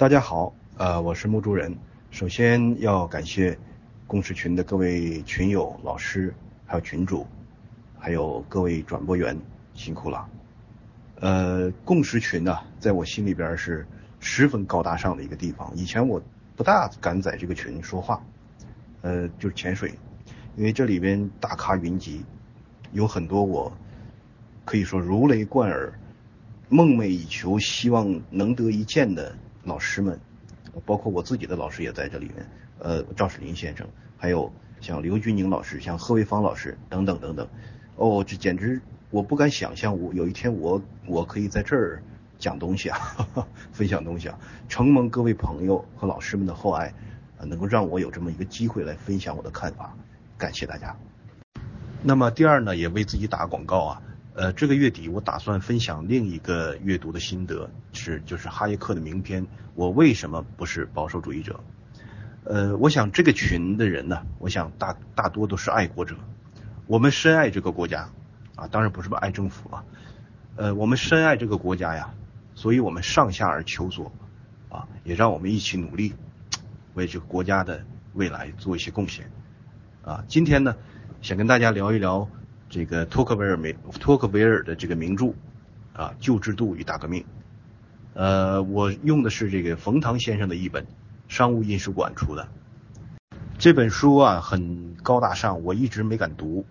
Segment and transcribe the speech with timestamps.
[0.00, 1.76] 大家好，呃，我是木竹人。
[2.10, 3.58] 首先要感谢
[4.06, 6.34] 共识群的各位群友、老师，
[6.64, 7.26] 还有群主，
[7.98, 9.38] 还有各位转播员，
[9.74, 10.26] 辛苦了。
[11.16, 13.86] 呃，共识群呢，在我心里边是
[14.20, 15.70] 十分高大上的一个地方。
[15.76, 16.18] 以前我
[16.56, 18.24] 不大敢在这个群说话，
[19.02, 19.92] 呃，就是潜水，
[20.56, 22.24] 因为这里边大咖云集，
[22.92, 23.70] 有很多我
[24.64, 25.92] 可以说如雷贯耳、
[26.70, 29.36] 梦寐以求、希望能得一见的。
[29.64, 30.18] 老师们，
[30.86, 32.46] 包括我自己的老师也在这里面，
[32.78, 33.86] 呃，赵世林先生，
[34.16, 37.46] 还有像刘军宁老师，像贺卫方老师等等等等，
[37.96, 42.02] 哦，这简直我不敢想象，我有一天我我可以在这儿
[42.38, 42.98] 讲东西啊，
[43.72, 44.38] 分享东西啊，
[44.68, 46.94] 承蒙各位朋友和老师们的厚爱，
[47.42, 49.94] 能够让我有这么一个机会来分享我的看法，
[50.38, 50.96] 感谢大家。
[52.02, 54.02] 那么第二呢，也为自己打广告啊。
[54.32, 59.44] 呃，这个月底我打算分享另一个阅读的心得，是就是哈耶克的名篇
[59.74, 61.60] 《我为什么不是保守主义者》。
[62.44, 66.14] 呃，我想这个群的人呢，我想大大多都是爱国者，
[66.86, 68.08] 我们深爱这个国家
[68.54, 69.84] 啊，当然不是爱政府啊，
[70.54, 72.14] 呃，我们深爱这个国家呀，
[72.54, 74.12] 所以我们上下而求索
[74.68, 76.14] 啊，也让我们一起努力，
[76.94, 77.84] 为这个国家的
[78.14, 79.28] 未来做一些贡献
[80.02, 80.24] 啊。
[80.28, 80.76] 今天呢，
[81.20, 82.28] 想跟大家聊一聊。
[82.70, 85.34] 这个托克维尔名托克维尔的这个名著
[85.92, 87.20] 啊，《旧制度与大革命》。
[88.14, 90.86] 呃，我用的是这个冯唐先生的译本，
[91.26, 92.46] 商务印书馆出的。
[93.58, 96.64] 这本书啊，很高大上，我一直没敢读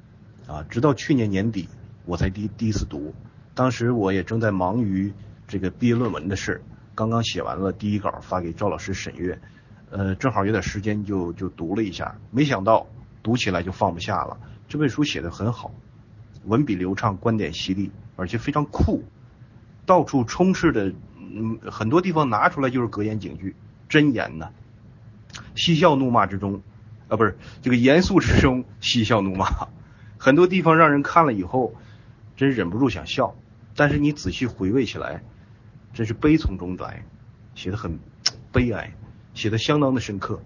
[0.48, 1.68] 啊，直到去年年底
[2.06, 3.14] 我才第第一次读。
[3.54, 5.14] 当时我也正在忙于
[5.50, 6.62] 这个毕业论文的事，
[6.96, 9.38] 刚刚写完了第一稿，发给赵老师审阅，
[9.92, 12.88] 呃，正好有点时间就就读了一下，没想到
[13.22, 14.40] 读起来就放不下了。
[14.70, 15.74] 这本书写的很好。
[16.46, 19.04] 文笔流畅，观点犀利，而且非常酷，
[19.86, 23.56] 到处充斥的，嗯，很多地方拿出来就是格言警句、
[23.90, 24.50] 箴言呢。
[25.56, 26.62] 嬉笑怒骂之中，
[27.08, 29.68] 啊，不是这个严肃之中嬉笑怒骂，
[30.18, 31.76] 很多地方让人看了以后
[32.36, 33.36] 真忍不住想笑，
[33.76, 35.24] 但是你仔细回味起来，
[35.94, 37.06] 真是悲从中来，
[37.54, 38.00] 写的很
[38.52, 38.96] 悲哀，
[39.34, 40.42] 写的相当的深刻。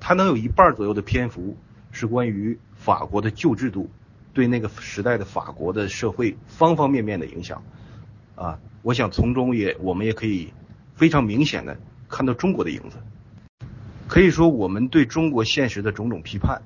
[0.00, 1.56] 他能有一半左右的篇幅
[1.92, 3.90] 是关于法国的旧制度。
[4.36, 7.62] 对那个时代的法国的社会方方面面的影响，
[8.34, 10.52] 啊，我想从中也我们也可以
[10.94, 11.74] 非常明显的
[12.06, 12.98] 看到中国的影子。
[14.06, 16.60] 可以说，我们对中国现实的种种批判，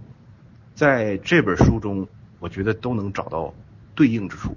[0.75, 2.09] 在这本书中，
[2.41, 3.55] 我觉得都能找到
[3.95, 4.57] 对应之处。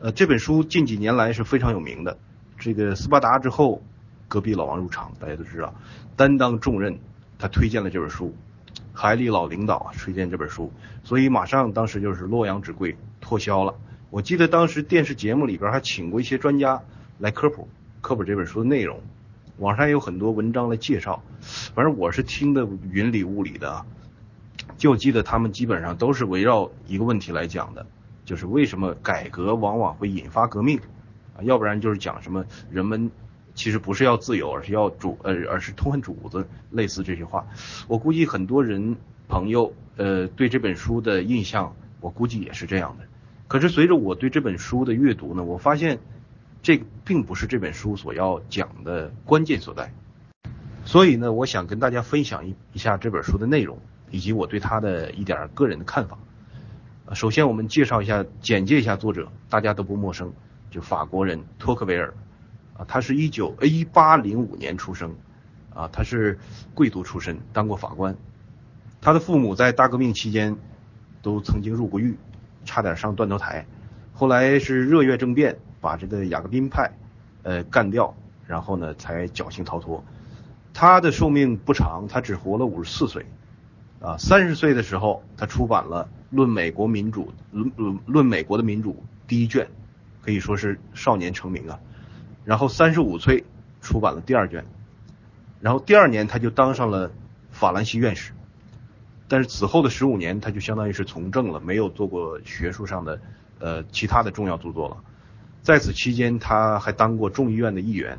[0.00, 2.16] 呃，这本书近几年来是非常有名的。
[2.58, 3.82] 这个斯巴达之后，
[4.28, 5.74] 隔壁老王入场，大家都知道，
[6.16, 6.98] 担当重任，
[7.38, 8.34] 他推荐了这本书。
[9.00, 10.72] 海里老领导啊推荐这本书，
[11.04, 13.72] 所以马上当时就是洛阳纸贵脱销了。
[14.10, 16.82] 我记得当时电视节目里边还请过一些专家
[17.18, 17.68] 来科普
[18.00, 19.00] 科普这本书的内容，
[19.58, 21.22] 网上也有很多文章来介绍。
[21.76, 23.86] 反正我是听的云里雾里的，
[24.76, 27.86] 就记得他们基本上都是围绕一个问题来讲的，
[28.24, 30.76] 就是为什么改革往往会引发革命
[31.36, 31.38] 啊？
[31.42, 33.08] 要不然就是讲什么人们。
[33.58, 37.44] 其实不是要自由，而是要主呃，而是痛恨主子，类似这些话。
[37.88, 38.96] 我估计很多人
[39.26, 43.04] 朋友呃对这本书的印象，我估计也是这样的。
[43.48, 45.98] 可是随着我对这本书的阅读呢，我发现
[46.62, 49.92] 这并不是这本书所要讲的关键所在。
[50.84, 53.76] 所以呢，我想跟大家分享一一下这本书的内容，
[54.12, 56.16] 以及我对它的一点个人的看法。
[57.12, 60.32] 首先，我们介绍一下，简介一下作者，大家都不陌生，
[60.70, 62.14] 就法国人托克维尔。
[62.78, 65.14] 啊，他是一九一八零五年出生，
[65.74, 66.38] 啊，他是
[66.74, 68.16] 贵族出身，当过法官。
[69.00, 70.56] 他的父母在大革命期间
[71.20, 72.16] 都曾经入过狱，
[72.64, 73.66] 差点上断头台。
[74.12, 76.90] 后来是热月政变，把这个雅各宾派
[77.42, 78.14] 呃干掉，
[78.46, 80.02] 然后呢才侥幸逃脱。
[80.72, 83.26] 他的寿命不长，他只活了五十四岁。
[84.00, 89.68] 啊，三十岁的时候，他出版了《论美国民主》论论论美国的民主第一卷，
[90.20, 91.80] 可以说是少年成名啊。
[92.48, 93.44] 然后三十五岁
[93.82, 94.64] 出版了第二卷，
[95.60, 97.10] 然后第二年他就当上了
[97.50, 98.32] 法兰西院士，
[99.28, 103.20] 但是此后的十五年他就相当于是从政了，没有做过学术上的
[103.58, 104.96] 呃其他的重要著作了。
[105.62, 108.18] 在此期间他还当过众议院的议员，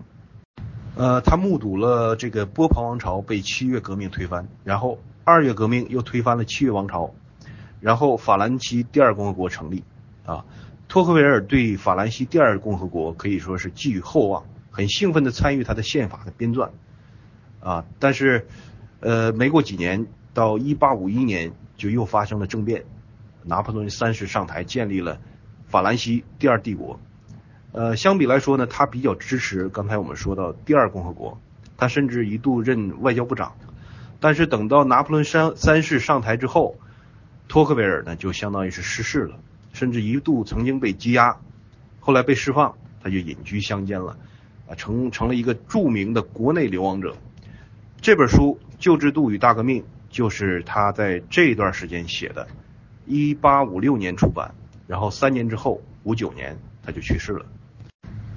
[0.94, 7.16] 呃，他目睹了这个波旁王朝被七月革命推翻，然后二月革命又推翻了七月王朝，
[7.82, 9.84] 然后法兰西第二共和国成立
[10.24, 10.46] 啊。
[10.90, 16.72] 托克维尔对法兰西第二共和国可以说是寄予厚望，很兴奋地参与他的宪法的编撰，
[17.60, 18.48] 啊，但是，
[19.00, 22.86] 呃，没过几年，到一八五一年就又发生了政变，
[23.44, 25.20] 拿破仑三世上台建立了
[25.68, 27.00] 法兰西第二帝国，
[27.72, 31.40] 呃，相比来说呢，他比较支持刚才我们说到第二共和国，
[31.78, 33.54] 他甚至一度任外交部长。
[34.20, 36.78] 但是等到拿破仑三三世上台之后，
[37.48, 39.40] 托克维尔呢就相当于是失势了，
[39.80, 41.38] 甚至一度曾经被羁押，
[42.02, 44.18] 后来被释放，他就隐居乡间了，
[44.68, 47.16] 啊，成成了一个著名的国内流亡者。
[48.02, 52.46] 这本书《旧制度与大革命》就是他在这段时间写的，
[53.06, 54.54] 一八五六年出版，
[54.86, 57.46] 然后三年之后，五九年他就去世了。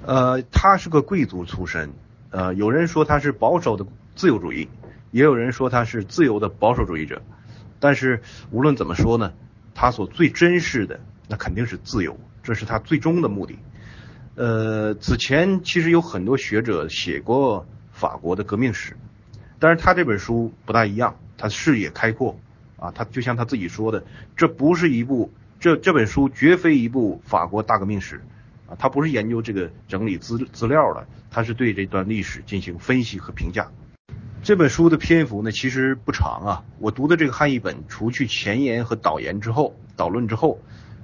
[0.05, 1.91] 呃，他是个贵族出身，
[2.29, 3.85] 呃，有人说他是保守的
[4.15, 4.69] 自由主义。
[5.11, 7.21] 也有人说他是自由的保守主义者，
[7.81, 9.33] 但是无论怎么说呢，
[9.75, 11.01] 他所最珍视的
[11.33, 13.57] 那肯定是自由，这是他最终的目的。
[14.35, 18.95] 呃，此前其实有很多学者写过法国的革命史，
[19.57, 22.39] 但是他这本书不大一样，他视野开阔
[22.77, 24.03] 啊，他就像他自己说的，
[24.37, 28.21] 这不是一部这这本书绝非一部法国大革命史
[28.67, 33.71] 啊，他不是研究这个整理资资料的，他是对这段历史进行分析和评价。
[34.43, 36.63] 这本书的篇幅呢，其实不长啊。
[36.77, 40.59] 我读的这个汉译本，除去前言和导言之后，导论之后，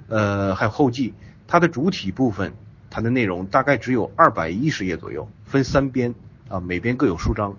[0.09, 1.13] 呃，还有后记，
[1.47, 2.53] 它的主体部分，
[2.89, 6.13] 它的内容大概只有二百一十页左右，分三编
[6.49, 7.55] 啊，每边各有数章。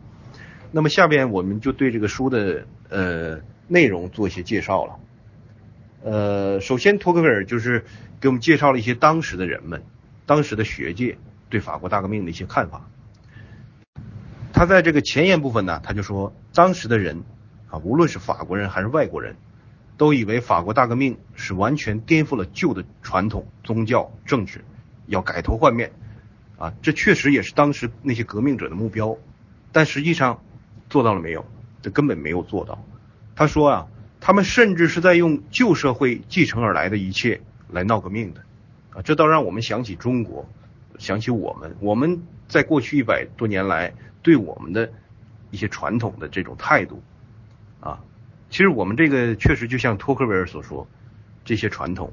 [0.73, 4.99] 那么下边我们就对这个书的呃内容做一些介绍了。
[6.03, 7.85] 呃，首先托克维尔就是
[8.21, 9.83] 给我们介绍了一些当时的人们，
[10.27, 11.19] 当时的学界
[11.49, 12.89] 对法国大革命的一些看法。
[14.53, 17.23] 他在这个前言部分呢，他就说，当时的人
[17.69, 19.37] 啊，无论是法国人还是外国人，
[20.01, 24.65] 都以为法国大革命是完全颠覆了旧的传统宗教政治，
[25.05, 25.93] 要改头换面
[26.57, 29.19] 啊，这确实也是当时那些革命者的目标，
[29.73, 30.43] 但实际上
[30.89, 31.45] 做到了没有？
[31.83, 32.83] 这根本没有做到。
[33.37, 33.89] 他说啊，
[34.21, 38.41] 他们甚至是在用旧社会继承而来的一切来闹革命的
[38.95, 40.49] 啊，这倒让我们想起中国，
[40.97, 43.93] 想起我们，我们在过去一百多年来。
[44.23, 44.93] 对我们的
[45.51, 47.03] 一些传统的这种态度，
[48.51, 50.87] 其实我们这个确实就像托克维尔所说，
[51.45, 52.13] 这些传统，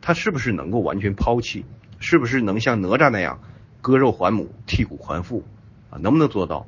[0.00, 1.64] 它是不是能够完全抛弃？
[1.98, 3.40] 是不是能像哪吒那样
[3.80, 5.42] 割肉还母、剔骨还父
[5.90, 5.98] 啊？
[5.98, 6.66] 能不能做到？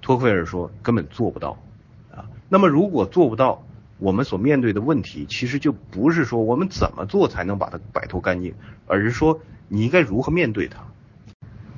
[0.00, 1.58] 托克维尔说根本做不到
[2.12, 2.28] 啊。
[2.48, 3.64] 那么如果做不到，
[3.98, 8.54] 我们所面对的问题其实就不是说我们怎么做才能把它摆脱干净，
[8.86, 10.84] 而是说你应该如何面对它。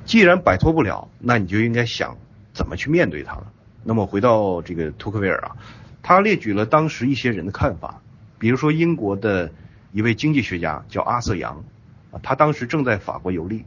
[0.04, 2.16] 既然摆脱不了，那你就应该想。
[2.52, 3.50] 怎么去面对它了？
[3.82, 5.56] 那么回到这个托克维尔啊，
[6.04, 8.02] 他列举了当时一些人的看法，
[8.38, 9.50] 比如说英国的
[9.90, 11.64] 一位经济学家叫阿瑟杨
[12.12, 13.64] 啊，他当时正在法国游历，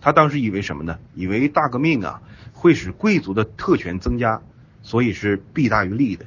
[0.00, 0.98] 他当时以为什么呢？
[1.14, 2.22] 以为大革命啊
[2.54, 4.40] 会使贵族的特权增加，
[4.82, 6.24] 所以是弊大于利的。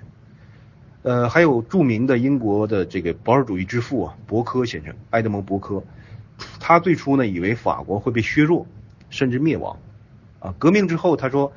[1.01, 5.83] 呃，还有著名的英国的这个保守主义之父啊，伯科先生，埃德蒙·伯科，
[6.59, 8.67] 他最初呢以为法国会被削弱，
[9.09, 9.79] 甚至灭亡。
[10.39, 11.51] 啊，革命之后，他说，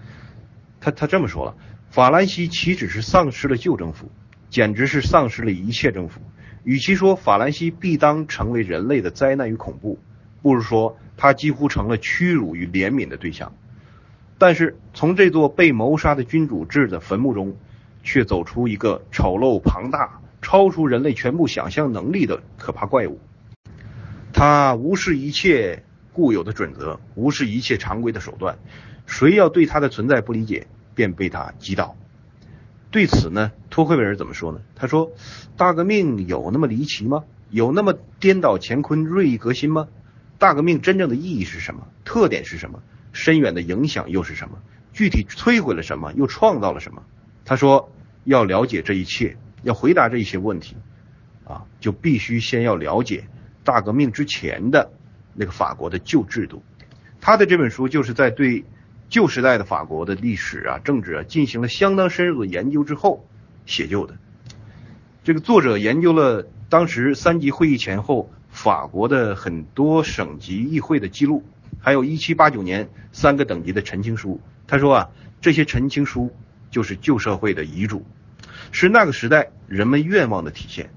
[0.80, 1.54] 他他这么说了，
[1.90, 4.10] 法兰西岂止是丧失了旧政府，
[4.50, 6.20] 简直是丧失了一切政府。
[6.64, 9.98] 与其说法兰西必当成为人类的灾难与恐怖，
[10.42, 13.52] 不如说他几乎成了屈辱与怜悯的对象。
[14.36, 17.56] 但是从这座被谋杀的君主制的坟墓中，
[18.02, 23.18] 却走出一个丑陋庞大、超出人类全部想象能力的可怕怪物。
[24.32, 25.82] 他无视一切。
[26.10, 28.58] 固有的准则，无视一切常规的手段，
[29.06, 30.66] 谁要对他的存在不理解，
[30.98, 31.96] 便被他击倒。
[32.90, 34.60] 对此呢，托克维尔怎么说呢？
[34.74, 35.12] 他说
[35.56, 37.22] ：“大革命有那么离奇吗？
[37.50, 39.86] 有那么颠倒乾坤、锐意革新吗？
[40.38, 41.86] 大革命真正的意义是什么？
[42.04, 42.82] 特点是什么？
[43.12, 44.58] 深远的影响又是什么？
[44.92, 46.12] 具体摧毁了什么？
[46.14, 47.04] 又创造了什么？”
[47.46, 47.92] 他说
[48.24, 50.74] ：“要了解这一切，要回答这一些问题，
[51.44, 53.28] 啊，就必须先要了解
[53.62, 54.90] 大革命之前的。”
[55.40, 56.64] 那个法国的旧制度，
[57.20, 58.64] 他的这本书就是在对
[59.08, 63.26] 旧时代的法国的历史啊、政治啊进行了相当深入的研究之后
[63.64, 64.16] 写就的。
[65.24, 71.42] 这个作者研究了当时三级会议前后法国的很多省级议会的记录，
[71.78, 74.40] 还有1789年三个等级的陈情书。
[74.66, 75.10] 他说啊，
[75.40, 76.34] 这些陈情书
[76.70, 78.04] 就是旧社会的遗嘱，
[78.72, 80.90] 是那个时代人们愿望的体现。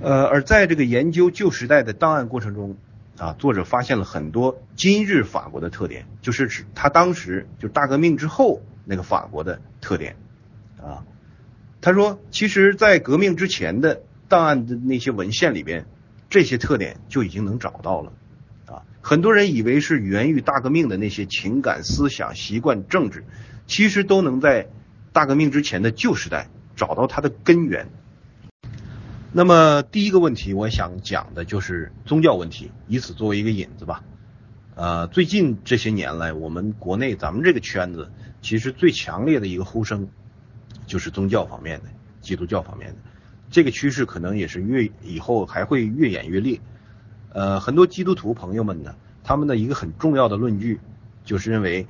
[0.00, 2.76] 呃，而在这个研究旧时代的档案过程中。
[3.18, 10.16] 啊，作者发现了很多今日法国的特点，就是指他当时就大革命之后那个法国的特点。
[10.80, 11.04] 啊，
[11.80, 15.86] 他说，其实，在革命之前的档案的那些文献里边，
[16.30, 18.12] 这些特点就已经能找到了。
[18.66, 23.24] 啊，很多人以为是源于大革命的那些情感、思想、习惯、政治，
[23.66, 24.68] 其实都能在
[25.12, 27.88] 大革命之前的旧时代找到它的根源。
[29.30, 34.02] 那么第一个问题，我想讲的就是宗教问题，以此作为一个引子吧。
[34.74, 40.08] 呃，最近这些年来，我们国内咱们这个圈子其实最强烈的一个呼声
[40.86, 41.86] 就是宗教方面的，
[42.22, 42.96] 基督教方面的
[43.50, 46.58] 这个趋势可能也是越以后还会越演越烈。
[47.30, 48.94] 呃，很多基督徒朋友们呢，
[49.24, 50.80] 他们的一个很重要的论据
[51.24, 51.86] 就是认为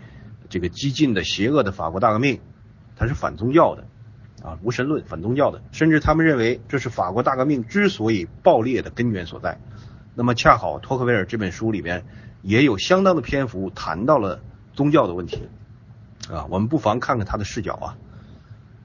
[0.49, 2.40] 这个激进的、邪恶的法国大革命
[2.97, 3.87] 它是反宗教的
[4.42, 9.59] 啊，无神论、反宗教的，甚至他们认为这是法国大革命之所以爆裂的根源所在。
[10.14, 12.04] 那么恰好托克维尔这本书里边
[12.42, 14.40] 也有相当的篇幅谈到了
[14.75, 15.49] 宗教的问题
[16.30, 17.97] 啊，我们不妨看看他的视角啊。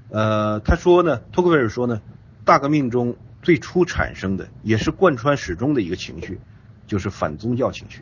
[0.09, 2.01] 呃，他说呢，托克维尔说呢，
[2.45, 6.39] 大革命中最初产生的也是贯穿始终的一个情绪，
[6.87, 8.01] 就是反宗教情绪。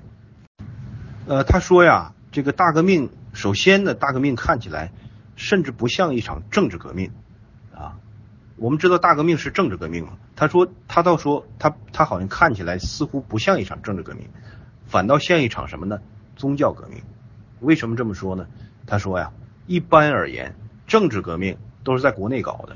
[1.27, 4.91] 呃，他说呀，这个大革命首先呢，大革命看起来
[5.35, 7.11] 甚至不像一场政治革命
[7.73, 7.97] 啊。
[8.57, 10.13] 我们知道大革命是政治革命嘛？
[10.35, 14.29] 他说，他倒说，他他好像看起来似乎不像一场政治革命，
[14.85, 15.99] 反倒像一场什么呢？
[16.35, 17.01] 宗教革命。
[17.59, 18.47] 为什么这么说呢？
[18.85, 19.31] 他说呀，
[19.65, 22.75] 一般而言，政治革命都是在国内搞的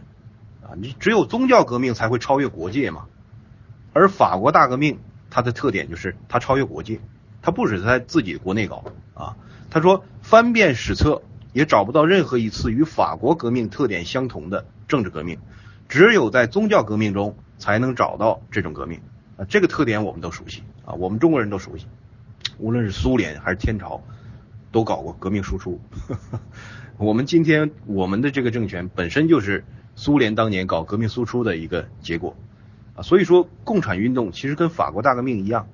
[0.67, 3.05] 啊，你只有宗教革命才会超越国界嘛。
[3.93, 4.99] 而法国大革命
[5.29, 6.99] 它的特点就是它超越国界，
[7.41, 8.83] 它不止在自己国内搞
[9.13, 9.37] 啊。
[9.69, 11.21] 他说，翻遍史册
[11.53, 15.39] 也找不到任何一次与法国革命特点相同的政治革命。
[15.87, 19.01] 只有在宗教革命中才能找到这种革命
[19.37, 21.85] 啊，这个特点我们都熟悉啊，我们中国人都熟悉，
[22.57, 24.01] 无论是苏联还是天朝，
[24.71, 25.79] 都搞过革命输出。
[26.97, 29.63] 我们今天我们的这个政权本身就是
[29.95, 32.35] 苏联当年搞革命输出的一个结果
[32.95, 35.67] 啊，所以说共产运动其实跟法国大革命一样，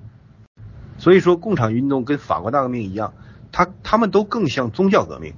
[0.98, 3.14] 所以说共产运动跟法国大革命一样，
[3.50, 5.32] 它他们都更像宗教革命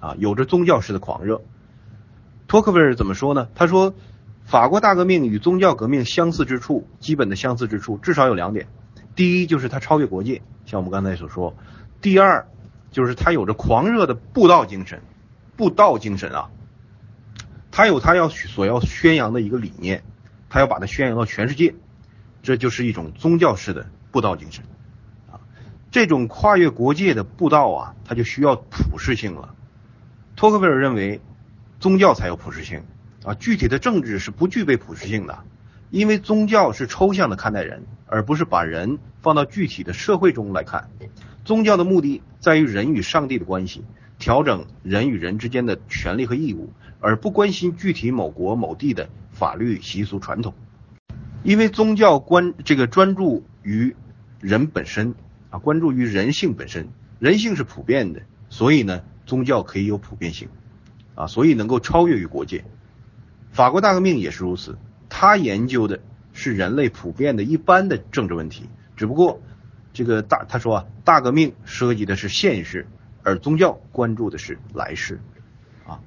[0.00, 1.42] 啊，有着宗教式的狂热。
[2.46, 3.48] 托克维尔怎么说呢？
[3.54, 3.94] 他说。
[4.46, 8.68] 法国大革命与宗教革命相似之处，基本的相似之处至少有两点。
[9.16, 11.54] 第一就是它超越国界，像我们刚才所说；
[12.02, 12.46] 第二
[12.90, 15.00] 就是它有着狂热的布道精神，
[15.56, 16.50] 布道精神啊，
[17.70, 20.04] 它有它要所要宣扬的一个理念，
[20.50, 21.74] 它要把它宣扬到全世界，
[22.42, 24.62] 这就是一种宗教式的布道精神
[25.32, 25.40] 啊。
[25.90, 29.54] 这种跨越国界的布道啊，它就需要普世性了。
[30.36, 31.22] 托克维尔认为，
[31.84, 32.82] 宗教才有普适性。
[33.24, 35.44] 啊，具体的政治是不具备普适性的，
[35.90, 40.88] 因为宗教是抽象的看待人，而不是把人放到具体的社会中来看。
[41.44, 43.84] 宗教的目的在于人与上帝的关系，
[44.18, 50.54] 调整人与人之间的权利和义务，而不关心具体某国某地的法律习俗传统。
[51.42, 53.94] 因为宗教关这个专注于
[54.40, 55.14] 人本身
[55.50, 56.88] 啊，关注于人性本身，
[57.18, 60.48] 人性是普遍的，所以呢，宗教可以有普遍性
[61.14, 62.64] 啊，所以能够超越于国界。
[63.52, 64.76] 法国大革命也是如此，
[65.08, 66.00] 他研究的
[66.32, 69.40] 是人类普遍的一般的政治问题，只不过
[69.92, 72.88] 这个大他说啊，大革命涉及的是现世，
[73.22, 75.20] 而宗教关注的是来世，
[75.86, 76.00] 啊，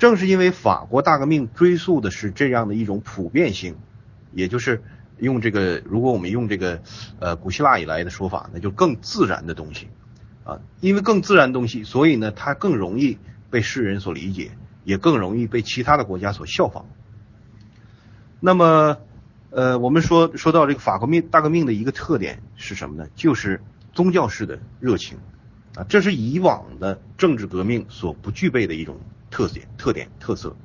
[0.00, 3.76] 正是因为法国大革命追溯的是这样的一种普遍性，
[4.32, 4.82] 也就是
[5.18, 6.82] 用这个如果我们用这个
[7.20, 9.86] 呃古希腊以来的说法，那就更自然的东西，
[10.42, 13.18] 啊，因为更自然东西，所以呢它更容易
[13.52, 14.50] 被世人所理解。
[14.84, 16.86] 也更容易被其他的国家所效仿。
[18.40, 18.98] 那么，
[19.50, 23.08] 呃，我们说说到这个法国命大革命的一个特点是什么呢？
[23.14, 23.60] 就是
[23.92, 25.18] 宗教式的热情
[25.76, 28.98] 啊，这是以往的政治革命所不具备的一种
[29.30, 30.56] 特点、特点、特色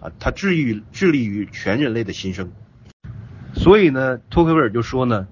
[0.00, 2.50] 啊，它致力于致力于全人类的新生。
[3.52, 5.28] 所以呢，托克维尔就说呢，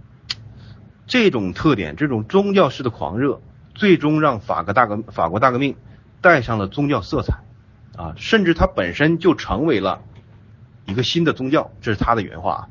[1.07, 3.41] 这种特点、这种宗教式的狂热，
[3.75, 5.77] 最终让法国大革法国大革命
[6.25, 7.45] 带上了宗教色彩。
[7.97, 10.03] 啊，甚至它本身就成为了
[10.87, 12.69] 一个新的宗教，这是他的原话。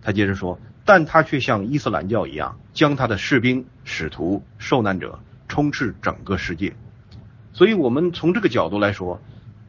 [0.00, 5.18] 他接着说，但他却像伊斯兰教一样，将他的士兵、使徒、受难者
[5.48, 6.74] 充斥整个世界。
[7.52, 9.20] 所以，我们从这个角度来说，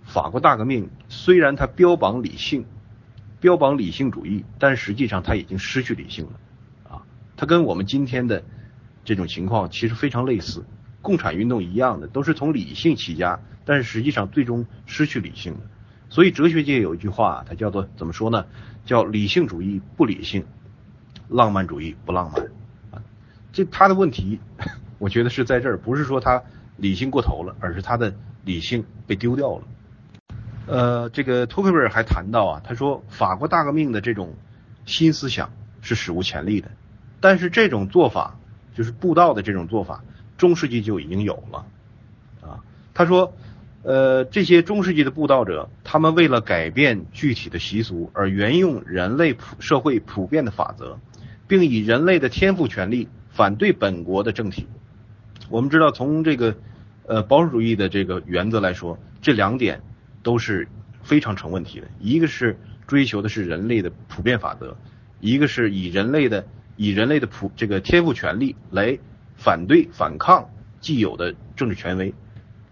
[0.06, 2.66] 法国大革命虽然它标榜理性，
[3.42, 6.32] 标榜理性主义，但实际上它已经失去理性了。
[6.90, 7.02] 啊，
[7.36, 8.46] 它跟我们今天的
[9.04, 10.64] 这种情况其实非常类似。
[11.10, 15.62] 共产运动一样的，都是从理性起家，但是实际上最终失去理性了。
[16.12, 18.46] 所以哲学界有一句话，它叫做怎么说呢？
[18.86, 20.46] 叫理性主义不理性，
[21.28, 22.44] 浪漫主义不浪漫。
[22.92, 23.02] 啊，
[23.52, 24.40] 这他的问题，
[25.00, 26.44] 我觉得是在这儿，不是说他
[26.78, 28.14] 理性过头了，而是他的
[28.46, 29.64] 理性被丢掉了。
[30.68, 34.36] 呃，这个托克维尔还谈到啊，他说法国大革命的这种
[34.86, 35.50] 新思想
[35.82, 36.70] 是史无前例的，
[37.20, 38.38] 但是这种做法，
[38.76, 40.04] 就是布道的这种做法。
[40.40, 41.66] 中世纪就已经有了，
[42.42, 43.34] 啊，他说，
[43.84, 50.98] 呃，这些中世纪的布道者，他们为了改变具体的习俗而沿用人类普社会普遍的法则，
[51.48, 54.66] 并以人类的天赋权利反对本国的政体，
[55.50, 56.56] 我们知道，从这个
[57.06, 59.82] 呃保守主义的这个原则来说，这两点
[60.24, 60.70] 都是
[61.04, 61.88] 非常成问题的。
[62.00, 64.78] 一个是追求的是人类的普遍法则，
[65.20, 66.46] 一个是以人类的
[66.78, 68.98] 以人类的普这个天赋权利来
[69.40, 72.14] 反对反抗既有的政治权威。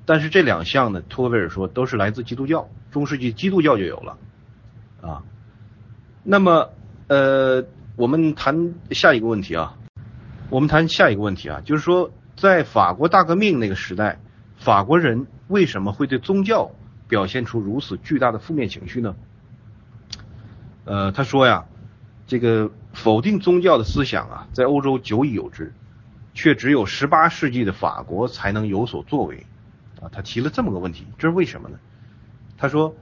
[0.05, 4.17] 但是这两项呢，托克维尔说都是来自基督教，中世纪基督教就有了
[5.01, 5.23] 啊。
[6.23, 6.69] 那么
[7.07, 7.63] 呃，
[7.95, 9.75] 我们谈下一个问题啊，
[10.49, 12.11] 我们谈下一个问题啊，就是说。
[12.39, 14.19] 在法国大革命那个时代，
[14.57, 16.69] 法国人为什么会对宗教
[17.07, 19.15] 表现出如此巨大的负面情绪呢？
[20.85, 21.65] 呃，他说呀，
[22.27, 25.73] 这个否定宗教的思想啊，在欧洲久已有之，
[26.37, 29.43] 却只有十八世纪的法国才能有所作为。
[29.99, 31.79] 啊，他提了这么个问题，这是为什么呢？
[32.59, 32.95] 他说，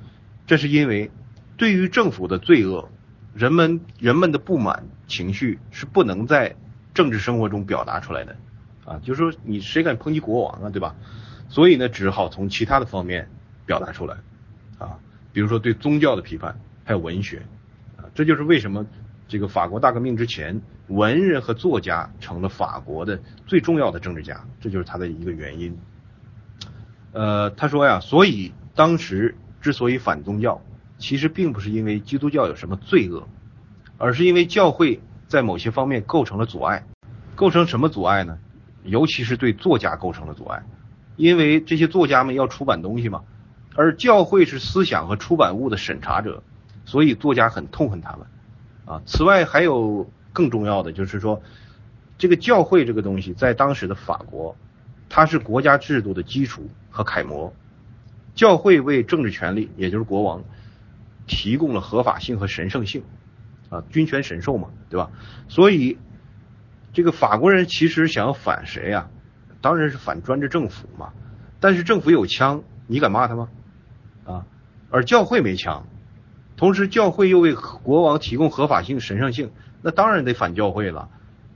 [0.47, 1.11] 这是因为
[1.57, 2.89] 对于政府的罪恶，
[3.33, 6.55] 人们人们的不满情绪是不能在
[6.93, 8.37] 政治生活中表达出来的。
[8.85, 10.95] 啊，就是说你谁敢抨击国王啊，对吧？
[11.49, 13.29] 所以呢，只好从其他的方面
[13.65, 14.15] 表达出来，
[14.77, 14.97] 啊，
[15.33, 17.45] 比如说对宗教的批判，还有文学，
[17.97, 18.85] 啊，这就是为什么
[19.27, 25.77] 这个法国大革命之前，文人和作家成了法国的最重要的政治家，这就是他的一个原因。
[27.11, 30.61] 呃，他说呀，所以当时之所以反宗教，
[30.97, 33.27] 其实并不是因为基督教有什么罪恶，
[33.97, 36.85] 而是因为教会在某些方面构成了阻碍，
[37.35, 38.37] 构成什么阻碍呢？
[38.83, 40.63] 尤其是对作家构成了阻碍，
[41.15, 43.23] 因为这些作家们要出版东西嘛，
[43.75, 46.43] 而教会是思想和出版物的审查者，
[46.85, 48.27] 所以作家很痛恨他们
[48.85, 49.01] 啊。
[49.05, 51.41] 此外还有更重要的，就是说
[52.17, 54.55] 这个教会这个东西在当时的法国，
[55.09, 57.53] 它是国家制度的基础和楷模，
[58.33, 60.43] 教会为政治权力，也就是国王
[61.27, 63.03] 提供了合法性和神圣性
[63.69, 65.09] 啊，君权神授嘛，对吧？
[65.49, 65.97] 所以。
[66.93, 69.09] 这个法国人其实想要反谁呀？
[69.59, 71.11] 当然是反专制政府嘛。
[71.59, 73.49] 但是政府有枪，你敢骂他吗？
[74.23, 74.45] 啊，
[74.89, 75.85] 而教会没枪，
[76.57, 81.09] 同时教会又为国王提供合法性、神圣性，那当然得反教会了。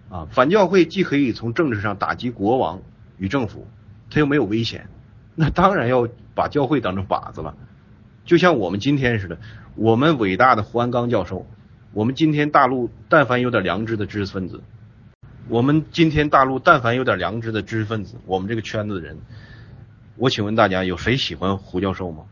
[0.09, 2.81] 啊，反教会既可以从政治上打击国王
[3.17, 3.67] 与政府，
[4.09, 4.89] 他又没有危险，
[5.35, 7.55] 那当然要把教会当成靶子了。
[8.25, 9.37] 就像我们今天似的，
[9.75, 11.45] 我们伟大的胡安刚教授，
[11.93, 14.63] 我们今天大陆但凡有点良知的知识分子。
[15.47, 19.17] 我们今天大陆但凡有点良知的知识分子，我们这个圈子的人，
[20.15, 22.25] 我请问大家有谁喜欢胡教授吗？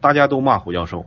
[0.00, 1.06] 大家都骂胡教授，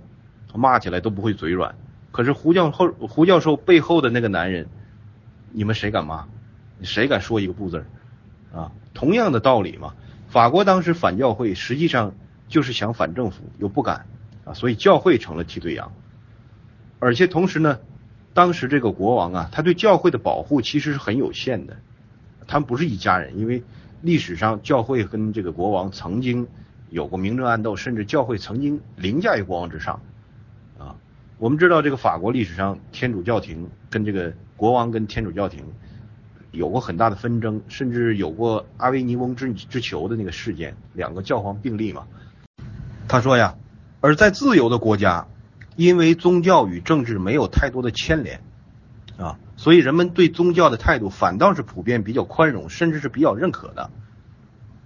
[0.57, 1.75] 骂起来都不会嘴软。
[2.11, 4.67] 可是胡教授胡教授背后的那个男人，
[5.51, 6.25] 你们谁敢骂？
[6.81, 7.85] 谁敢说一个不字儿
[8.57, 8.71] 啊？
[8.93, 9.93] 同样的道理嘛。
[10.27, 12.13] 法国当时反教会，实际上
[12.47, 14.05] 就是想反政府，又不敢
[14.45, 15.91] 啊，所以教会成了替罪羊。
[16.99, 17.79] 而且同时呢。
[18.31, 21.75] 当时这个国王啊，他对教会的保护其实是很有限的，
[22.47, 23.63] 他们不是一家人，因为
[24.01, 26.47] 历史上教会跟这个国王曾经
[26.89, 29.99] 有过明争暗斗，甚至教会曾经凌驾于国王之上。
[31.39, 35.63] 我们知道这个法国历史上天主教廷跟这个国王跟天主教廷
[36.51, 42.05] 有过很大的纷争，甚至有过阿维尼翁之之囚的那个事件，两个教皇并立嘛。
[43.07, 43.55] 他说呀，
[44.01, 45.25] 而在自由的国家。
[45.75, 48.41] 因为宗教与政治没有太多的牵连，
[49.17, 53.89] 啊，所以人们对宗教的态度反倒是普遍比较宽容，甚至是比较认可的。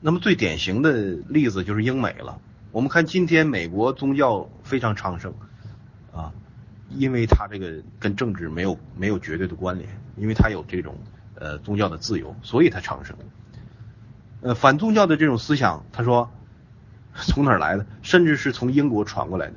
[0.02, 0.94] 那么最典型的
[1.28, 2.38] 例子就是英美了。
[2.72, 5.34] 我们看今天美国宗教非常昌盛，
[6.14, 6.32] 啊，
[6.98, 10.96] 因为他这个跟政治没有没有绝对的关联，因为他有这种
[11.36, 13.16] 呃宗教的自由，所以他长生。
[14.42, 16.32] 呃，反宗教的这种思想，他说
[17.14, 17.86] 从哪儿来的？
[18.02, 19.54] 甚至是从英国传过来的。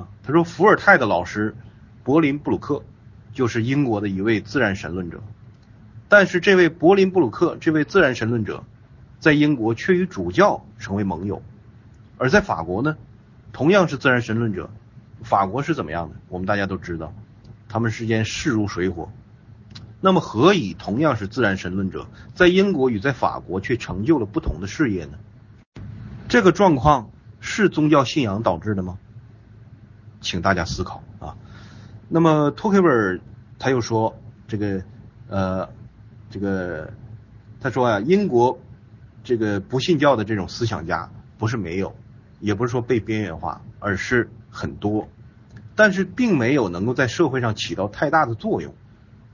[0.00, 1.54] 啊，他说伏尔泰的老师
[2.02, 2.82] 柏林布鲁克
[3.32, 5.22] 就是英国的一位自然神论者，
[6.08, 8.64] 但是这位柏林布鲁克这位自然神论者
[9.18, 11.42] 在英国却与主教成为盟友，
[12.18, 12.96] 而在法国呢，
[13.52, 14.70] 同样是自然神论者，
[15.22, 16.16] 法国是怎么样的？
[16.28, 17.12] 我们大家都知道，
[17.68, 19.10] 他们之间势如水火。
[20.00, 25.18] 那么何以同样是自然神论者，在英国与在法国却成就了不同的事业呢？
[26.28, 28.98] 这个状况是宗教信仰导致的吗？
[30.20, 31.36] 请大家思考啊。
[32.08, 33.20] 那么托克维尔
[33.58, 34.14] 他又说，
[34.46, 34.82] 这个
[35.28, 35.68] 呃，
[36.30, 36.92] 这个
[37.60, 38.58] 他说啊，英国
[39.24, 41.96] 这个不信教的这种思想家不是没有，
[42.38, 45.08] 也不是说被边缘化，而是很多，
[45.74, 48.74] 但是并没有能够在社会上起到太大的作用。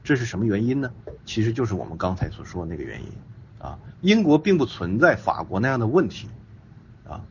[0.03, 0.91] 这是什么原因呢？
[1.25, 3.09] 其实就是我们刚才所说的那个原因
[3.59, 3.79] 啊。
[4.01, 6.29] 英国并不存在法国那样的问题
[7.09, 7.25] 啊，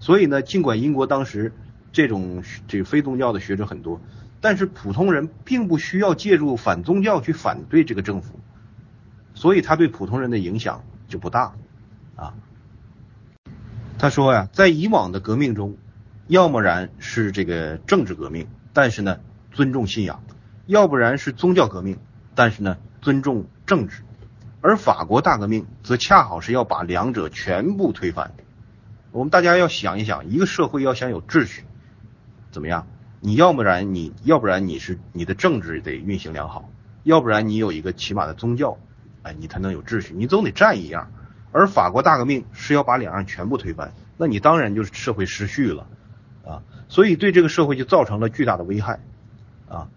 [0.00, 1.52] 所以呢，尽管英国当时。
[1.90, 3.98] 这种这个非宗教的学者很多，
[4.42, 8.38] 但是普通人并不需要借助反宗教去反对这个政府，
[9.34, 11.54] 所以他对普通人的影响就不大
[12.14, 12.34] 啊。
[13.98, 15.78] 他说呀，在以往的革命中，
[16.28, 19.18] 要么然是这个政治革命，但是呢
[19.50, 20.20] 尊重信仰；
[20.66, 21.98] 要不然是宗教革命，
[22.34, 24.02] 但是呢尊重政治。
[24.60, 28.34] 而法国大革命则恰好是要把两者全部推翻。
[29.10, 31.64] 我们大家要想一想，一个社会要想有秩序，
[32.50, 32.86] 怎么样？
[33.20, 36.68] 你要不然你要不然你是你的政治得运行良好，
[37.04, 38.76] 要不然你有一个起码的宗教，
[39.22, 40.12] 哎，你才能有秩序。
[40.14, 41.10] 你总得占一样。
[41.52, 45.86] 而法国大革命是要把两样全部推翻，那你当然就是社会失序了
[46.48, 49.00] 啊，所以对这个社会就造成了巨大的危害
[49.68, 49.88] 啊。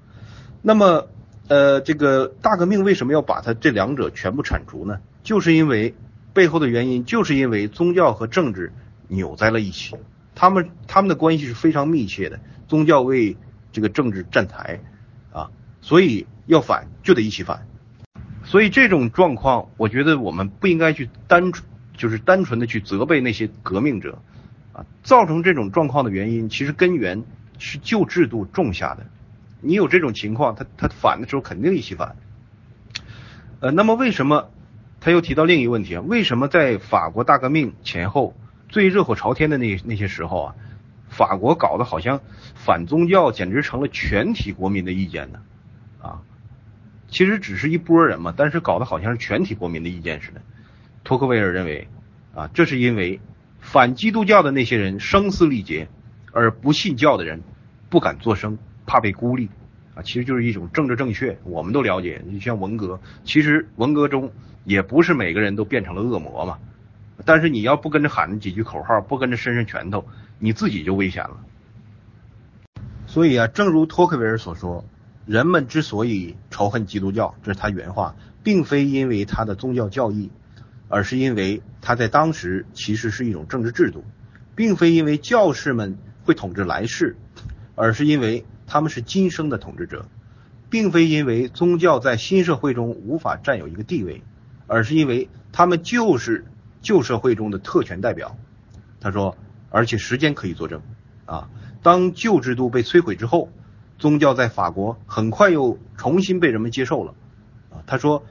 [0.62, 1.08] 那么，
[1.48, 5.00] 呃，这个大革命为什么要把它这两者全部铲除呢？
[5.24, 5.96] 就是因为
[6.34, 8.74] 背后的原因，就是因为宗教和政治
[9.08, 9.96] 扭在了一起，
[10.36, 13.38] 他们他们的关系是非常密切的，宗教为
[13.72, 14.82] 这个政治站台
[15.32, 17.66] 啊，所以要反就得一起反。
[18.44, 24.20] 所以这种状况，我觉得我们不应该去单纯就是单纯的去责备那些革命者，
[24.74, 27.24] 啊，造成这种状况的原因，其实根源
[27.60, 29.06] 是旧制度种下的。
[29.62, 32.16] 你有这种情况，他他反的时候肯定一起反。
[33.60, 34.50] 呃，那么为什么
[35.00, 36.02] 他又提到另一个问题啊？
[36.02, 38.36] 为什么在法国大革命前后
[38.70, 40.56] 最热火朝天的那那些时候啊，
[41.10, 42.22] 法国搞得好像
[42.56, 45.40] 反宗教简直成了全体国民的意见呢？
[46.02, 46.22] 啊？
[47.08, 50.42] 其实只是一波人嘛，但是搞得好像是全体国民的意见似的。
[51.04, 51.88] 托克维尔认为，
[52.34, 53.20] 啊，这是因为
[53.72, 55.88] 反基督教的那些人声嘶力竭，
[56.34, 57.42] 而不信教的人
[57.90, 59.48] 不敢作声，怕被孤立。
[59.96, 61.40] 啊，其实就是一种政治正确。
[61.46, 64.34] 我们都了解，你像文革，其实文革中
[64.66, 66.60] 也不是每个人都变成了恶魔嘛。
[67.24, 70.06] 但是你要不跟着喊几句口号，不跟着伸伸拳头，
[70.38, 71.38] 你自己就危险了。
[73.08, 74.84] 所以啊，正如托克维尔所说。
[75.26, 80.30] 人们之所以仇恨基督教，这是他原话，并非因为他的宗教教义，
[80.92, 84.04] 而是因为他在当时其实是一种政治制度，
[84.56, 87.16] 并非因为教士们会统治来世，
[87.74, 90.06] 而是因为他们是今生的统治者，
[90.70, 94.22] 并非因为宗教在新社会中无法占有一个地位，
[94.68, 96.46] 而是因为他们就是
[96.82, 98.38] 旧社会中的特权代表。
[99.00, 99.36] 他说，
[99.70, 100.82] 而且时间可以作证
[101.26, 101.50] 啊，
[101.82, 103.50] 当旧制度被摧毁之后。
[103.98, 107.14] 宗教在法国很快又重新被人们接受了，
[107.70, 108.24] 啊，他说，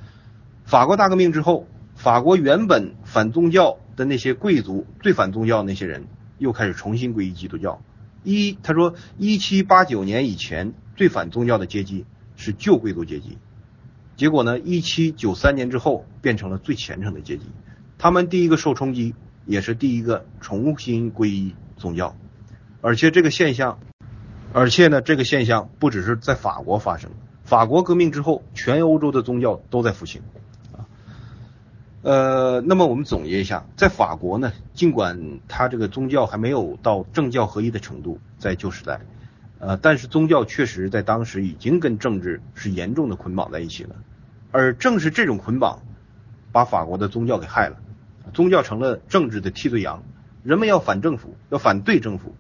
[0.64, 1.68] 法国大革命之后，
[2.00, 6.06] 法国原本反宗教的那些贵族，最反宗教那些人，
[6.38, 7.82] 又开始重新皈依基督教。
[8.22, 13.36] 一，他说，一七八九年以前最反宗教的阶级是旧贵族阶级，
[14.16, 17.42] 结果呢，一七九三年之后变成了最虔诚的阶级，
[17.98, 22.16] 他们第一个受冲击，也是第一个重新皈依宗教，
[22.80, 23.78] 而且这个现象。
[24.54, 27.10] 而且呢，这个现象不只是在法国发生，
[27.44, 30.22] 法国革命之后，全欧洲的宗教都在复兴，
[32.02, 39.00] 呃，那么我们总结一下，在法国呢，尽管它这个宗教还没有到政教合一的程度，在旧时代，
[39.58, 43.96] 呃，但是宗教确实在当时已经跟政治是严重的捆绑在一起了，
[44.50, 45.80] 而正是这种捆绑，
[46.52, 47.76] 把法国的宗教给害了，
[48.32, 50.02] 宗教成了政治的替罪羊，
[50.42, 52.34] 人们要反政府，要反对政府。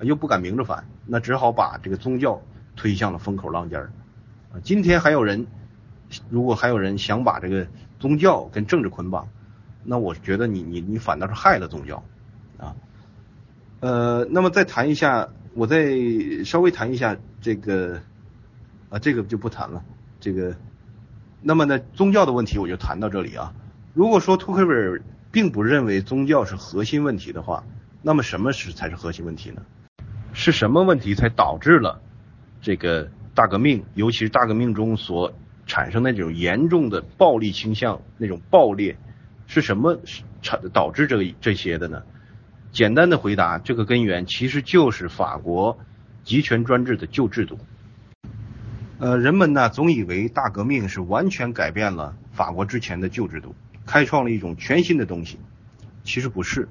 [0.00, 2.42] 又不敢明着反，那只好把这个宗教
[2.76, 3.92] 推向了风口浪尖儿。
[4.52, 5.46] 啊，今天还有人，
[6.30, 7.66] 如果还有人想把这个
[7.98, 9.28] 宗教跟政治捆绑，
[9.82, 12.02] 那我觉得你你你反倒是害了宗教。
[12.58, 12.74] 啊，
[13.80, 15.92] 呃，那么再谈一下，我再
[16.44, 18.00] 稍微谈一下这个，
[18.90, 19.82] 啊，这个就不谈了。
[20.20, 20.56] 这个，
[21.42, 23.52] 那么呢，宗教的问题我就谈到这里啊。
[23.92, 27.64] 如果说托克维尔并不认为宗教是核心问题的话，
[28.02, 29.62] 那么什么是才是核心问题呢？
[30.32, 32.00] 是什么问题才导致了
[32.60, 35.32] 这个大革命，尤其是大革命中所
[35.66, 38.96] 产生的这种严重的暴力倾向、那种暴烈，
[39.46, 39.98] 是什么
[40.42, 42.02] 产导致这这些的呢？
[42.72, 45.78] 简单的回答，这个根源其实就是法国
[46.24, 47.58] 集权专制的旧制度。
[48.98, 53.54] 呃，人们呢总以为大革命是完全改变了法国之前的旧制度，
[53.86, 55.38] 开创了一种全新的东西，
[56.02, 56.68] 其实不是。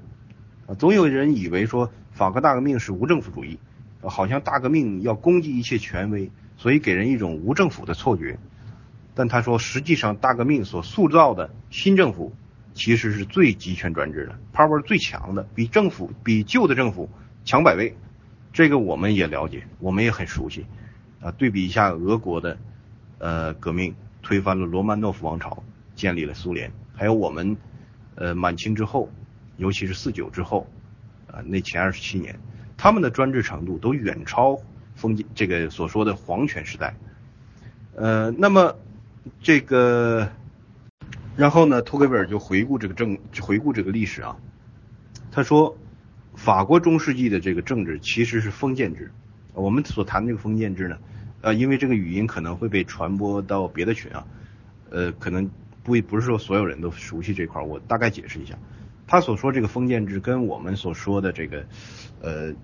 [0.66, 3.58] 啊，总有人以为说法国大革命是无政府主义，
[4.02, 8.38] 好像大革命要攻击一切权威，所以给人一种无政府的错觉。
[9.14, 12.34] 但他说，实际上大革命所塑造的新政府
[12.72, 17.08] 其实是最集权专制的，power 最强的，比政府比旧的政府
[17.44, 17.96] 强百倍。
[18.52, 20.66] 这个我们也了解，我们也很熟悉。
[21.20, 22.58] 啊，对比一下俄国的
[23.18, 25.62] 呃革命，推翻了罗曼诺夫王朝，
[25.94, 27.56] 建立了苏联，还有我们
[28.16, 29.10] 呃满清之后。
[29.56, 30.68] 尤其是四九之后，
[31.28, 32.36] 啊，那前二十七年，
[32.76, 34.58] 他们的专制程度都远超
[34.96, 36.96] 封建这个所说的皇权时代。
[37.94, 38.76] 呃，那么
[39.40, 40.30] 这个
[41.36, 44.36] 然后呢，托克维尔就回顾这个政，回顾这个历史啊。
[45.32, 45.76] 他说，
[46.34, 49.10] 法国中世纪的这个政治其实是封建制。
[49.52, 50.98] 我们所谈的这个封建制呢，
[51.40, 54.26] 呃，因为这个语音可能会被传播到别的群啊，
[54.90, 55.50] 呃，可能
[55.82, 58.56] 不不是说所有人都熟悉这块儿，我大概解释一下。
[59.06, 61.66] 他所说这个封建制跟我们所说的这个，
[62.20, 62.54] 呃，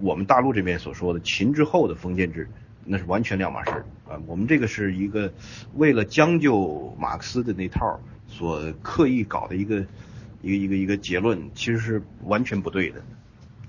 [0.00, 2.48] 我们大陆这边所说的秦之后的封建制，
[2.84, 4.20] 那是完全两码事儿啊。
[4.26, 5.32] 我们这个是一个
[5.74, 9.86] 为了将就马克思的那套所刻意搞的一个
[10.42, 13.02] 一个一个一个结论，其实是完全不对的。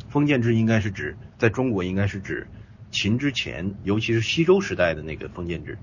[0.10, 2.48] 封建制应该是指在中国应该是指
[2.92, 5.78] 秦之前，尤其是西周时代的那个封建制。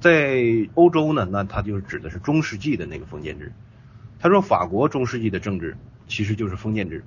[0.00, 0.42] 在
[0.74, 3.52] 欧洲呢，那它就是指的是中世纪的那个封建制。
[4.18, 5.76] 他说，法国中世纪的政治
[6.08, 7.04] 其实就是封建制，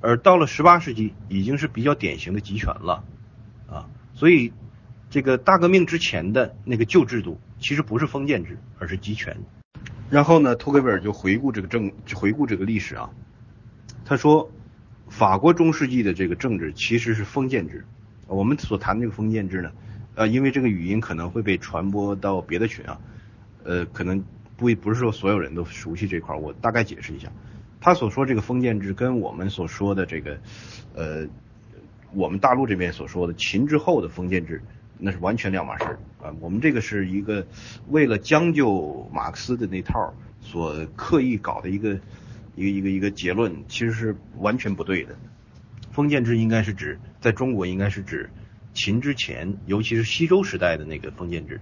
[0.00, 3.02] 而到了十八世纪已经是比较典型的集权了，
[3.66, 4.52] 啊，所以
[5.10, 9.36] 这个大革命之前的那个旧制度其实不是封建制，而是集权。
[10.08, 13.10] 然后呢，托克维尔就回顾这个政，回顾这个历史啊，
[14.06, 14.50] 他说，
[15.08, 17.84] 法国中世纪的这个政治其实是封建制。
[18.26, 19.72] 我们所谈的这个封建制呢，
[20.14, 22.98] 呃，因为这个语音可能会被传播到别的群啊，
[23.64, 24.24] 呃，可能。
[24.56, 27.32] 不不是说所有人都熟悉这块儿，我大概解释一下。
[27.80, 30.38] 他所说这个封建制跟我们所说的这个，
[30.94, 31.26] 呃，
[32.12, 34.62] 我们大陆这边所说的秦之后的封建制，
[35.00, 36.34] 那是完全两码事啊。
[36.40, 37.46] 我们这个是一个
[37.88, 41.98] 为了将就马克思的那套所刻意搞的一个
[42.54, 45.16] 一个一个一个结论，其实是完全不对的。
[45.90, 48.30] 封建制应该是指在中国应该是指
[48.74, 51.60] 秦之前，尤其是西周时代的那个封建制。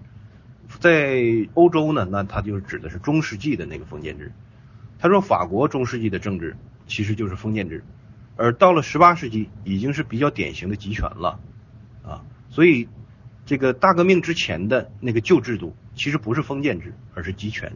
[0.80, 4.32] 在欧洲呢，那它就是指的是中世纪的那个封建制。
[4.98, 7.84] 他说，法国中世纪的政治其实就是封建制，
[8.36, 11.40] 而到了十八世纪已经是比较典型的集权了，
[12.04, 12.88] 啊，所以
[13.48, 17.72] 这个大革命之前的那个旧制度其实不是封建制，而是集权。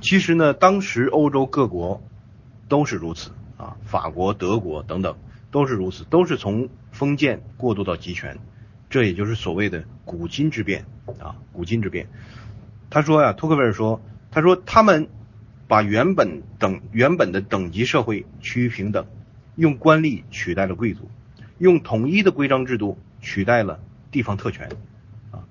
[0.00, 2.00] 其实呢，当时欧洲各国
[2.68, 5.16] 都是如此啊，法国、德国等等
[5.50, 8.38] 都是如此，都是从封建过渡到集权。
[8.88, 10.84] 这也就是所谓的古今之变
[11.18, 12.06] 啊，古今之变。
[12.88, 15.08] 他说呀，托克维尔说，他说他们
[15.66, 19.04] 把原本等原本的等级社会趋于平等，
[19.56, 21.10] 用官吏取代了贵族，
[21.58, 24.68] 用统一的规章制度取代了地方特权
[25.30, 25.44] 啊，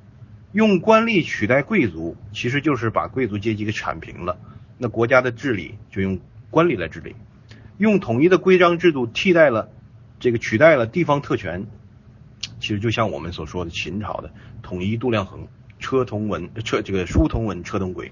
[0.51, 4.39] 用官吏取代贵族，其实就是把贵族阶级给铲平了，
[4.77, 7.15] 那国家的治理就用官吏来治理，
[7.77, 9.69] 用统一的规章制度替代了
[10.19, 11.67] 这个取代了地方特权。
[12.59, 14.31] 其实就像我们所说的秦朝的
[14.63, 15.47] 统一度量衡，
[15.79, 18.11] 车同文，车这个书同文，车同轨。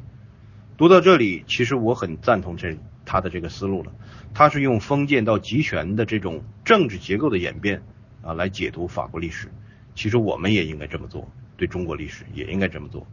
[0.78, 3.92] 读到这里，其实我很赞同这他的这个思路了。
[4.34, 7.82] 他是用封建到集权的这种政治结构的演变
[8.22, 9.50] 啊来解读法国历史。
[9.96, 11.28] 其实我们也应该这么做，
[11.58, 13.08] 对中国历史也应该这么做。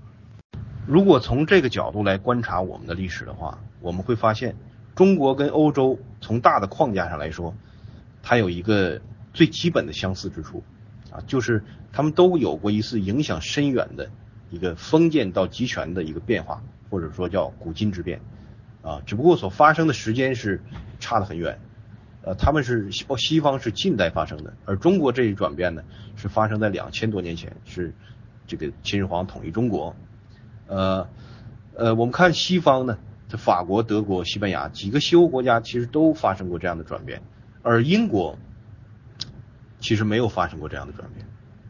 [0.86, 4.56] 如果从这个角度来观察我们的历史的话，我们会发现
[4.94, 7.54] 中国跟欧洲从大的框架上来说，
[8.22, 9.00] 它有一个
[9.32, 10.62] 最基本的相似之处。
[11.10, 14.10] 啊，就是他们都有过一次影响深远的
[14.48, 18.18] 一个封建到集权的一个变化，或者说叫古今之变，
[18.80, 20.62] 啊，只不过所发生的时间是
[21.00, 21.60] 差得很远，
[22.24, 25.82] 呃，他们是西西方是近代发生的，而中国这一转变呢
[26.16, 27.94] 是发生在两千多年前，是
[28.46, 29.94] 这个秦始皇统一中国，
[30.66, 31.08] 呃
[31.74, 37.22] 呃，我们看西方呢，这法国、德国、西班牙几个西欧国家其实都发生过这样的转变，
[37.62, 38.38] 而英国。
[39.84, 41.26] 其实没有发生过这样的转变，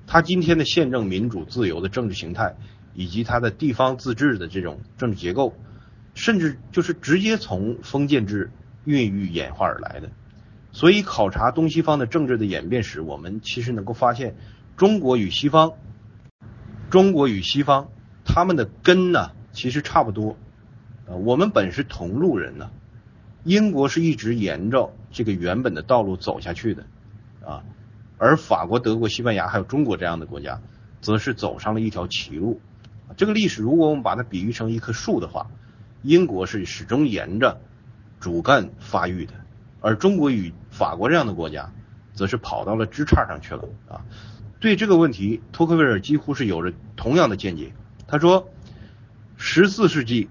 [0.07, 2.55] 他今天的宪政民主自由的政治形态，
[2.93, 5.55] 以及他的地方自治的这种政治结构，
[6.13, 8.51] 甚至就是直接从封建制
[8.85, 10.11] 孕育演化而来的。
[10.73, 14.35] 所以考察东西方的政治的演变史，我们其实能够发现，
[14.77, 15.75] 中国与西方，
[16.91, 17.89] 中国与西方
[18.25, 20.37] 他们的根呢，其实差不多。
[21.07, 22.71] 呃，我们本是同路人呢，
[23.45, 26.87] 英国是一直沿着这个原本的道路走下去的，
[27.45, 27.63] 啊。
[28.19, 30.61] 而法国、德国、西班牙还有中国这样的国家，
[31.01, 32.61] 则是走上了一条歧路。
[33.17, 35.51] 这个历史，如果我们把它比喻成一棵树的话，
[36.03, 37.61] 英国是始终沿着
[38.21, 39.35] 主干发育的，
[39.81, 41.71] 而中国与法国这样的国家，
[42.15, 44.03] 则是跑到了枝杈上去了啊。
[44.59, 47.73] 对这个问题，托克维尔几乎是有着同样的见解。
[48.09, 48.49] 他说，
[49.37, 50.29] 十四世纪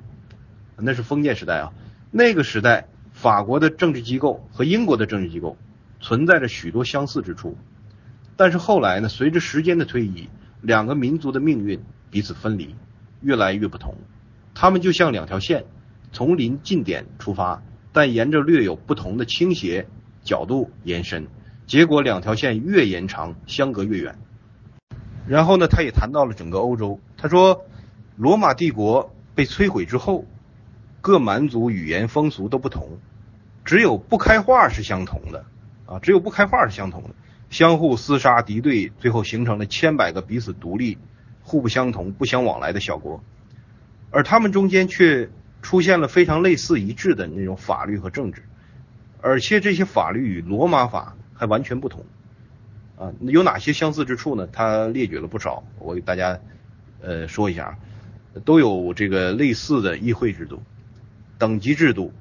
[0.78, 1.72] 那是封建时代啊，
[2.12, 5.58] 那个时代法国的政治机构和英国的政治机构
[6.00, 7.58] 存在着许多相似之处。
[8.36, 9.08] 但是后来呢？
[9.08, 10.28] 随着时间的推移，
[10.62, 12.76] 两个民族的命运彼此分离，
[13.22, 13.96] 越来越不同。
[14.56, 15.66] 他们就像两条线，
[16.12, 19.88] 从临近点出发，但沿着略有不同的倾斜
[20.24, 21.28] 角度延伸，
[21.66, 24.18] 结果两条线越延长，相隔越远。
[25.28, 27.00] 然后呢，他也谈到了整个欧洲。
[27.18, 27.66] 他说，
[28.18, 30.26] 罗马帝国被摧毁之后，
[31.00, 33.00] 各蛮族语言风俗都不同，
[33.64, 35.46] 只有不开化是相同的
[35.86, 37.10] 啊，只有不开化是相同的，
[37.50, 40.98] 相互厮杀敌对，最后形成了千百个彼此独立、
[41.44, 43.24] 互不相同、不相往来的小国，
[44.10, 45.30] 而他们中间却
[45.62, 48.44] 出现了非常类似一致的那种法律和政治，
[49.22, 52.04] 而且这些法律与罗马法还完全不同
[52.98, 54.48] 啊，有哪些相似之处呢？
[54.48, 56.40] 他列举了不少，我给大家
[57.02, 57.78] 呃说一下，
[58.46, 60.62] 都有这个类似的议会制度。
[61.38, 62.14] 等级制度、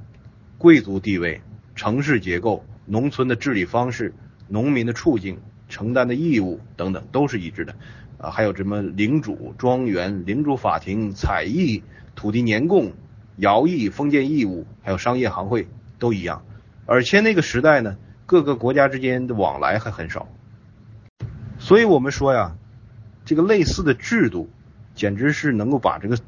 [0.56, 1.40] 贵族地位、
[1.74, 4.14] 城市结构、农村的治理方式、
[4.48, 7.74] 农民的处境、承担的义务等等都是一致的
[8.16, 11.82] 啊，还有什么领主、庄园、领主法庭、采邑、
[12.14, 12.92] 土地年贡、
[13.38, 16.42] 徭役、封建义务，还有商业行会都一样。
[16.90, 20.26] 而且那个时代呢，各个国家之间的往来还很少，
[21.56, 22.56] 所以我们说呀，
[23.24, 24.50] 这个类似的制度。
[24.92, 26.18] 简直是能够把这个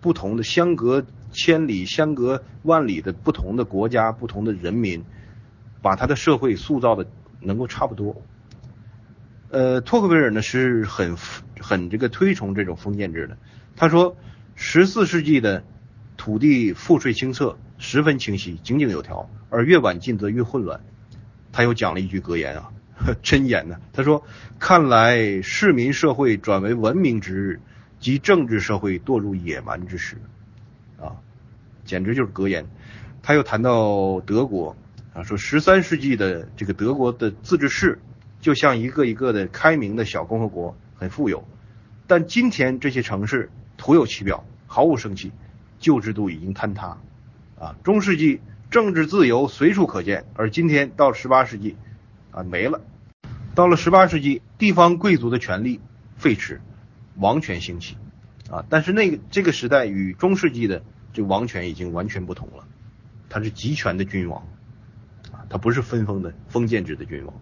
[0.00, 5.04] 不同的相隔千里、相隔万里的不同的国家、不同的人民，
[5.82, 7.04] 把他的社会塑造的
[7.40, 8.22] 能够差不多。
[9.50, 11.16] 呃，托克维尔呢是很
[11.60, 13.36] 很这个推崇这种封建制的。
[13.76, 14.16] 他说，
[14.54, 15.64] 十四世纪的
[16.16, 20.80] 土地赋税清册十分清晰、井井有条，而越晚进则越混乱。
[21.50, 22.72] 他又讲了一句格言啊，
[23.22, 23.78] 真言呢。
[23.92, 24.24] 他说，
[24.58, 27.60] 看来市民社会转为文明之日。
[28.02, 30.16] 及政治社会堕入野蛮之时，
[30.98, 31.22] 啊，
[31.84, 32.66] 简直就是格言。
[33.22, 34.74] 他又谈到德国，
[35.14, 38.00] 啊，说十三世纪的这个德国的自治市，
[38.40, 41.46] 就像一个一个的开明的小共和国，很富有。
[42.08, 45.30] 但今天这些城市徒有其表，毫无生气，
[45.78, 46.98] 旧制度已经坍塌。
[47.62, 48.40] 啊，中世纪
[48.72, 51.76] 政治自由随处可见，而今天到十八世纪，
[52.32, 52.80] 啊，没了。
[53.54, 55.80] 到了十八世纪，地方贵族的权力
[56.16, 56.58] 废弛。
[57.14, 57.96] 王权兴起，
[58.50, 62.64] 啊，但是那个这个时代与中世纪的这王权已经完全不同了，
[63.28, 64.42] 他是集权的君王，
[65.30, 67.34] 啊，他不是分封的封建制的君王，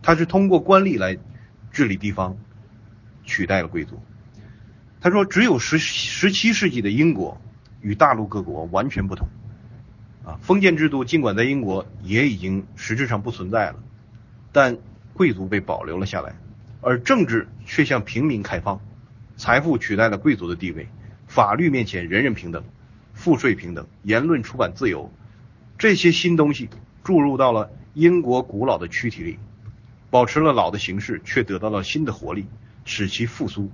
[0.00, 1.18] 他是通过官吏来
[1.70, 2.38] 治理地方，
[3.24, 4.00] 取代了贵族。
[5.02, 7.38] 他说，只有十十七世纪的英国
[7.82, 9.26] 与大陆各国完全不同，
[10.26, 13.76] 啊，封建制度尽管在英国也已经实质上不存在了，
[14.50, 14.76] 但
[15.14, 16.34] 贵族被保留了下来，
[16.80, 18.80] 而政治却向平民开放。
[19.36, 20.88] 财富取代了贵族的地位，
[21.28, 22.64] 法律面前人人平等，
[23.14, 25.12] 赋税平等，言论出版自由，
[25.78, 26.68] 这些新东西
[27.04, 29.38] 注入到了英国古老的躯体里，
[30.10, 32.46] 保持了老的形式，却得到了新的活力，
[32.84, 33.70] 使其复苏。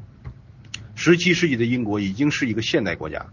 [0.95, 3.27] 十七世纪的英国已经是一个现代国家，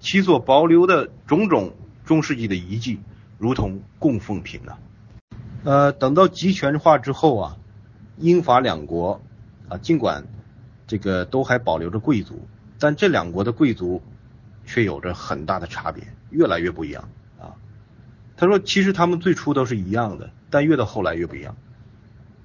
[0.00, 1.74] 其所保留的种种
[2.06, 3.00] 中世纪的遗迹，
[3.36, 4.78] 如同供奉品啊。
[5.64, 7.56] 呃，等到集权化之后啊，
[8.16, 9.20] 英法两国
[9.68, 10.24] 啊，尽管。
[10.88, 12.46] 这个都还保留着贵族，
[12.78, 14.00] 但这两国的贵族
[14.64, 17.08] 却有着很大的差别，越来越不一样
[17.40, 17.50] 啊。
[18.36, 21.56] 他说，其实他们最初都是一样的，但越到后来越不一样。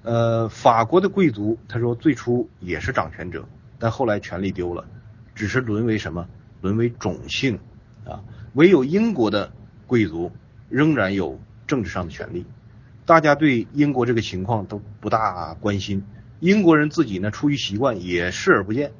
[0.02, 3.48] 呃，法国的贵族，他说最初也是掌权者，
[3.78, 4.84] 但后来权力丢了，
[5.36, 6.26] 只是沦为什么？
[6.62, 7.60] 沦为种姓
[8.04, 8.24] 啊。
[8.54, 9.52] 唯有英国的
[9.86, 10.30] 贵族
[10.68, 12.44] 仍然有政治上的权利，
[13.06, 16.04] 大家对英国这个情况都不大关心。
[16.40, 18.92] 英国人自己呢，出于习惯也视而不见。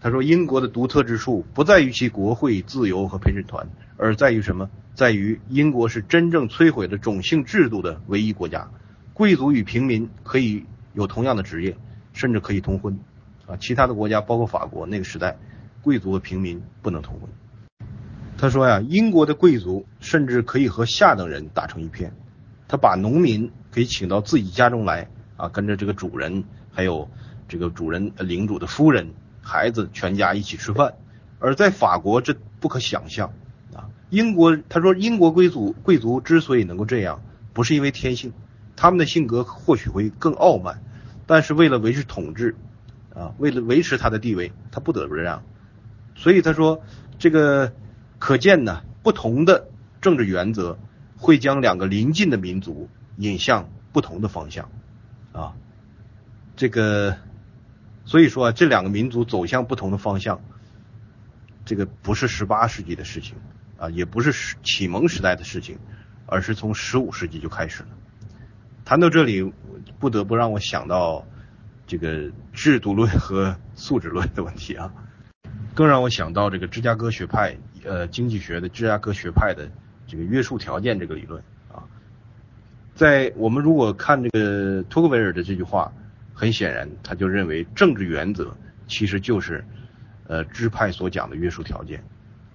[0.00, 4.70] 他说：“英国的独特之处不在于其国会自由和陪审团，而在于什么？
[4.94, 8.70] 在于英国是真正摧毁了种姓制度的唯一国家。
[9.12, 11.76] 贵族与平民可以有同样的职业，
[12.12, 12.98] 甚至可以通婚。
[13.46, 15.36] 啊，其他的国家，包括法国那个时代，
[15.82, 17.28] 贵族和平民不能通婚。”
[18.40, 22.12] 他说呀，英国的贵族甚至可以和下等人打成一片。
[22.66, 25.08] 他把农民可以请到自己家中来。
[25.36, 27.08] 啊，跟着这个主人，还有
[27.48, 30.92] 这个主人领主的夫人、孩子，全家一起吃饭。
[31.38, 33.32] 而在法国，这不可想象
[33.74, 33.88] 啊。
[34.10, 37.22] 英国，他说，英国贵族贵族之所以能够这样，
[37.54, 38.34] 不是因为天性，
[38.76, 40.82] 他们的性格或许会更傲慢，
[41.26, 42.54] 但是为了维持统治，
[43.14, 45.42] 啊，为了维持他的地位，他不得不这样。
[46.16, 46.82] 所以他说，
[47.18, 47.72] 这个
[48.20, 49.68] 可见呢，不同的
[50.00, 50.78] 政治原则
[51.16, 54.70] 会将两个邻近的民族引向不同的方向。
[55.32, 55.54] 啊，
[56.54, 57.16] 这个，
[58.04, 60.40] 所以说啊，这两个民族走向不同的方向，
[61.64, 63.36] 这个不是十八世纪的事情
[63.78, 65.78] 啊，也不是启蒙时代的事情，
[66.26, 67.88] 而是从十五世纪就开始了。
[68.84, 69.52] 谈到这里，
[69.98, 71.24] 不得不让我想到
[71.86, 74.92] 这个制度论和素质论的问题啊，
[75.74, 79.70] 更让我想到这个芝加哥学派呃经济学的芝加哥学派的
[80.06, 81.82] 这个约束条件这个理论啊。
[82.94, 85.92] 在我们如果看这个托克维尔的这句话，
[86.34, 88.56] 很显然他就认为政治原则
[88.86, 89.64] 其实就是
[90.26, 92.02] 呃支派所讲的约束条件，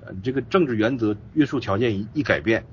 [0.03, 2.65] 呃，这个政治原则约束条件一一改变，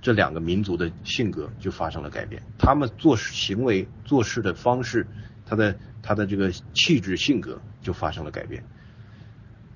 [0.00, 5.06] 这两个民族的性格就发生了改变，他们做行为做事的方式，
[5.44, 8.64] 他的他的这个气质性格就发生了改变。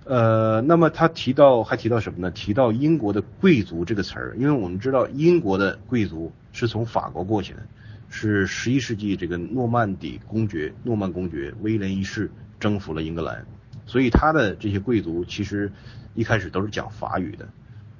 [0.08, 2.30] 呃，那么他提到还提到什么呢？
[2.30, 7.66] 提到英国的贵族这个词儿，因为我们知道英国的贵族是从法国过去的，
[8.08, 12.30] 是十一世纪这个诺曼底公爵诺曼公爵威廉一世
[12.60, 13.44] 征服了英格兰，
[13.84, 15.72] 所以他的这些贵族其实
[16.14, 17.48] 一开始都是讲法语的。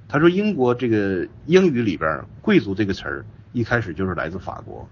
[0.07, 4.87] 他说英国这个英语里边“贵族”这个词儿一开始就是来自法国，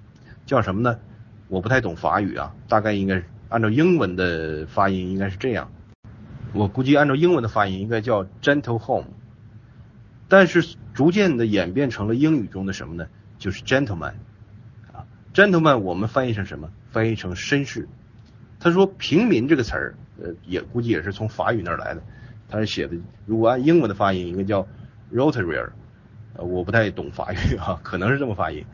[0.46, 1.00] 叫什么呢？
[1.48, 5.72] 我不太懂法语啊，大概应该按照英文的发音应该是这样。
[6.56, 9.10] 我估计按照英文的发音应该叫 gentle home，
[10.30, 13.08] 但是逐渐的演变成了英语中的什么呢？
[13.38, 14.14] 就是 gentleman
[14.94, 15.04] 啊
[15.34, 16.72] ，gentleman 我们翻译成什么？
[16.92, 17.90] 翻译成绅士。
[18.58, 22.02] 他说平民这个词儿，呃，也估计也是从法语那儿来的。
[22.48, 22.96] 他是写的，
[23.26, 24.66] 如果按英文的发音，应该叫
[25.14, 25.72] rotarier，
[26.36, 28.66] 呃，我不太懂法语啊， 可能是这么发音。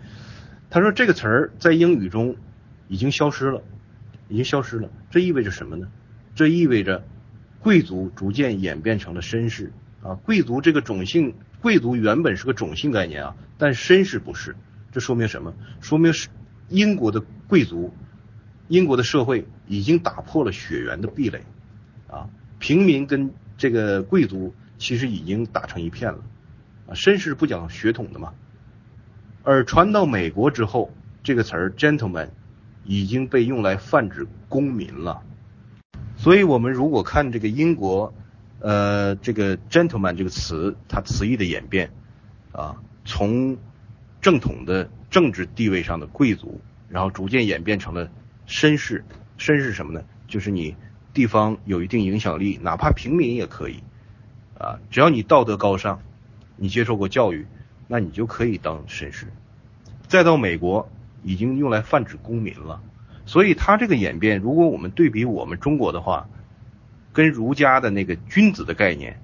[0.69, 2.35] 他说这个词儿在英语中
[2.87, 3.63] 已经消失了，
[4.29, 4.87] 已经消失了。
[5.09, 5.87] 这意味着什么呢？
[6.35, 7.03] 这意味着。
[7.61, 9.71] 贵族逐渐演变成了绅士。
[10.03, 14.55] 啊，贵族这个种姓，贵族原本是个种姓概念啊，但绅士不是，
[14.91, 15.53] 这说明什么？
[15.79, 16.27] 说明是
[16.69, 17.93] 英国的贵族，
[18.67, 21.43] 英国的社会已经打破了血缘的壁垒。
[22.09, 26.19] 啊，平民跟这个贵族其实已经打成一片了。
[26.87, 28.33] 啊，绅士不讲血统的嘛，
[29.43, 30.91] 而传到美国之后，
[31.21, 32.29] 这个词儿 gentleman
[32.83, 35.21] 已经被用来泛指公民了。
[36.21, 38.13] 所以，我们如果看这个英国，
[38.59, 41.89] 呃，这个 gentleman 这个词，它词义的演变，
[42.51, 43.57] 啊，从
[44.21, 48.07] 正统的政治地位上的贵族，然后逐渐演变成了
[48.47, 49.03] 绅士。
[49.39, 50.03] 绅士什么呢？
[50.27, 50.75] 就是你
[51.11, 53.81] 地方有一定影响力，哪怕平民也可以，
[54.59, 56.03] 啊，只要你道德高尚，
[56.55, 57.47] 你接受过教育，
[57.87, 59.25] 那你就可以当绅士。
[60.07, 60.87] 再到美国，
[61.23, 62.79] 已经用来泛指公民了。
[63.25, 66.27] 所以它这个演变，如果我们对比我们中国的话，
[67.13, 69.21] 跟儒家的那个君子的概念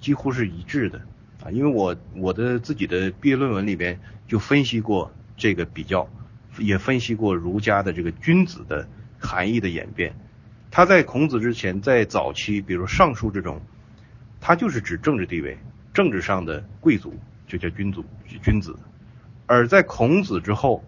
[0.00, 1.00] 几乎是一致的
[1.42, 1.50] 啊。
[1.50, 6.08] 因为我我的自己的毕业论文里边就分析过这个比较，
[6.58, 8.86] 也分析过儒家的这个君子的
[9.18, 10.14] 含义的演变。
[10.70, 13.60] 他在孔子之前，在早期，比如尚书这种，
[14.40, 15.56] 他就是指政治地位、
[15.94, 17.14] 政治上的贵族
[17.46, 18.04] 就叫君主
[18.42, 18.76] 君子，
[19.46, 20.84] 而在孔子之后。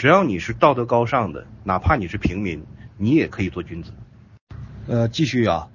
[0.00, 2.64] 只要你是道德高尚的，哪怕你是平民，
[2.96, 3.92] 你也可以做君子。
[4.86, 5.68] 呃，继续啊，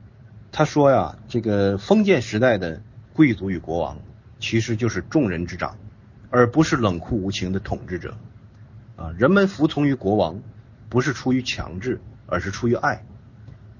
[0.51, 2.82] 他说呀，这个封建时代的
[3.13, 3.99] 贵族与国王，
[4.39, 5.78] 其实就是众人之长，
[6.32, 8.17] 而不是冷酷无情的统治者。
[8.95, 10.41] 啊，人们服从于国王，
[10.89, 13.03] 不是出于强制，而是出于爱。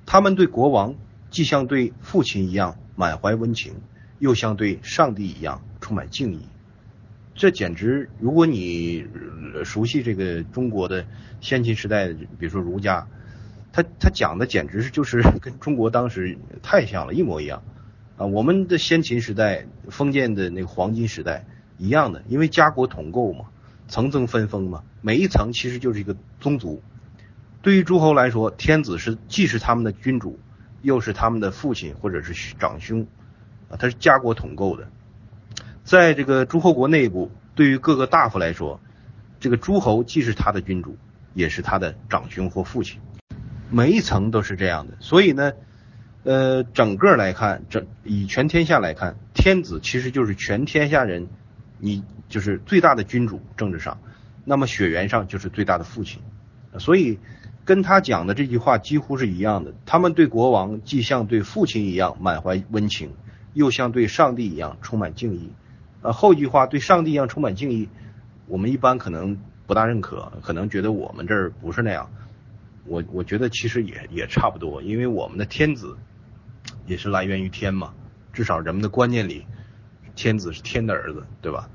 [0.06, 0.94] 他们对国王
[1.32, 3.74] 既像对父亲一样满怀温情，
[4.20, 6.46] 又像对上帝一样充满敬意。
[7.36, 9.06] 这简直，如果你
[9.66, 11.06] 熟悉这个中国的
[11.42, 13.06] 先秦时代，比如说儒家，
[13.74, 17.62] 他他讲的简直是就是 跟中国当时太像了，一模一样
[18.16, 18.26] 啊！
[18.26, 21.46] 我们的先秦时代，封建的那个黄金时代
[21.78, 23.48] 一样的，因为家国统构嘛，
[23.90, 26.82] 层层分封嘛，每一层其实就是一个宗族。
[27.62, 30.40] 对于诸侯来说，天子是既是他们的君主，
[30.82, 33.06] 又是他们的父亲或者是长兄
[33.68, 34.88] 啊，他是家国统构的。
[35.86, 38.80] 在这个诸侯国内部，对于各个大夫来说，
[39.40, 40.98] 这个诸侯既是他的君主，
[41.36, 43.00] 也是他的长兄或父亲，
[43.70, 44.98] 每一层都是这样的。
[45.00, 45.54] 所以呢，
[46.24, 51.28] 呃，整个来看，整以全天下来看，天子其实就是全天下人，
[51.78, 54.00] 你就是最大的君主，政治上，
[54.44, 56.20] 那么血缘上就是最大的父亲。
[56.80, 57.20] 所以
[57.64, 59.72] 跟他讲的这句话几乎是一样的。
[59.86, 63.12] 他们对国王既像对父亲一样满怀温情，
[63.54, 65.52] 又像对上帝一样充满敬意。
[66.06, 67.90] 呃，后一句话对上帝一样充满敬意，
[68.46, 69.36] 我们一般可能
[69.66, 72.08] 不大认可，可能觉得我们这儿不是那样。
[72.86, 75.98] 我我觉得其实也也差不多，因为我们的天子
[76.86, 77.92] 也是来源于天嘛，
[78.32, 79.48] 至少人们的观念里，
[80.16, 81.68] 天子是天的儿子，对吧？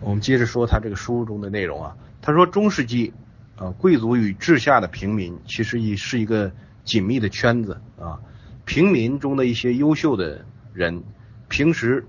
[0.00, 3.12] 我们接着说他这个书中的内容啊，他说中世纪
[3.56, 6.50] 啊，贵族与治下的平民其实一是一个
[6.82, 8.22] 紧密的圈子啊，
[8.64, 11.04] 平民中的一些优秀的人，
[11.50, 12.06] 平时。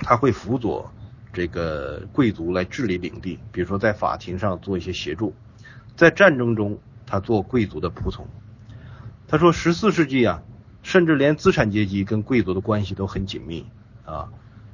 [0.00, 0.92] 他会辅佐
[1.32, 5.34] 这个贵族来治理领地，比如说在法庭上做一些协助，
[5.94, 8.26] 在战争中他做贵族的仆从。
[9.28, 10.42] 他说，十四世纪啊，
[10.82, 13.64] 甚至连资产阶级跟贵族的关系都很紧密
[14.04, 14.28] 啊。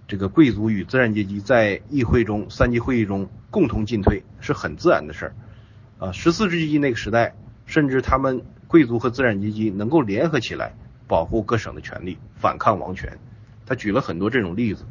[0.09, 5.35] 这个贵族与资产阶级在议会中、三级会议中共同进退是很自然的事儿
[5.99, 6.13] 啊。
[6.13, 7.35] 十四世纪那个时代，
[7.67, 10.73] 甚至他们贵族和资产阶级能够联合起来
[11.07, 13.19] 保护各省的权利，反抗王权。
[13.67, 14.87] 他举了很多这种例子。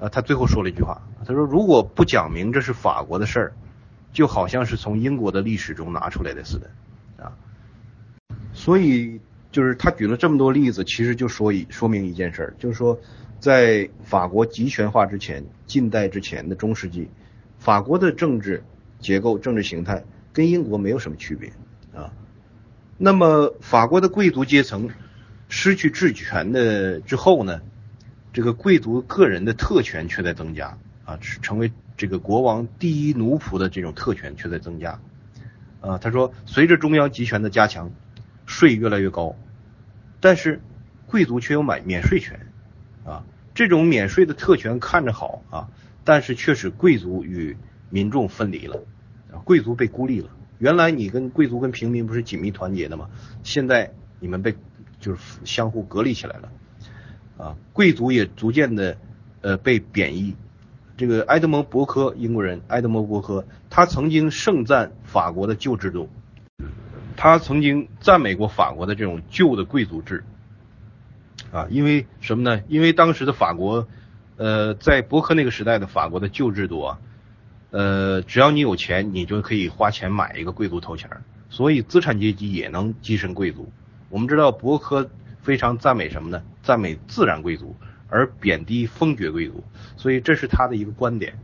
[0.00, 3.52] 呃，他最后说了一句话，他说：“如果不讲明这是法国的事儿，
[4.14, 6.70] 就好像是从英国的历史中拿出来的似的。”
[7.22, 7.36] 啊，
[8.54, 9.20] 所以
[9.52, 12.98] 就是他举了这么多例子，其实就说一说明一件事儿，就是说，
[13.40, 17.10] 在法国集权化之前，近代之前的中世纪，
[17.58, 18.64] 法国的政治
[19.00, 21.52] 结构、政治形态跟英国没有什么区别
[21.94, 22.10] 啊。
[22.96, 24.88] 那么，法国的贵族阶层
[25.50, 27.60] 失去治权的之后呢？
[28.32, 35.00] 这个贵族个人的特权却在增加啊，成为这个国王第一奴仆的这种特权却在增加
[35.80, 35.98] 啊。
[35.98, 37.90] 他说，随着中央集权的加强，
[38.46, 39.34] 税越来越高，
[40.20, 40.60] 但是
[41.06, 42.40] 贵族却有买免税权
[43.04, 43.24] 啊。
[43.52, 45.68] 这种免税的特权看着好啊，
[46.04, 47.56] 但是却使贵族与
[47.90, 48.84] 民众分离了
[49.32, 50.30] 啊，贵族被孤立了。
[50.58, 53.10] 原来你跟贵族跟平民不是紧密团结的吗？
[53.42, 54.54] 现在你们被
[55.00, 56.52] 就是相互隔离起来了。
[57.40, 58.98] 啊，贵族也逐渐的，
[59.40, 60.36] 呃，被贬义。
[60.98, 66.10] 这个埃德蒙·伯科，英国人，埃德蒙·伯科，他曾经盛赞法国的旧制度，
[67.16, 70.22] 他曾经赞美过法国的这种旧的贵族制。
[71.50, 72.62] 啊，因为什么呢？
[72.68, 73.88] 因为当时的法国，
[74.36, 76.98] 呃，在伯克那个时代的法国的旧制度啊，
[77.70, 81.08] 呃，只要你有钱，你就可以花钱买一个贵族头衔，
[81.48, 83.72] 所以资产阶级也能跻身贵族。
[84.10, 85.08] 我们知道伯科。
[85.50, 86.40] 非常赞美什么呢？
[86.62, 87.74] 赞美自然贵族，
[88.08, 89.64] 而贬低封爵贵族，
[89.96, 91.36] 所以这是他的一个观点。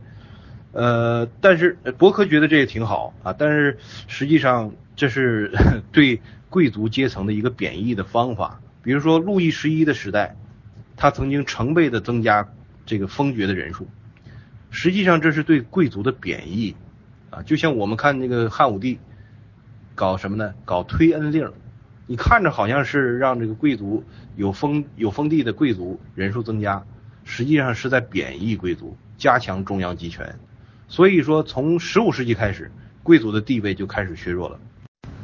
[0.71, 3.77] 呃，但是伯克觉得这也挺好啊，但是
[4.07, 5.51] 实际上这是
[5.91, 8.61] 对贵族阶层的一个贬义的方法。
[8.81, 10.37] 比如说路易十一的时代，
[10.95, 12.47] 他曾经成倍的增加
[12.85, 13.89] 这个封爵的人数，
[14.69, 16.77] 实际上这是对贵族的贬义
[17.29, 17.41] 啊。
[17.41, 18.99] 就像我们看那个汉武帝
[19.95, 20.53] 搞什么呢？
[20.63, 21.51] 搞推恩令。
[22.09, 24.01] 你看着好像是让这个贵族
[24.37, 26.81] 有封有封地的贵族人数增加，
[27.25, 30.39] 实际上是在贬义贵族，加强中央集权。
[30.87, 32.71] 所以说，从十五世纪开始，
[33.03, 34.57] 贵族的地位就开始削弱了。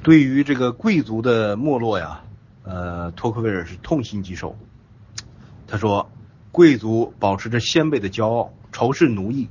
[0.01, 2.21] 对于这个贵族的没落呀，
[2.63, 4.57] 呃，托克维尔是痛心疾首。
[5.65, 6.11] 他说，
[6.51, 9.47] 贵族保持着先辈的骄傲，仇视奴役，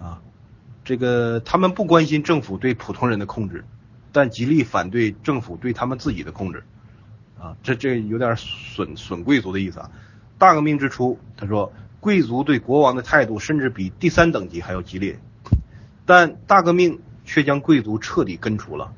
[0.00, 0.20] 啊，
[0.84, 3.64] 这个他们不关心政府对普通人的控制。
[4.16, 6.64] 但极力反对政府对他们自己的控制，
[7.38, 9.90] 啊，这这有点损损贵族的意思啊。
[10.38, 15.20] 大革命之初，他说贵族对国王的态度甚至比第三等级还要激烈，
[16.06, 18.94] 但大革命却将贵族彻底根除了，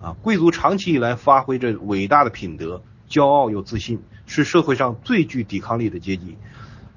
[0.00, 6.38] 啊，贵族长期以来发挥着伟大的品德，骄傲又自信，是社会上最具抵抗力的阶级。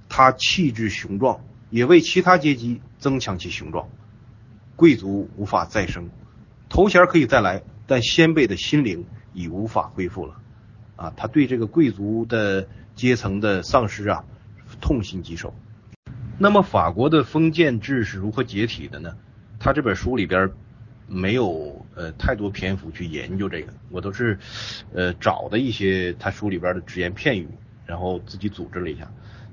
[0.10, 3.90] 他气质雄壮，也为其他阶级增强其雄壮。
[4.76, 6.12] 贵族无法再生。
[6.74, 10.34] 头衔可以再来，但先辈的心灵已无法恢复了，
[10.96, 14.26] 啊，他对这个贵族的阶层的丧失啊，
[14.82, 15.54] 痛心疾首。
[16.40, 19.16] 那么法国的封建制是如何解体的呢？
[19.60, 20.50] 他这本书里边
[21.06, 24.40] 没有呃太多篇幅去研究这个，我都是
[24.96, 27.48] 呃找的一些他书里边的只言片语，
[27.86, 29.08] 然后自己组织了一下。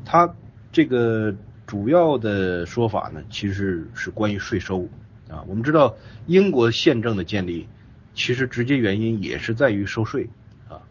[0.06, 0.34] 他
[0.72, 1.34] 这个
[1.66, 4.88] 主要的说法呢，其实是关于税收。
[5.30, 5.94] 啊，我们知道
[6.26, 7.68] 英国宪政的建立，
[8.14, 10.28] 其实直接原因也是在于收税
[10.68, 10.82] 啊，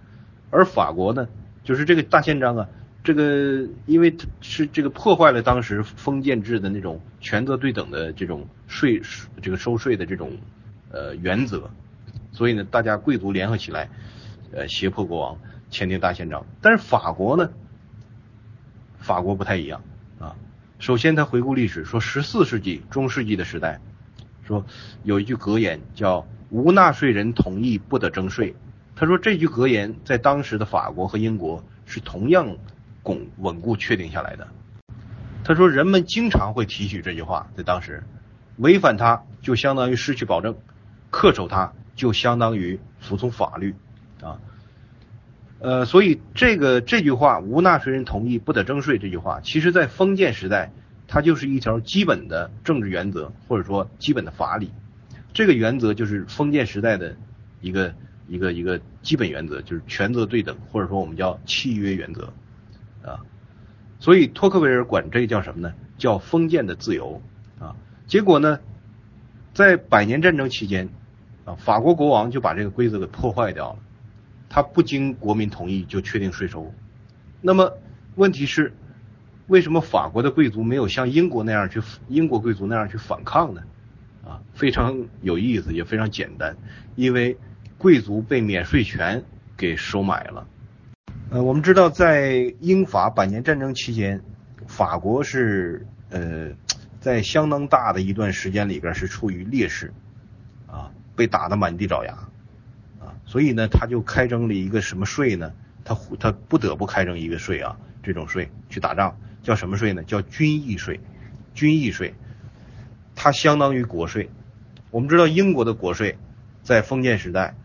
[0.50, 1.28] 而法国呢，
[1.64, 2.70] 就是这个大宪章啊，
[3.04, 9.02] 这个因为是这个破坏了当时封建制的那种权责对等的这种税
[9.42, 10.38] 这个收税的这种
[10.90, 11.70] 呃原则，
[12.32, 13.90] 所以呢，大家贵族联合起来，
[14.54, 15.38] 呃胁迫国王
[15.70, 16.46] 签订大宪章。
[16.62, 17.50] 但是法国呢，
[19.00, 19.82] 法国不太一样
[20.18, 20.38] 啊，
[20.80, 23.82] 首先他回顾历史，说十四世纪中世纪的时代。
[24.50, 24.66] 说
[25.04, 28.56] 有一句格言叫“无纳税人同意不得征税”。
[28.97, 32.58] 他说这句格言在当时的法国和英国是同样
[33.04, 34.47] 巩稳固确定下来的。
[35.43, 38.04] 他说人们经常会提取这句话，在当时
[38.58, 40.56] 违反它就相当于失去保证，
[41.12, 43.76] 恪守它就相当于服从法律
[44.20, 44.39] 啊。
[45.60, 50.72] 呃，所以这个这句话“无纳税人同意不得征税”这句话，其实在封建时代。
[51.12, 54.72] 它就是一条基本的政治原则，或者说基本的法理。
[55.34, 57.18] 这个原则就是封建时代的
[57.62, 57.95] 一个
[58.28, 62.32] 一个一个基本原则，就是权责对等，或者说我们叫契约原则
[63.01, 63.20] 啊。
[63.99, 65.74] 所以托克维尔管这叫什么呢？
[65.97, 67.20] 叫封建的自由
[67.60, 67.76] 啊。
[68.05, 68.60] 结果呢，
[69.51, 70.88] 在百年战争期间
[71.43, 73.80] 啊，法国国王就把这个规则给破坏掉了，
[74.47, 76.72] 他不经国民同意就确定税收。
[77.41, 77.74] 那么
[78.14, 78.72] 问题是？
[79.50, 83.64] 为什么法国的贵族没有像英国那样去英国贵族那样去反抗呢？
[84.24, 86.56] 啊，非常有意思，也非常简单，
[86.95, 87.36] 因为
[87.80, 89.24] 贵族被免税权
[89.58, 90.47] 给收买了。
[91.32, 94.22] 呃，我们知道在英法百年战争期间，
[94.68, 96.50] 法国是呃
[97.00, 99.91] 在相当大的一段时间里边是处于劣势，
[100.68, 102.14] 啊，被打得满地找牙，
[103.00, 105.52] 啊，所以呢，他就开征了一个什么税呢？
[105.84, 109.18] 他他不得不开征一个税啊，这种税去打仗
[109.50, 110.04] 叫什么税呢？
[110.04, 111.00] 叫军役税，
[111.56, 112.14] 军役税，
[113.16, 114.30] 它相当于国税。
[114.91, 116.20] 我们知道英国的国税
[116.62, 117.56] 在封建时代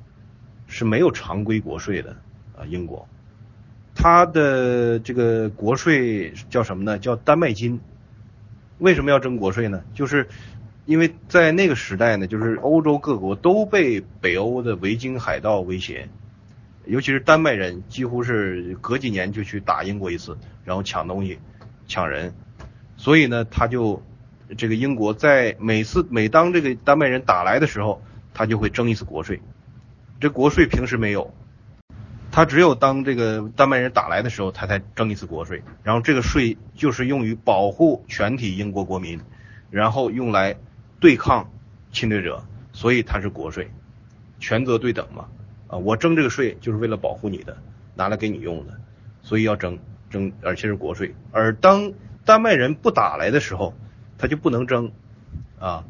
[0.66, 2.16] 是没有常规国税的
[2.56, 3.06] 啊，英国。
[3.94, 6.98] 它的这个国税叫什么呢？
[6.98, 7.78] 叫丹麦金。
[8.78, 9.84] 为什么要征国税呢？
[9.92, 10.26] 就是
[10.86, 16.08] 因为在那个时代呢，就是欧洲各国都被北欧的维京海盗威胁，
[16.86, 21.38] 尤其是丹麦人，几乎是隔几年就去打英国一次，然后抢东西、
[21.86, 22.34] 抢人。
[22.96, 24.02] 所以呢，他就
[24.56, 29.40] 这个英国在每次每当这个丹麦人打来的时候，他就会征一次国税。
[30.20, 31.34] 这国税平时没有。
[32.30, 39.20] 他只有当这个丹麦人打来的时候，他才征一次国税，然后这个税就是用于保护全体英国国民，
[39.70, 40.56] 然后用来
[40.98, 41.48] 对抗
[41.92, 43.70] 侵略者，所以它是国税，
[44.40, 45.28] 权责对等嘛，
[45.68, 47.56] 啊，我征这个税就是为了保护你的，
[47.94, 48.80] 拿来给你用的，
[49.22, 49.78] 所以要征
[50.14, 51.14] 征，而且是国税。
[51.30, 51.92] 而当
[52.24, 53.74] 丹麦人不打来的时候，
[54.16, 54.92] 他就不能征，
[55.58, 55.84] 啊，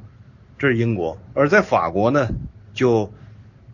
[0.58, 2.28] 这是英国，而在法国呢，
[2.72, 3.12] 就。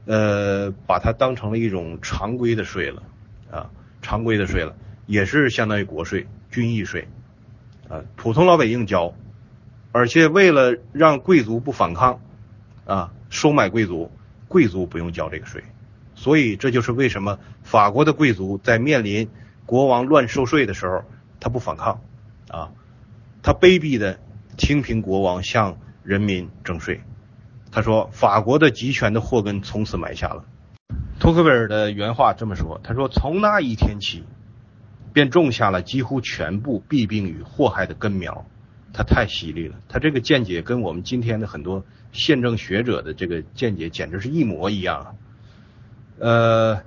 [0.06, 3.02] 呃，把它当成了一种常规的税了，
[3.50, 3.70] 啊，
[4.02, 4.74] 常规的税了，
[5.06, 7.06] 也是相当于国税、军役税，
[7.88, 9.14] 啊，普通老百姓交，
[9.92, 12.18] 而且为了让贵族不反抗，
[12.86, 14.10] 啊，收买贵族，
[14.48, 15.62] 贵族不用交这个税，
[16.16, 19.28] 所以这就是为什么法国的贵族在面临
[19.66, 21.04] 国王乱收税的时候，
[21.38, 22.00] 他不反抗，
[22.48, 22.72] 啊，
[23.42, 24.18] 他卑鄙的
[24.56, 27.00] 听凭国王向人民征税。
[27.72, 30.44] 他说：“法国的集权的祸根从此埋下了。”
[31.20, 34.24] 托克维尔的原话这么说：“他说，从那一天起，
[35.12, 38.44] 便种下了几乎全部弊病与祸害的根苗。”
[38.92, 45.14] 他太犀利了，他这个见解跟我们今天的很多宪政学者的这个见解简直是一模一样。
[46.18, 46.82] 呃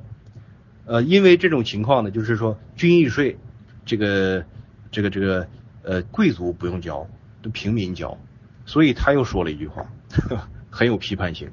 [0.86, 3.38] 呃，因为这种情况呢，就是说军役税，
[3.86, 4.46] 这个
[4.92, 5.48] 这个这个
[5.84, 7.08] 呃贵族不用交，
[7.42, 8.18] 都平民交，
[8.66, 9.86] 所以他又说了一句话。
[10.10, 11.52] 呵很有批判性，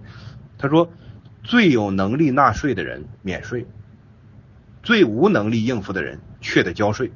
[0.57, 0.91] 他说
[1.45, 3.67] ：“最有能力纳税的人免税，
[4.83, 7.13] 最无能力应付的人却得交税，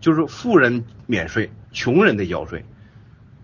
[0.00, 2.64] 就是富人免税，穷人得交税。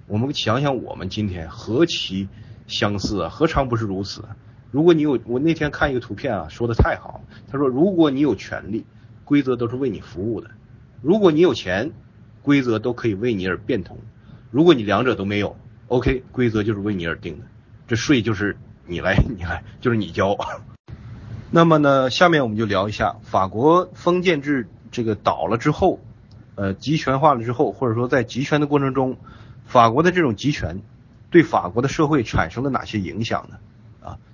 [0.07, 2.29] 我们想想，我们今天何其
[2.67, 3.29] 相似啊！
[3.29, 4.25] 何尝不是如此？
[4.71, 7.21] 如果你有，我那天看一个图片啊，说的太好了。
[7.51, 8.85] 他说，如果你有权利，
[9.25, 10.49] 规则都是为你服务的；
[11.03, 11.93] 如果你有钱，
[12.43, 13.97] 规则都可以为你而变通；
[14.51, 15.57] 如果你两者都没有
[15.89, 17.45] ，OK，规则就是为你而定的。”
[17.89, 20.37] 这税就是你来， 你来，就是你交。
[21.51, 25.99] 那么呢，下面我们就聊一下法国封建制这个倒了之后，
[26.57, 29.17] 呃，集权化了之后，或者说在集权的过程中，
[29.65, 30.83] 法国的这种集权
[31.31, 33.57] 对法国的社会产生了哪些影响呢？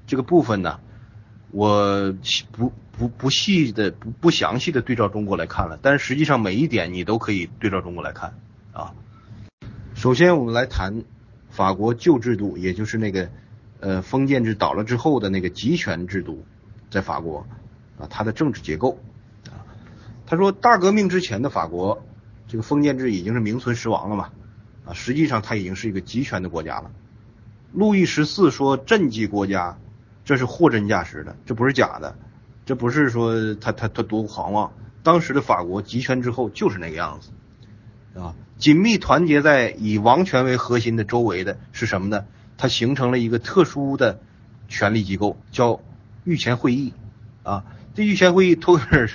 [0.07, 0.80] 这个部分呢，
[1.50, 2.14] 我
[2.52, 8.34] 不不不细的不不详细的对照中国来看了，但是实际上每一点你都可以对照中国来看
[8.72, 8.92] 啊。
[9.94, 11.05] 首先，我们来谈
[11.50, 13.30] 法国旧制度，也就是那个。
[13.80, 16.46] 呃，封建制倒了之后的那个集权制度，
[16.88, 17.46] 在法国
[17.98, 18.98] 啊，它的政治结构
[19.50, 19.61] 啊，
[20.24, 22.02] 他说大革命之前的法国，
[22.48, 24.30] 这个封建制已经是名存实亡了嘛
[24.86, 26.92] 啊，实际上它已经是一个集权的国家了。
[27.74, 29.76] 路易十四说政绩国家，
[30.25, 32.16] 这是货真价实的，这不是假的，
[32.64, 34.72] 这不是说他他他多狂妄，
[35.03, 37.31] 当时的法国集权之后就是那个样子
[38.18, 42.25] 啊，紧密团结在以王权为核心的周围的是什么呢？
[42.57, 44.20] 它形成了一个特殊的
[44.68, 45.81] 权力机构，叫
[46.22, 46.95] 御前会议
[47.43, 47.64] 啊。
[47.95, 49.11] 这御前会议，托克尔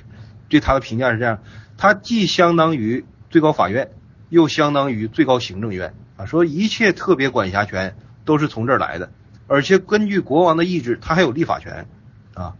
[0.49, 1.39] 对他的评价是这样：
[1.77, 3.91] 它既相当于最高法院，
[4.27, 6.25] 又相当于最高行政院啊。
[6.25, 7.95] 说一切特别管辖权
[8.25, 9.11] 都是从这儿来的，
[9.49, 11.87] 而且根据国王的意志，他还有立法权
[12.33, 12.55] 啊，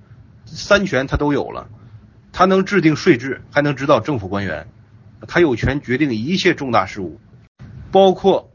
[0.46, 1.70] 三权他都有了。
[2.34, 4.68] 他能制定税制，还能指导政府官员，
[5.28, 7.20] 他有权决定一切重大事务，
[7.92, 8.52] 包括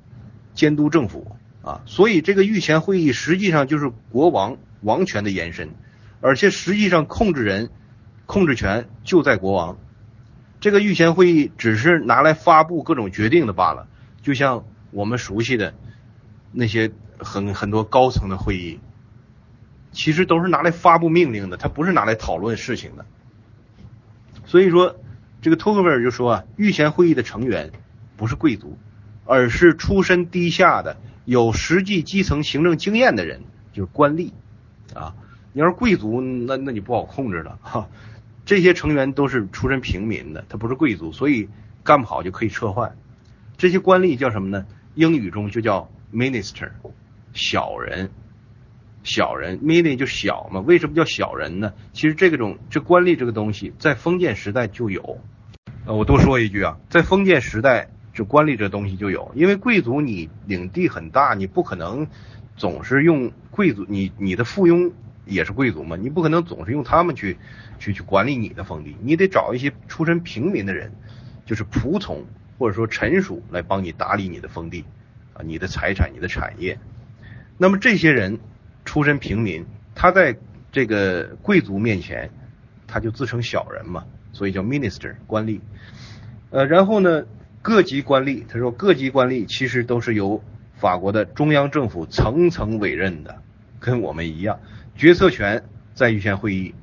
[0.53, 1.37] 监督政府。
[1.63, 5.71] 啊，所以这个御前会议实际上就是国王王权的延伸，
[6.21, 7.71] 而且实际上控制人、
[8.27, 9.79] 控制权就在国王。
[10.61, 13.87] 这个御前会议只是拿来发布各种决定的罢了，
[14.21, 15.73] 就像我们熟悉的
[16.55, 18.79] 那些很很多高层的会议，
[19.93, 23.05] 其实都是拿来发布命令的，它不是拿来讨论事情的。
[24.47, 24.97] 所以说，
[25.43, 27.73] 这个托克维尔就说啊，御前会议的成员
[28.17, 28.79] 不是贵族，
[29.25, 30.97] 而是出身低下的。
[31.25, 33.41] 有实际基层行政经验的人
[33.73, 34.33] 就是官吏，
[34.95, 35.15] 啊，
[35.55, 37.89] 你要是贵族，那那你不好控制了哈。
[38.45, 41.49] 这些成员都是出身平民的，他不是贵族，所以
[41.83, 42.95] 干不好就可以撤换。
[43.57, 44.67] 这些官吏叫什么呢？
[44.95, 46.71] 英语中就叫 minister，
[47.33, 48.11] 小人，
[49.03, 50.61] 小人 m i n i 就小嘛。
[50.61, 51.73] 为什么叫小人呢？
[51.93, 55.19] 其实这个种这官吏这个东西在封建时代就有。
[55.87, 62.07] 呃，我多说一句啊，在封建时代这官吏这东西就有，因为贵族你领地很大，你不可能
[62.57, 64.93] 总是用贵族，你你的附庸
[65.27, 67.37] 也是贵族嘛，你不可能总是用他们去
[67.79, 70.93] 去去管理你的封地，你得找一些出身平民的人，
[71.45, 72.25] 就是仆从
[72.57, 74.85] 或者说臣属来帮你打理你的封地
[75.35, 76.79] 啊，你的财产、你的产业。
[77.59, 78.41] 那么这些人
[78.85, 80.37] 出身平民，他在
[80.73, 82.31] 这个贵族面前，
[82.87, 84.05] 他就自称小人嘛。
[84.37, 85.61] 所以叫 minister 官吏，
[86.51, 87.25] 呃，然后呢，
[87.63, 90.43] 各级官吏，他说各级官吏其实都是由
[90.75, 93.41] 法国的中央政府层层委任的，
[93.79, 94.59] 跟我们一样，
[94.97, 95.63] 决策权
[95.95, 96.75] 在预先会议，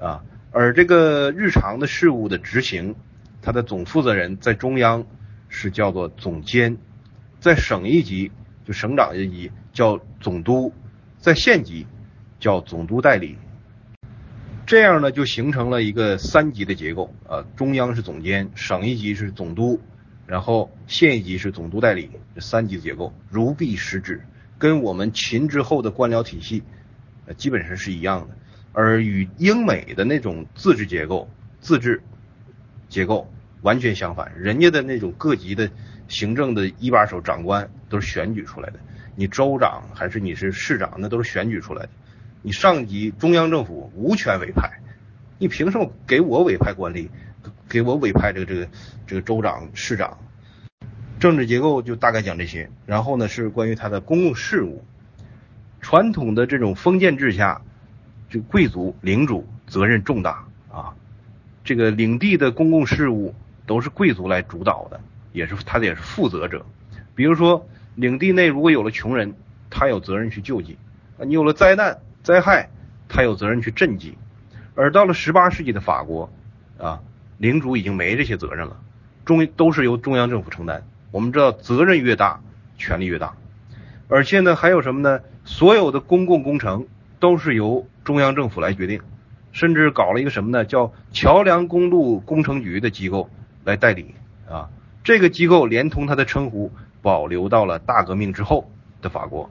[0.00, 2.96] 啊，而这个日常的事务的执行，
[3.42, 5.06] 他的总负责人在中央
[5.48, 6.78] 是叫做总监，
[7.42, 8.30] 在省一级
[8.64, 10.72] 就省长一级叫总督，
[11.18, 11.88] 在县级
[12.38, 13.36] 叫总督代理。
[14.64, 19.80] 这样呢，就形成了一个三级的结构啊，中央是总监，省一级是总督，
[20.24, 24.24] 然后县一级是总督代理，这三级的结构如臂使指，
[24.56, 26.62] 跟我们秦之后的官僚体系
[27.26, 28.36] 呃基本上是一样的。
[28.72, 31.28] 而与英美的那种自治结构、
[31.60, 32.04] 自治
[32.88, 33.28] 结构
[33.62, 35.68] 完全相反，人家的那种各级的
[36.12, 38.78] 行政的一把手长官都是选举出来的，
[39.16, 41.88] 你州长还是你是市长，那都是选举出来的。
[42.42, 44.70] 你上级中央政府无权委派，
[45.38, 47.08] 你凭什么给我委派官吏，
[47.66, 48.68] 给我委派这个这个
[49.06, 50.18] 这个州长、市长？
[51.18, 52.68] 政治结构就大概讲这些。
[52.84, 54.84] 然后呢，是关于他的公共事务。
[55.80, 57.62] 传统的这种封建制下，
[58.28, 60.94] 这贵族领主责任重大啊，
[61.64, 63.34] 这个领地的公共事务
[63.66, 65.00] 都是贵族来主导的，
[65.32, 66.64] 也是他也是负责者。
[67.14, 69.34] 比如说，领地内如果有了穷人，
[69.68, 70.76] 他有责任去救济；
[71.18, 71.98] 啊，你有了灾难。
[72.22, 72.70] 灾害，
[73.08, 74.16] 他有责任去赈济，
[74.76, 76.30] 而到了十八世纪的法国，
[76.78, 77.00] 啊，
[77.36, 78.76] 领主已经没这些责任了，
[79.24, 80.86] 中都是由中央政府承担。
[81.10, 82.40] 我们知道，责任越大，
[82.78, 83.34] 权力越大，
[84.06, 85.20] 而且呢，还有什么呢？
[85.44, 86.86] 所有的公共工程
[87.18, 89.00] 都是由中央政府来决定，
[89.50, 90.64] 甚至搞了一个什么呢？
[90.64, 93.28] 叫桥梁公路工程局的机构
[93.64, 94.14] 来代理
[94.48, 94.70] 啊。
[95.04, 96.72] 这个机构连同它的称呼
[97.02, 99.50] 保留到了大革命之后的法国。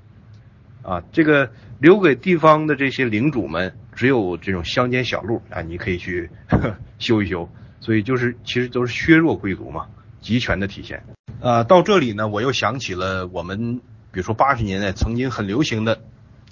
[0.84, 6.32] 啊，这个留给地方的这些领主们，只有这种乡间小路啊，你可以去
[6.98, 7.48] 修一修。
[7.80, 9.88] 所以就是，其实都是削弱贵族嘛，
[10.22, 11.04] 集权的体现。
[11.40, 13.82] 啊，到这里呢，我又想起了我们，
[14.12, 16.00] 比如说八十年代曾经很流行的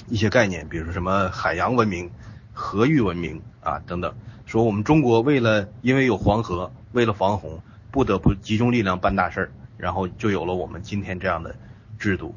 [0.08, 2.12] 一些概念，比如说什么海洋文明、
[2.54, 4.14] 河域文明啊等等。
[4.46, 7.62] 说我们中国为了因为有黄河，为了防洪，
[7.92, 11.56] 不得不集中力量办大事儿，然后就有了我们今天这样的
[11.98, 12.36] 制度。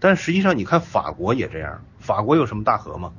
[0.00, 1.82] 但实际上，你看法国也这样。
[1.98, 3.12] 法国有什么大河吗？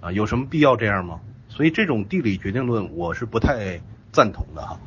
[0.00, 1.20] 啊，有什么必要这样吗？
[1.48, 3.80] 所以这种地理决定论，我是不太
[4.12, 4.80] 赞同的哈。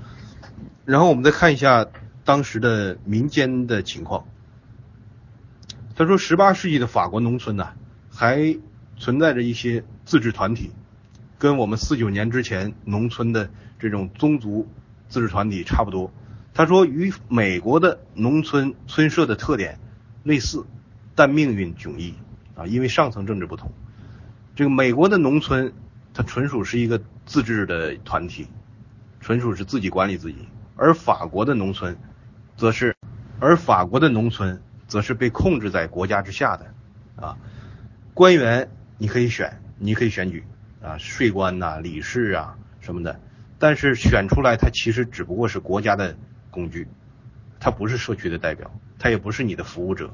[0.86, 1.86] 然后我们再看一下
[2.24, 4.26] 当时的民间的情况。
[5.96, 7.70] 他说，十八世纪的法国农村呢，
[8.10, 8.58] 还
[8.98, 10.72] 存在着一些自治团体，
[11.38, 14.68] 跟我们四九年之前农村的这种宗族
[15.12, 16.12] 自治团体差不多。
[16.56, 19.78] 他说，与美国的农村村社的特点
[20.24, 20.66] 类似。
[21.14, 22.16] 但命运迥异
[22.56, 23.70] 啊，因为上层政治不同。
[24.56, 25.74] 这个美国的农村，
[26.14, 28.48] 它纯属是一个自治的团体，
[29.20, 30.38] 纯属是自己管理自己；
[30.78, 31.98] 而法国的农村，
[32.56, 32.96] 则是，
[33.42, 36.74] 而法国的农村则是被控制在国家之下的
[37.18, 37.38] 啊。
[38.14, 40.46] 官员你可以选，你可以选举
[40.82, 43.20] 啊，税官呐、理事啊什么的，
[43.62, 46.18] 但是选出来他其实只不过是国家的
[46.50, 46.88] 工具，
[47.60, 50.12] 他不是社区的代表，他也不是你的服务者。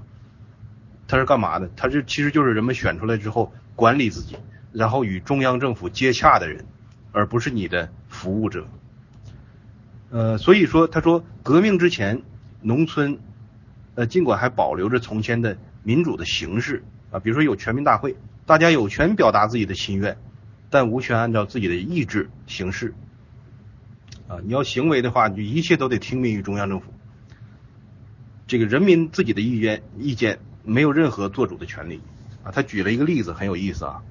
[1.07, 1.69] 他是干嘛的？
[1.77, 4.35] 他是其实就是人们选出来之后管理自己，
[4.73, 6.65] 然后与中央政府接洽的人，
[7.13, 8.67] 而不是你的服务者。
[10.09, 12.21] 呃，所以说他说革命之前，
[12.61, 13.17] 农村
[13.95, 20.17] 呃尽管还保留着从前的民主的形式啊，比如说有全民大会，大家有权表达自己的心愿，
[20.69, 22.93] 但无权按照自己的意志行事。
[24.27, 26.93] 啊，你要行为的话，你一切都得听命于中央政府。
[28.47, 30.39] 这个人民自己的意愿意见。
[30.69, 32.01] 没有任何做主的权利
[32.43, 32.51] 啊！
[32.51, 34.03] 他举了一个例子，很有意思啊。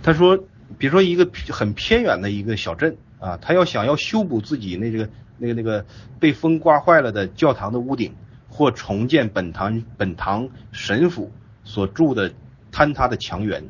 [0.00, 0.36] 他说，
[0.78, 5.84] 比如说一个很偏远的一个小镇啊，他要想要修补自己那这个那个那个
[6.20, 8.14] 被风刮坏了的教堂的屋顶，
[8.48, 11.32] 或重建本堂本堂神府
[11.64, 12.32] 所住的
[12.70, 13.64] 坍塌的墙垣，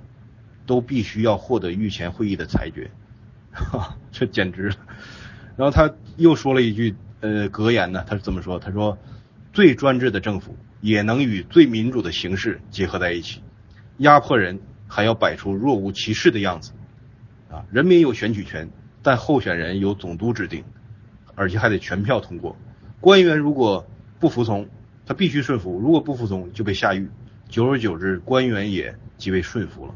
[0.67, 2.91] 都必须要获得御前会议的裁决
[3.53, 4.77] 哈， 这简直了。
[5.57, 8.97] 然后他又说了一句呃格言呢，他是这么说，他说
[9.53, 13.43] 最专制的政府也能与最民主的形式结合在一起，
[13.99, 16.73] 压迫人还要摆出若无其事的样子
[17.51, 18.71] 啊，人民有选举权，
[19.03, 20.65] 但候选人由总督指定，
[21.35, 22.57] 而且还得全票通过，
[23.01, 23.87] 官员如果
[24.19, 24.69] 不服从，
[25.05, 27.11] 他必须顺服，如果不服从就被下狱，
[27.49, 29.95] 久而久之，官员也即被顺服了。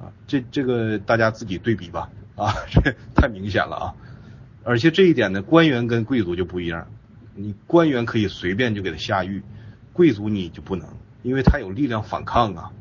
[0.00, 3.94] 啊，这这个大家自己对比吧，啊，这太明显了啊！
[4.62, 6.86] 而且这一点呢，官员跟贵族就不一样，
[7.34, 9.42] 你官员可以随便就给他下狱，
[9.92, 10.86] 贵族你就不能，
[11.22, 12.72] 因为他有力量反抗啊。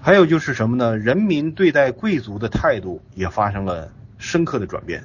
[0.00, 0.96] 还有就是什么呢？
[0.96, 5.04] 人民对待贵族的态度也发生了深刻的转变，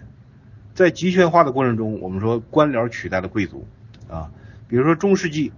[0.73, 3.67] 在集权化的过程中，我们说官僚取代了贵族
[4.09, 4.31] 啊，
[4.67, 5.51] 比如说中世纪，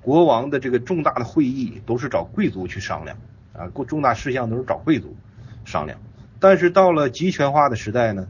[0.00, 3.16] 国王的这个重大的会议都是找贵族去商量。
[3.52, 5.16] 啊，过重大事项都是找贵族
[5.64, 6.00] 商量，
[6.40, 8.26] 但是到了集权化的时代呢，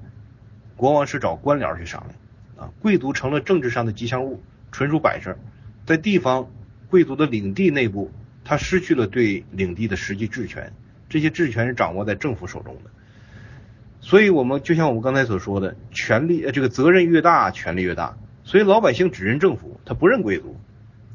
[0.77, 5.37] 国王是找官僚去商量，啊，贵族成了政治上的吉祥物，纯属摆设。
[5.87, 6.49] 在地方
[6.89, 8.11] 贵族的领地内部，
[8.45, 10.73] 他失去了对领地的实际治权，
[11.09, 12.91] 这些治权是掌握在政府手中的。
[14.01, 18.17] 所以，我们就像我们刚才所说的，权力呃这个责任越大，权力越大。
[18.45, 20.57] 所以老百姓只认政府，他不认贵族，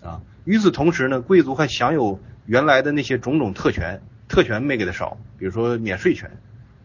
[0.01, 2.19] 啊，与此同时呢，贵族还享有。
[2.45, 6.31] 原来的那些种种特权，特权没给他少，比如说免税权，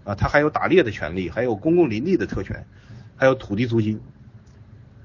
[0.04, 2.66] 啊，他还有打猎的权利，还有公共林地的特权，
[3.16, 4.00] 还有土地租金，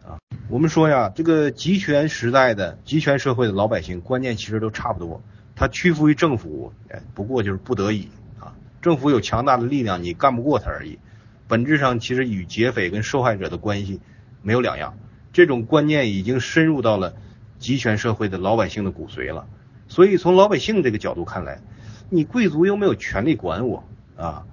[0.05, 0.19] 啊，
[0.49, 5.21] 我们说呀，这个集权时代的集权社会的老百姓观念其实都差不多，
[5.55, 10.99] 他屈服于政府，哎，不过就是不得已啊，政府有强大的力量，你干不过他而已，
[11.47, 14.01] 本质上其实与劫匪跟受害者的关系
[14.41, 14.97] 没有两样，
[15.31, 17.15] 这种观念已经深入到了
[17.57, 19.47] 集权社会的老百姓的骨髓了。
[19.87, 21.61] 所以从老百姓这个角度看来，
[22.09, 23.83] 你贵族又没有权利管我
[24.17, 24.45] 啊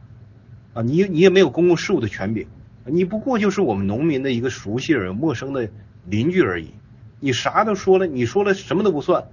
[0.77, 2.47] 啊，你你也没有公共事务的权柄，
[2.85, 5.71] 你不过就是我们农民的一个熟悉人陌生的
[6.05, 6.75] 邻居而已。
[7.19, 9.25] 你啥都说了，你说了什么都不算，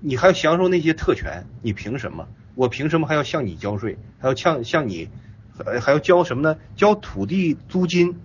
[0.00, 2.28] 你还要享受那些特权，你凭什么？
[2.54, 3.96] 我凭什么还要向你交税？
[4.18, 5.08] 还要向向你
[5.56, 6.58] 呃还要交什么呢？
[6.76, 8.16] 交土地租金？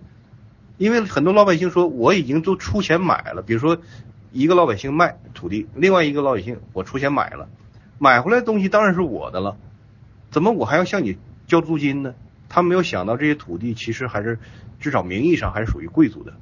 [0.76, 3.78] 因为很多老百姓说我已经都出钱买了，比如说。
[4.30, 7.48] 一个老百姓卖土地，另外一个老百姓我出钱买了，
[7.98, 9.56] 买回来的东西当然是我的了，
[10.30, 11.16] 怎么我还要向你
[11.48, 12.14] 交租金呢？
[12.48, 14.38] 他没有想到这些土地其实还是
[14.80, 16.32] 至少名义上还是属于贵族的，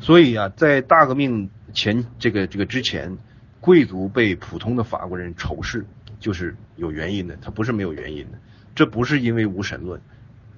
[0.00, 3.16] 所以啊，在大革命前这个这个之前，
[3.60, 5.86] 贵族被普通的法国人仇视
[6.18, 8.38] 就是有原因的，他不是没有原因的，
[8.74, 10.00] 这不是因为无神论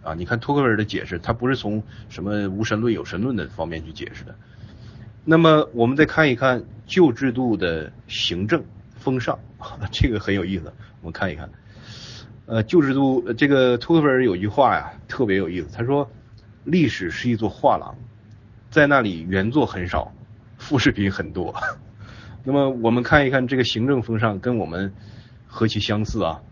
[0.02, 4.34] 啊，你看托克维尔的解释，他不是从什么无神论有神论的方面去解释的。
[5.24, 8.64] 那么我们再看一看旧制度的行政
[8.96, 9.38] 风尚，
[9.92, 10.72] 这个很有意思。
[11.00, 11.48] 我们看一看，
[12.46, 15.68] 呃，旧制度这个托克维尔有句话呀，特别有意思。
[15.72, 16.10] 他说，
[16.64, 17.94] 历史是一座画廊，
[18.70, 20.12] 在那里原作很少，
[20.58, 21.54] 复制品很多。
[22.44, 24.92] 那么我们看一看这个行政风尚跟我们
[25.46, 26.42] 何其相似啊！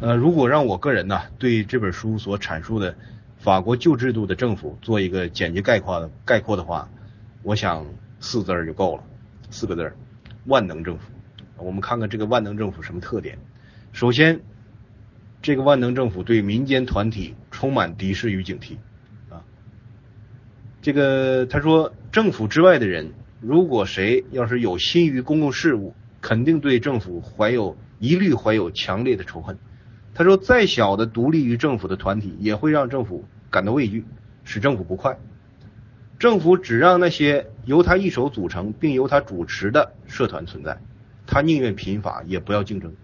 [0.00, 2.96] 呃，如果让我个人呢对这本书所阐述的
[3.38, 6.88] 法国旧制度的政府做一个简洁概括的概括的话。
[7.44, 7.84] 我想
[8.20, 9.02] 四字儿就够了，
[9.50, 9.96] 四个字儿，
[10.46, 11.10] 万能政府。
[11.56, 13.36] 我们看看这个万能政府什么特点？
[13.92, 14.40] 首先，
[15.42, 18.76] 这个万能政府对民间团体充满敌视与警惕
[19.28, 19.42] 啊。
[20.80, 29.58] 这个他说，政府之外的人，如果谁要是有心于公共事务，肯定对政府怀有一律怀有强烈的仇恨。
[30.14, 34.04] 他说，再小的独立于政府的团体，也会让政府感到畏惧，
[34.44, 35.18] 使政府不快。
[36.18, 40.78] 政府只让那些由他一手组成并由他主持的社团存在，
[41.26, 42.94] 他宁愿贫乏也不要竞争，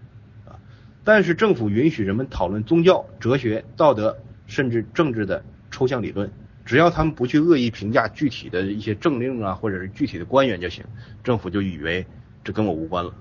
[1.09, 6.29] 但是政府允许人们讨论宗教、哲学、道德，甚至政治的抽象理论，
[6.65, 10.85] 只要他们不去恶意评价具体的一些政令啊，或者是具体的官员就行，
[11.23, 12.05] 政府就以为
[12.43, 13.11] 这跟我无关了。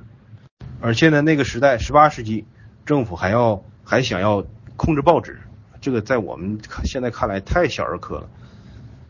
[0.83, 2.45] 而且呢，那个时代，十八世纪，
[2.85, 5.39] 政府还要还想要控制报纸，
[5.81, 8.29] 这个在我们现在看来太小儿科了。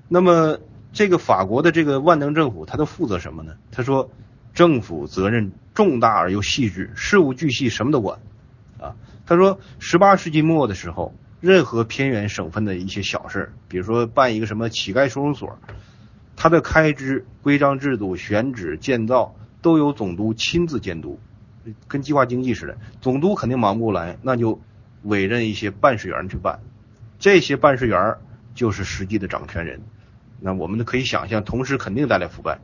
[0.06, 0.56] 那么。
[0.92, 3.54] 这个法国的这个万能政府，他都负责什么呢？
[3.72, 4.10] 他说，
[4.54, 8.18] 政府责任重大而又细致，事无巨细，什么都管。
[9.28, 15.58] 他说，十八世纪末的时候，任何偏远省份的一些小事，比如说办一个什么乞丐收容所，
[16.34, 21.20] 他的开支、规章制度、选址、建造，都由总督亲自监督，
[21.86, 22.78] 跟计划经济似的。
[23.02, 24.62] 总督肯定忙不过来，那就
[25.02, 26.60] 委任一些办事员去办，
[27.18, 28.14] 这些办事员
[28.54, 29.82] 就是实际的掌权人。
[30.40, 32.60] 那我们可以想象，同时肯定带来腐败。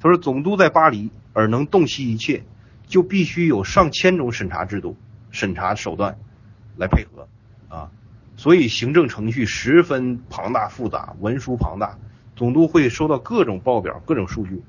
[0.00, 2.44] 他说，总督在巴黎而能洞悉一切，
[2.86, 4.98] 就必须有上千种审查制度、
[5.34, 6.16] 审查手段
[6.78, 7.28] 来配合
[7.68, 7.90] 啊。
[8.36, 11.98] 所以行政程序十分庞大复杂，文书庞大，
[12.34, 14.62] 总督会收到各种报表、各种数据，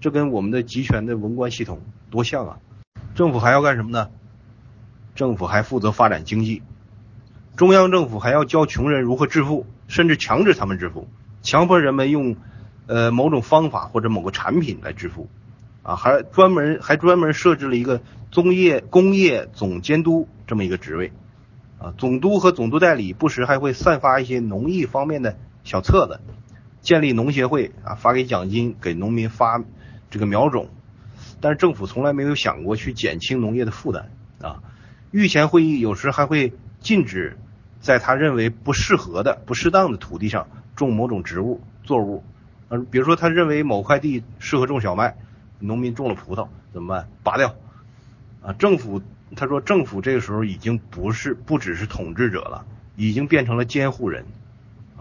[0.00, 2.58] 这跟我们的集权的文官系统多像啊！
[3.14, 4.10] 政府还要干什么呢？
[5.14, 6.62] 政府还负责发展经济，
[7.56, 11.08] 中央政府还要教穷人如何致富，甚至强制他们致富，
[11.40, 12.36] 强迫人们用
[12.86, 15.30] 呃某种方法或者某个产品来致富，
[15.86, 18.00] 啊，还专门还专门设置了一个
[18.34, 21.12] 工业工业总监督这么一个职位，
[21.78, 26.20] 啊，总督和总督代理不时还会散发一些农艺方面的小册子，
[26.80, 29.62] 建立农协会啊，发给奖金给农民发
[30.10, 30.70] 这个苗种，
[31.40, 34.10] 但是政府从来没有想过去减轻农业的负担
[34.40, 34.64] 啊。
[35.12, 37.38] 御前会议有时还会禁止
[37.78, 42.24] 在他认为不适合的、不适当的土地上种某种植物、作物，
[42.70, 45.16] 呃，比如说他认为某块地适合种小麦，
[45.58, 47.08] 农民种了葡萄怎么办？
[47.22, 47.54] 拔掉。
[48.42, 49.02] 啊，政府
[49.34, 52.64] 他说政府这个时候已经不是不只是统治者了，
[52.96, 54.24] 已经变成了监护人，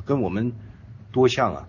[0.05, 0.53] 跟我们
[1.11, 1.67] 多像啊。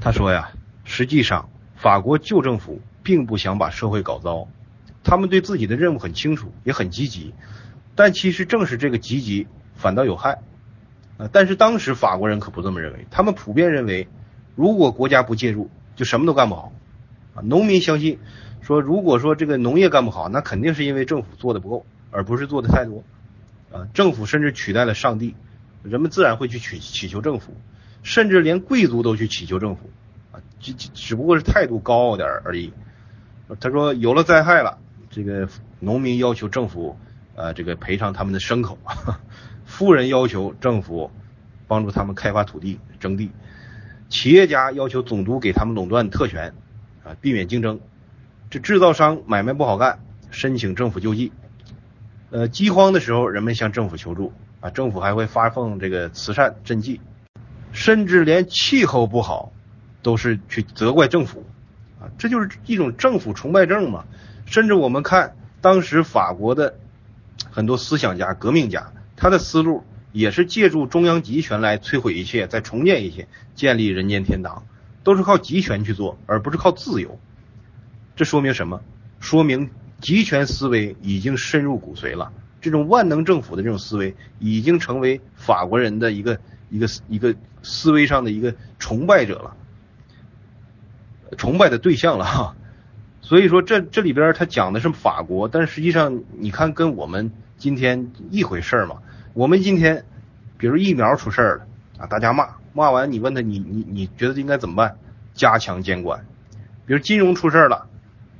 [0.00, 0.52] 他说呀，
[0.84, 4.46] 实际上法国旧政府并不想把社会搞糟。
[5.02, 7.34] 他们对自己的任务很清楚，也很积极，
[7.94, 10.40] 但其实正是这个积极反倒有害，
[11.18, 11.28] 啊！
[11.30, 14.08] 但是当时法国人可不这么认为，他们普遍认为，
[14.54, 16.72] 如果国家不介入，就什么都干不好，
[17.34, 17.42] 啊！
[17.42, 18.18] 农民相信，
[18.62, 23.04] 说如果说这个农业干不好，那肯定是因为政府做的不够，而不是做的太多，
[23.72, 23.86] 啊！
[23.92, 25.34] 政府甚至取代了上帝，
[25.82, 27.56] 人们自然会去祈祈求政府，
[28.02, 29.90] 甚至连贵族都去祈求政府，
[30.32, 30.40] 啊！
[30.60, 32.72] 只只不过是态度高傲点而已。
[33.60, 34.78] 他说有了灾害了。
[35.10, 36.98] 这个农民要求政府，
[37.36, 38.76] 呃，这个赔偿他们的牲口；
[39.64, 41.12] 富人要求政府
[41.68, 43.28] 帮助他们开发土地、征地；
[44.08, 46.52] 企业家要求总督给他们垄断特权，
[47.04, 47.78] 啊，避免竞争；
[48.50, 50.00] 这制造商买卖不好干，
[50.30, 51.30] 申请政府救济；
[52.30, 56.98] 呃，饥荒的时候，人们向政府求助，啊，政府还会发放这个慈善赈济；
[57.72, 59.52] 甚至连气候不好，
[60.02, 61.44] 都是去责怪政府，
[62.00, 64.04] 啊，这就是一种政府崇拜症嘛。
[64.46, 66.74] 甚至我们看当时法国的
[67.50, 74.64] 很多思想家、革命家，他的思路也是借助中央集权来摧毁一切，再重建一切，建立人间天堂，
[75.04, 77.20] 都是靠集权去做，而不是靠自由。
[78.16, 78.80] 这说明什么？
[79.20, 82.32] 说明集权思维已经深入骨髓了。
[82.60, 86.40] 这种万能政府的这种思维，已经成为法国人的一个
[86.70, 89.56] 一个一个思维上的一个崇拜者了，
[91.36, 92.56] 崇拜的对象了哈。
[93.20, 98.96] 所以说，这这里边他讲的是法国，但实际上你看跟我们今天一回事嘛。
[99.34, 100.04] 我们今天，
[100.56, 101.66] 比如疫苗出事儿了
[101.98, 104.96] 啊，大家骂骂完，你问他你你你觉得应该怎么办？
[105.34, 106.24] 加强监管。
[106.86, 107.88] 比如金融出事了，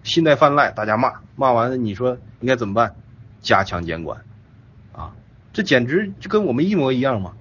[0.02, 2.94] 信贷泛滥，大家骂骂完，你说应该怎么办？
[3.40, 4.20] 加强监管。
[4.92, 5.12] 啊，
[5.52, 7.32] 这简直就跟我们一模一样嘛。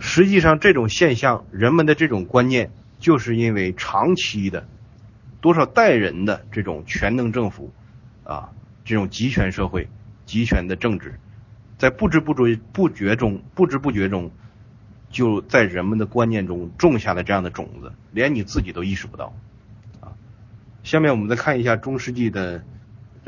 [0.00, 4.66] 实际上这种现象，人们的这种观念，就是因为长期的。
[5.40, 7.70] 多少代人的这种全能政府，
[8.24, 8.50] 啊，
[8.82, 9.88] 这种集权社会、
[10.24, 11.20] 集权的政治，
[11.76, 14.30] 在不知不觉不觉中、不知不觉中，
[15.14, 19.32] 就在人们的观念中种下了这样的种子，连你自己都意识不到，
[20.00, 20.12] 啊。
[20.82, 22.62] 下面我们再看一下中世纪的，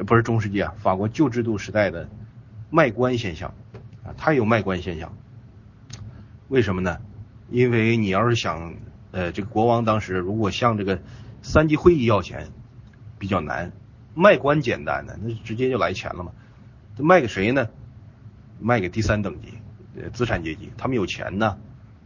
[0.06, 2.08] 不是中世纪啊，法国旧制度时代的
[2.68, 3.54] 卖官现象，
[4.04, 5.16] 啊，它有卖官现象，
[6.48, 6.98] 为什么呢？
[7.50, 8.74] 因为你要是想，
[9.12, 11.00] 呃，这个国王当时如果向这个。
[11.42, 12.48] 三级会议要钱
[13.20, 13.70] 比较难，
[14.16, 16.32] 卖官简单的，那直接就来钱了嘛。
[16.98, 17.68] 卖给谁呢？
[18.58, 19.54] 卖给第三等级
[19.96, 21.56] 呃资产阶级，他们有钱呢，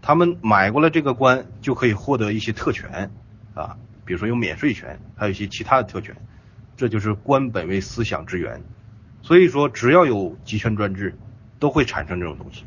[0.02, 3.10] 他们买过了这个官就可以获得一些特权
[3.54, 6.16] 啊，比如说有免税权，还有一些其他的特权。
[6.76, 8.62] 这就是官本位思想之源。
[9.20, 11.14] 所以说，只要有集权专制，
[11.58, 12.64] 都会产生这种东西。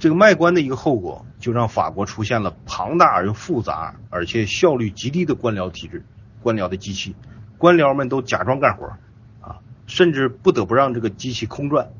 [0.00, 6.04] 这个卖官的一个后果，就让法国出现了庞大而又复杂，而且效率极低的官僚体制，
[6.42, 7.14] 官僚的机器，
[7.58, 8.86] 官僚们都假装干活，
[9.40, 11.90] 啊，甚至不得不让这个机器空转，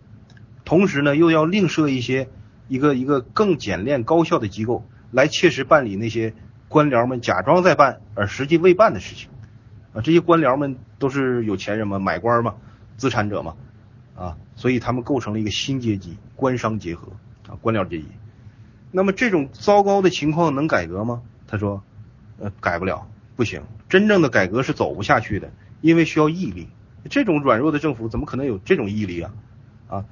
[0.64, 2.28] 同时呢，又要另设一些
[2.71, 6.33] 一个一个更简练高效的机构，来切实办理那些
[6.68, 9.29] 官僚们假装在办而实际未办的事情，
[9.93, 12.55] 啊，这些官僚们都是有钱人嘛，买官嘛，
[12.97, 13.57] 资产者嘛，
[14.14, 17.09] 啊，所以他们构成了一个新阶级，官商结合。
[17.49, 18.05] 啊，官僚阶级，
[18.93, 21.23] 那么这种糟糕的情况能改革吗？
[21.49, 21.83] 他说，
[22.39, 25.51] 呃，改不了，不行，真正的改革是走不下去的，
[25.81, 26.68] 因为需要毅力。
[27.09, 29.33] 这种软弱的政府怎么可能有这种毅力啊？
[29.89, 30.05] 啊，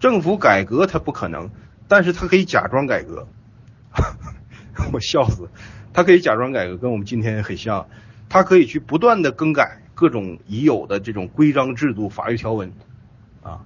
[0.00, 1.50] 政府改革它不可能，
[1.88, 3.26] 但是他可以假装改革。
[4.92, 5.48] 我笑死，
[5.92, 7.88] 他可以假装改革，跟我们今天很像，
[8.28, 12.72] 他可以去不断的更改各种已有的这种规章制度、法律条文，
[13.42, 13.64] 啊。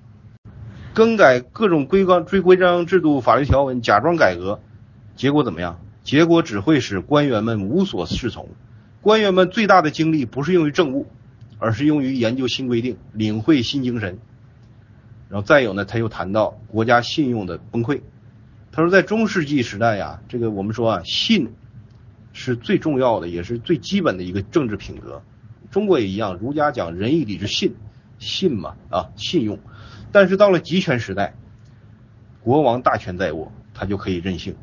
[0.94, 4.60] 更改各种规章、追规章制度、法律条文，假装改革，
[5.16, 5.80] 结果怎么样？
[6.02, 8.48] 结果只会使官员们无所适从。
[9.02, 11.06] 官员们最大的精力不是用于政务，
[11.58, 14.18] 而是用于研究新规定、领会新精神。
[15.32, 18.02] 然后再有呢，他又谈到国家信用的崩溃。
[18.70, 21.54] 他说，在中世纪时代呀，这个我们说啊，信
[22.34, 25.22] 是最重要的，也是最基本的一个政治品格。
[25.70, 27.74] 中国也一样，儒家讲仁义礼智信，
[28.18, 29.58] 信嘛啊，信用。
[30.12, 31.34] 但是到了集权时代，
[32.42, 34.54] 国王大权在握，他就可以任性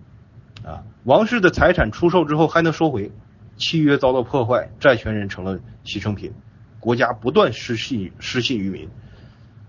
[0.64, 0.84] 啊。
[1.04, 3.12] 王室的财产出售之后还能收回。
[3.58, 6.32] 契约遭到破坏，债权人成了牺牲品，
[6.80, 8.88] 国家不断失信失信于民，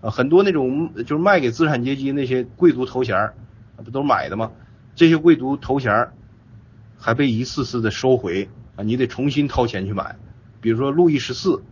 [0.01, 3.35] 啊，很多那种就是卖给资产阶级那些贵族头衔儿
[3.85, 4.51] 不都买的吗？
[4.95, 6.13] 这些贵族头衔儿
[6.99, 10.17] 还被一次次的收回啊，你得重新掏钱去买。
[10.61, 11.63] 比如说路易十四，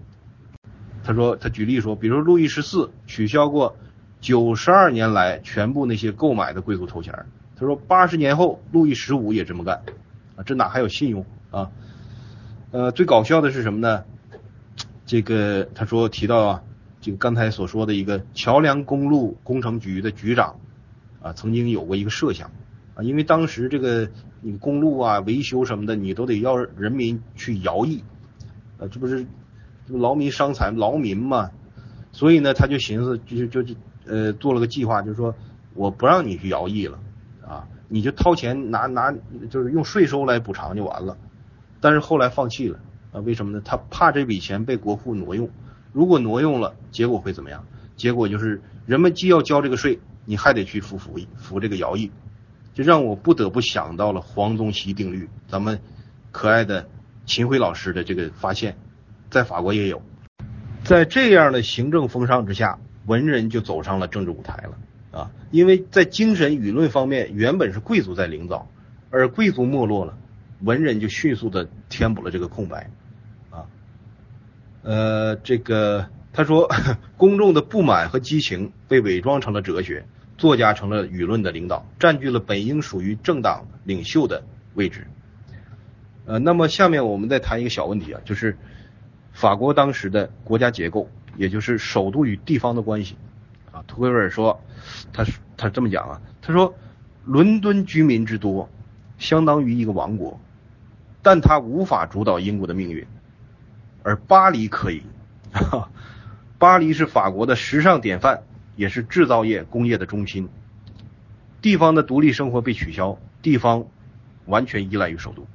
[1.05, 3.77] 他说他举例说，比如说路易十四取消过
[4.21, 7.27] 九十二年来全部那些购买的贵族头衔儿，
[7.57, 9.83] 他说八十年后路易十五也这么干，
[10.37, 11.71] 啊，这哪还有信用啊？
[12.71, 14.05] 呃，最搞笑的是什么呢？
[15.07, 16.63] 这个他说提到啊，
[17.01, 20.57] 这个刚才所说的一个桥梁公路工程局的局长
[21.23, 22.51] 啊，曾经有过一个设想
[22.95, 28.03] 啊，因为当时这个你公路啊维修什么的，你都得要人民去徭役，
[28.79, 29.25] 呃，这不是
[29.87, 31.51] 这不劳民伤财，劳民嘛，
[32.11, 33.75] 所以呢，他就寻思就就就
[34.07, 35.35] 呃做了个计划，就是说
[35.75, 36.99] 我不让你去徭役了
[37.47, 39.15] 啊，你就掏钱拿拿，
[39.51, 41.17] 就是用税收来补偿就完了。
[41.81, 42.81] 但是后来放弃了
[43.13, 43.21] 啊？
[43.21, 43.63] 为什么呢？
[43.65, 45.49] 他怕这笔钱被国库挪用。
[45.93, 47.65] 如果挪用了，结果会怎么样？
[47.97, 52.11] 结果就是人们既要交这个税，你还得去服服役、服这个徭役，
[52.75, 55.29] 就让我不得不想到了黄宗羲定律。
[55.49, 55.81] 咱们
[56.31, 56.89] 可爱的
[57.27, 58.77] 秦晖老师的这个发现，
[59.31, 60.01] 在法国也有。
[60.85, 65.31] 在这样的行政风尚之下，文人就走上了政治舞台了啊！
[65.51, 68.69] 因为在精神舆论方面，原本是贵族在领导，
[69.11, 70.17] 而贵族没落了。
[70.61, 72.91] 文人就迅速的填补了这个空白，
[74.89, 76.67] 呃，这个他说，
[77.19, 80.07] 公众的不满和激情被伪装成了哲学，
[80.39, 85.07] 作家成了舆论的领导，占据了本应属于政党领袖的位置。
[86.25, 88.57] 呃，那么下面我们再谈一个小问题啊，就是
[89.31, 93.15] 法国当时的国家结构，也就是首都与地方的关系。
[93.71, 94.59] 啊，图克维尔说，
[95.13, 95.23] 他
[95.59, 96.75] 他这么讲啊，他说，
[97.27, 98.71] 伦敦居民之多，
[99.19, 100.41] 相当于一个王国。
[101.21, 103.07] 但他无法主导英国的命运，
[104.03, 105.03] 而巴黎可以。
[106.59, 108.43] 巴黎是法国的时尚典范，
[108.77, 110.49] 也是制造业工业的中心。
[111.61, 113.87] 地方的独立生活被取消，地方
[114.47, 115.47] 完全依赖于首都。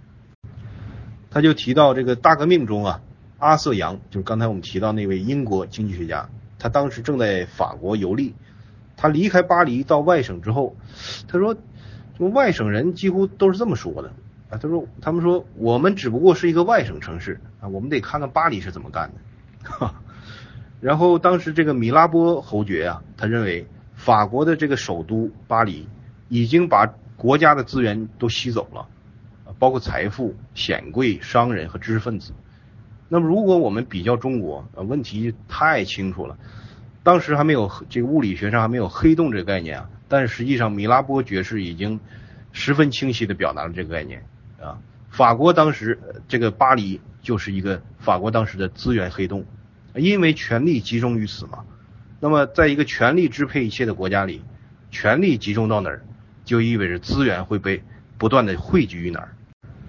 [1.29, 3.01] 他就提到这个大革命中啊，
[3.39, 6.29] 阿瑟杨就是刚才我们提到那位英国经济学家，
[6.59, 8.35] 他当时正在法国游历。
[8.95, 10.75] 他离开巴黎到外省之后，
[11.27, 14.13] 他说，什么外省人几乎都是这么说的。
[14.61, 19.93] 他说：“他们说我们只不过是一个外省城市啊，我们得看看巴黎是怎么干的。”
[20.81, 25.87] 然后当时这个米拉波侯爵啊，他认为法国的这个首都巴黎
[26.27, 26.85] 已经把
[27.15, 28.85] 国家的资源都吸走了，
[29.57, 32.33] 包括财富、显贵、商人和知识分子。
[33.07, 36.37] 那么如果我们比较中国，呃问题太清楚了。
[37.03, 41.99] 当时还没有这个物理学上还没有黑洞这个概念啊，但是实际上米拉波爵士已经
[42.51, 44.23] 十分清晰的表达了这个概念。
[44.63, 44.79] 啊，
[45.09, 49.45] 法国当时这个巴黎就是一个法国当时的资源黑洞，
[49.95, 51.65] 因为权力集中于此嘛。
[52.19, 54.41] 那么，在一个权力支配一切的国家里，
[54.91, 56.05] 权力集中到哪儿，
[56.45, 57.83] 就意味着资源会被
[58.17, 59.35] 不断的汇聚于哪儿。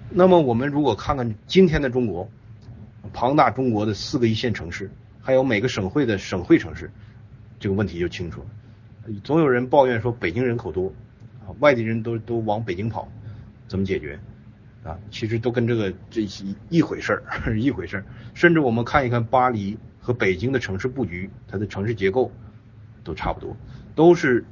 [0.09, 2.29] 那么，我们如果看看今天的中国，
[3.13, 4.91] 庞大中国的四个一线城市，
[5.21, 6.91] 还有每个省会的省会城市，
[7.57, 8.47] 这个问题就清楚了。
[9.23, 10.91] 总有人抱怨说北京人口多，
[11.47, 13.07] 啊，外地人都都往北京跑，
[13.67, 14.19] 怎么解决？
[14.85, 17.23] 啊，其实都跟这个这一一回事儿，
[17.59, 18.05] 一回事儿。
[18.35, 22.31] 甚至我们看一看巴黎和北京的城市布局，它的城市结构
[23.03, 23.57] 都差不多，
[23.95, 24.45] 都是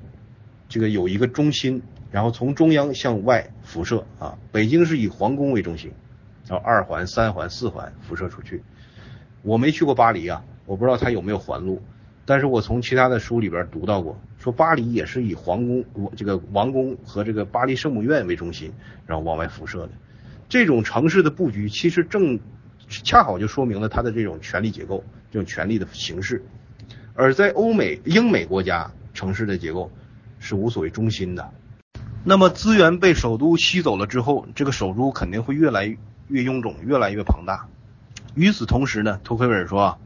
[0.67, 4.35] 这个有一个中心，然后从中央向外辐射啊。
[4.51, 5.91] 北京是以皇宫为中心，
[6.47, 8.63] 然后二环、三环、四环辐射出去。
[9.43, 11.79] 我没去过巴黎啊，我不知道它有没有环路，
[12.25, 15.85] 但是我从其他的书里边读到过，说巴黎也是以皇宫、
[16.15, 18.73] 这个王宫和这个巴黎圣母院为中心，
[19.05, 19.89] 然后往外辐射的。
[20.53, 22.39] 这种城市的布局，其实正
[22.87, 26.45] 恰好就说明了它的这种权力结构，这种权力的形式。
[27.15, 29.91] 而在欧美、英美国家，城市的结构
[30.37, 31.51] 是无所谓中心的。
[32.23, 35.87] 那么资源被首都吸走了之后，这个首都肯定会越来
[36.27, 37.67] 越臃肿，越来越庞大。
[38.35, 39.97] 与此同时呢，托克维尔说，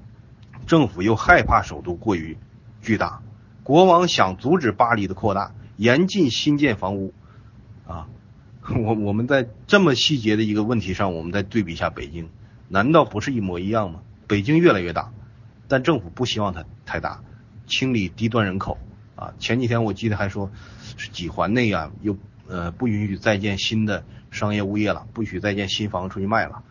[0.65, 2.37] 政府又害怕首都过于
[2.81, 3.21] 巨大，
[3.63, 7.13] 国王想阻止巴黎的扩大，严禁新建房屋，
[7.85, 8.07] 啊，
[8.75, 12.29] 我我们在这么细节的一个问题上，我们再对比一下北京，
[12.67, 14.01] 难道不是一模一样吗？
[14.27, 15.11] 北京越来越大，
[15.67, 17.23] 但政府不希望它太大，
[17.65, 18.77] 清理低端人口，
[19.15, 20.51] 啊，前几天我记得还说
[20.97, 22.17] 是几环内啊，又
[22.47, 26.63] 呃不允许再建新的商业物业了，不许再建新房出去卖了，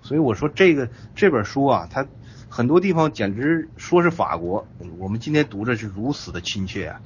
[0.00, 2.06] 所以我说这个这本书啊，它。
[2.46, 4.68] 很多地方简直说是法国，
[4.98, 7.00] 我们今天读着是如此的亲切啊。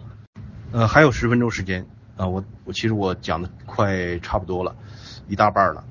[0.73, 1.87] 呃，还有十分钟时间
[2.19, 4.77] 啊，我我其实我讲的快差不多了，
[5.29, 5.83] 一大半了。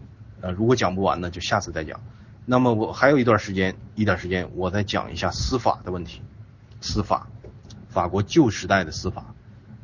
[0.41, 1.99] 呃，如果讲不完呢，就下次再讲。
[2.45, 6.21] 那么我还有一段时间，一点时间，我再讲一下司法的问题。
[6.81, 7.27] 司法，
[7.89, 9.33] 法国旧时代的司法。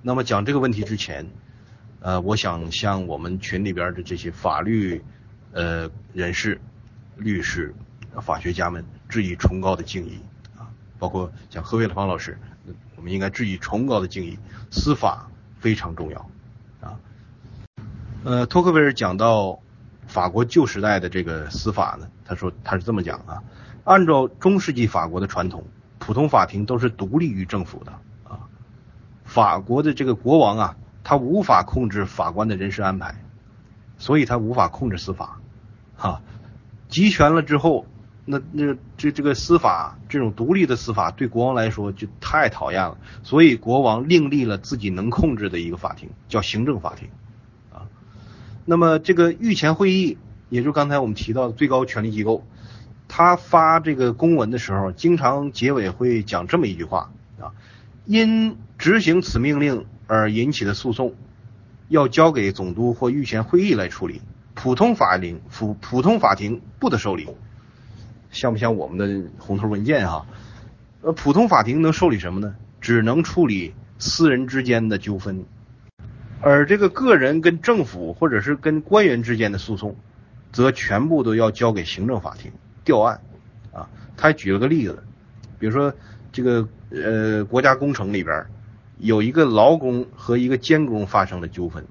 [0.04, 1.26] 那么讲这个问题之前，
[2.02, 5.04] 呃，我想向我们群里边的这些法律
[5.54, 6.62] 呃人士、
[7.16, 7.74] 律师。
[8.22, 10.20] 法学家们致以崇高的敬意
[10.56, 12.38] 啊，包括像何卫方老师，
[12.96, 14.38] 我们应该致以崇高的敬意。
[14.70, 16.30] 司法非常重要。
[18.24, 19.60] 呃，托克维尔讲到
[20.08, 23.44] 法国旧时代的这个司法呢，他说他是这么讲啊：
[23.84, 25.66] 按照中世纪法国的传统，
[26.00, 27.92] 普通法庭都是独立于政府的
[28.24, 28.40] 啊。
[29.26, 33.16] 法国的这个国王啊，他无法控制法官的人事安排，
[33.98, 35.40] 所以他无法控制司法
[35.96, 36.22] 哈。
[36.88, 37.86] 集权了之后。
[38.26, 47.10] 那那这这个司法这种独立的司法对国王来说就太讨厌了，所以国王另立了自己能控制的一个法庭，叫行政法庭，
[48.66, 50.18] 那么这个御前会议，
[50.50, 52.46] 也就刚才我们提到的最高权力机构，
[53.08, 57.52] 他发这个公文的时候，经常结尾会讲这么一句话啊，
[58.06, 61.14] 因执行此命令而引起的诉讼，
[61.90, 64.22] 要交给总督或御前会议来处理，
[64.54, 67.28] 普通法庭普普通法庭不得受理。
[68.32, 70.26] 像不像我们的红头文件哈？
[71.02, 72.56] 呃，普通法庭能受理什么呢？
[72.82, 75.46] 只能处理私人之间的纠纷，
[76.44, 79.96] 而这个个人跟政府或者是跟官员之间的诉讼，
[80.52, 82.52] 则全部都要交给行政法庭
[82.84, 83.22] 调案。
[83.72, 85.02] 啊，他举了个例子，
[85.58, 85.94] 比如说
[86.34, 88.46] 这个呃国家工程里边
[88.98, 91.86] 有一个劳工和一个监工发生了纠纷，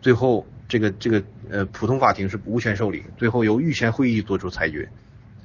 [0.00, 4.88] 最后这个这个呃普通法庭是无权受理，最后由御前会议作出裁决。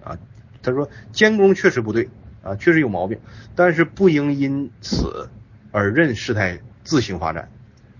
[0.03, 0.17] 啊，
[0.63, 2.09] 他说监工确实不对
[2.41, 3.19] 啊，确实有毛病，
[3.55, 5.29] 但是不应因此
[5.71, 7.49] 而任事态自行发展。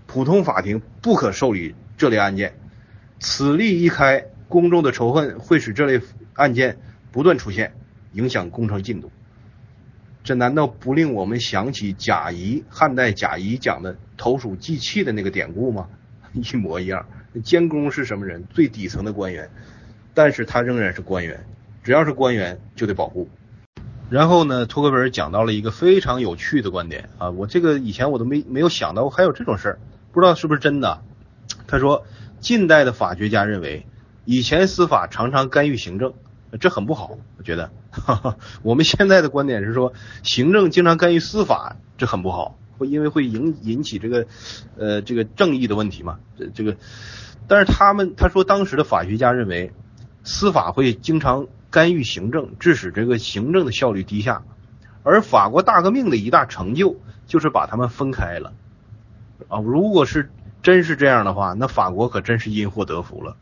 [0.08, 2.54] 普通法庭不可受理这类案件，
[3.20, 6.00] 此例一开，公众的仇恨会使这类
[6.32, 6.78] 案件
[7.12, 7.74] 不断出现，
[8.14, 9.12] 影响工程进度。
[10.24, 15.88] 这难道不令我们想起贾谊汉代贾谊讲的投鼠忌器的那个典故吗？
[16.32, 17.04] 一模一样。
[17.44, 18.44] 监工是什么人？
[18.50, 19.50] 最底层的官员，
[20.14, 21.44] 但是他仍然是官员。
[21.84, 23.28] 只要是官员就得保护。
[24.08, 29.78] 然后呢，托克维尔讲到了一个非常有趣的观点啊，我这个以前我都没没有想到还有这种事儿，
[30.12, 31.02] 不知道是不是真的。
[31.66, 32.04] 他说，
[32.40, 33.86] 近代的法学家认为，
[34.24, 36.14] 以前司法常常干预行政，
[36.60, 37.18] 这很不好。
[37.36, 44.26] 我觉得，哈 哈我们现在的观点是说，行政经常干预司法，这很不好，会因为会引引起这个
[44.76, 46.18] 呃这个正义的问题嘛。
[46.38, 46.76] 这这个，
[47.46, 49.72] 但是他们他说当时的法学家认为，
[50.24, 51.46] 司法会经常。
[51.70, 54.42] 干预行政，致使这个行政的效率低下，
[55.02, 58.54] 而法国大革命的一大成就就是把他们分开了
[59.48, 59.60] 啊！
[59.60, 60.30] 如果是
[60.62, 63.36] 真是这样的话，那法国可真是因祸得福了。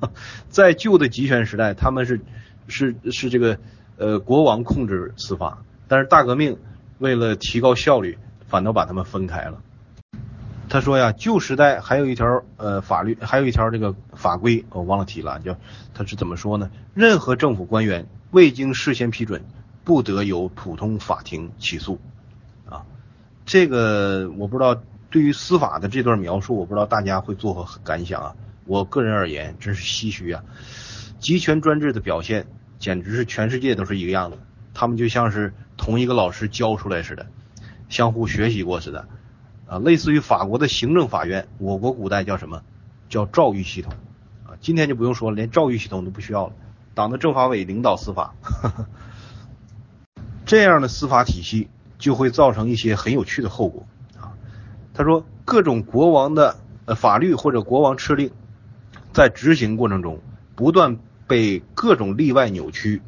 [0.48, 2.20] 在旧的集权时代，他们是
[2.68, 3.58] 是是这个
[3.98, 6.58] 呃国王控制司法，但是大革命
[6.98, 9.60] 为了提高效率，反倒把他们分开了。
[10.68, 15.56] 他说呀，旧时代还有一条呃法律，还有一条这个法规，我忘了提了，叫
[15.92, 16.70] 他是怎么说呢？
[16.94, 19.44] 任何政府官员未经事先批准，
[19.84, 21.98] 不得由普通法庭起诉。
[22.70, 22.86] 啊，
[23.44, 24.80] 这个我不知道，
[25.12, 28.34] 对于司法的这段描述，我不知道大家会作何感想啊？
[28.64, 30.42] 我个人而言，真是唏嘘啊！
[31.20, 32.46] 集权专制的表现，
[32.78, 34.38] 简直是全世界都是一个样子，
[34.72, 37.26] 他们就像是同一个老师教出来似的，
[37.90, 39.06] 相互学习过似的。
[39.66, 42.62] 啊，类似于法国的行政法院，我国古代叫什么？
[43.10, 43.92] 叫诏狱系统。
[44.46, 46.54] 啊，今天就不用说了，连诏狱系统都不需要了。
[46.94, 48.34] 党的政法委领导司法，
[50.46, 51.68] 这样的司法体系
[51.98, 53.86] 就会造成一些很有趣的后果。
[55.02, 58.30] 他说，各种国王的呃法律或者国王敕令，
[59.12, 60.20] 在执行过程中
[60.54, 60.96] 不断
[61.26, 63.02] 被各种例外扭曲，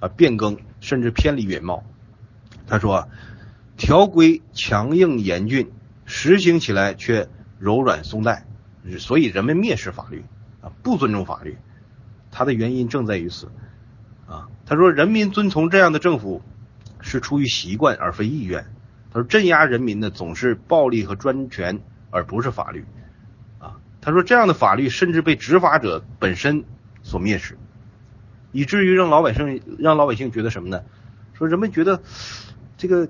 [0.00, 1.82] 啊变更，甚至偏离原貌。
[2.66, 3.08] 他说，
[3.78, 5.70] 条规强硬严峻。
[6.12, 7.28] 实行起来却
[7.60, 8.42] 柔软松怠，
[8.98, 10.24] 所以人们蔑视法律
[10.60, 11.56] 啊，不尊重法律。
[12.32, 13.48] 它的原因正在于此
[14.26, 14.48] 啊。
[14.66, 16.42] 他说，人民遵从这样的政府
[17.00, 18.66] 是出于习惯而非意愿
[19.12, 21.80] 他说镇压人民的总是暴力和专权，
[22.10, 22.84] 而不是法律。
[23.58, 26.64] 啊，他说这样的法律甚至被执法者本身
[27.02, 27.58] 所蔑视，
[28.52, 30.82] 以至于让老百姓让老百姓觉得什么呢？
[31.34, 32.02] 说人们觉得
[32.76, 33.08] 这个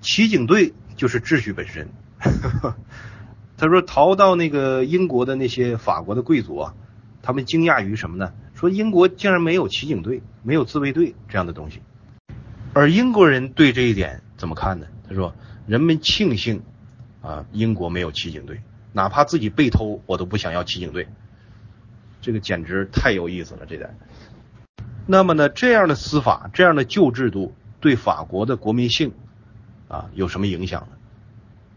[0.00, 1.88] 骑警队就是秩序本身。
[3.56, 6.74] 他说逃到那个英国的那些法国的贵族啊，
[7.22, 8.32] 他们惊讶于什么呢？
[8.54, 11.80] 说英国竟然没有骑警队，没有自卫队这样的东西。
[12.72, 14.86] 而英国人对这一点怎么看呢？
[15.14, 15.34] 说
[15.66, 16.62] 人们庆幸
[17.22, 18.60] 啊，英国没有骑警队，
[18.92, 21.08] 哪怕自己被偷，我都不想要骑警队。
[22.20, 23.96] 这个简直太有意思了，这点。
[25.06, 29.12] 那么呢，这样的司法，这样的旧制度，对法国的国民性
[29.88, 30.96] 啊有什么影响呢？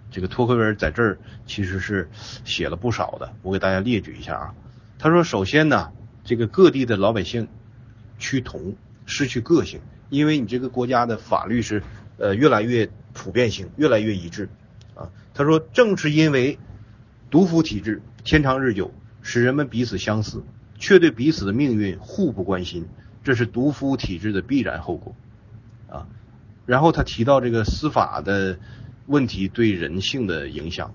[0.10, 2.10] 这个托克维尔在这儿其实是
[2.46, 4.56] 写了不少的，我给大家列举一下啊。
[4.98, 5.92] 他说，首先呢，
[6.24, 7.50] 这个各地的老百姓
[8.18, 8.74] 趋同，
[9.06, 11.84] 失去个性，因为你这个国家的法律是
[12.18, 14.48] 呃越来越普遍性，越来越一致
[14.96, 15.10] 啊。
[15.34, 16.58] 他说，正是因为
[17.30, 20.44] 独夫体制天长日久，使人们彼此相似，
[20.78, 22.88] 却对彼此的命运互不关心，
[23.24, 25.16] 这是独夫体制的必然后果
[25.90, 26.08] 啊。
[26.66, 28.58] 然后他提到这个司法的。
[29.10, 30.94] 问题对人性的影响，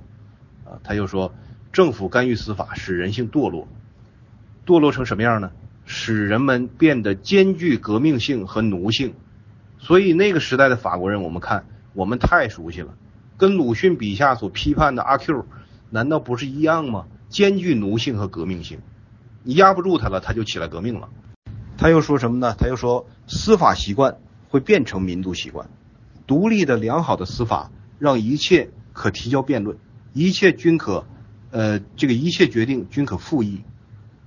[0.66, 1.32] 啊，他又说，
[1.72, 3.66] 政府干预司法使人性堕落，
[4.66, 5.50] 堕落成什么样呢？
[5.86, 9.14] 使人们变得兼具革命性和奴性。
[9.78, 11.64] 所以那个时代的法国人，我们看
[11.94, 12.94] 我们太熟悉了，
[13.36, 15.46] 跟鲁迅笔下所批判的阿 Q，
[15.90, 17.06] 难道不是一样吗？
[17.28, 18.78] 兼具奴性和革命性，
[19.42, 21.08] 你压不住他了，他就起来革命了。
[21.76, 22.54] 他又说什么呢？
[22.58, 25.68] 他又说，司法习惯会变成民族习惯，
[26.26, 27.70] 独立的良好的司法。
[27.98, 29.78] 让一切可提交辩论，
[30.12, 31.06] 一切均可，
[31.52, 33.60] 呃，这个一切决定均可复议，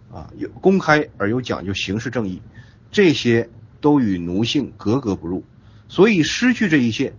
[0.09, 2.41] 啊，有公开而又讲究刑事正义，
[2.89, 3.49] 这些
[3.81, 5.43] 都与奴性格格不入，
[5.89, 7.15] 所以失去这一切，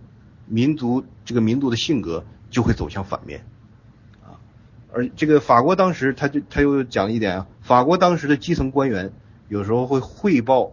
[0.47, 3.45] 民族这个民族的性格就会走向反面，
[4.23, 4.39] 啊，
[4.93, 9.11] 而这个法国当时他就他又讲了一点啊，法国当时的基层官员
[9.49, 10.71] 有时候会汇报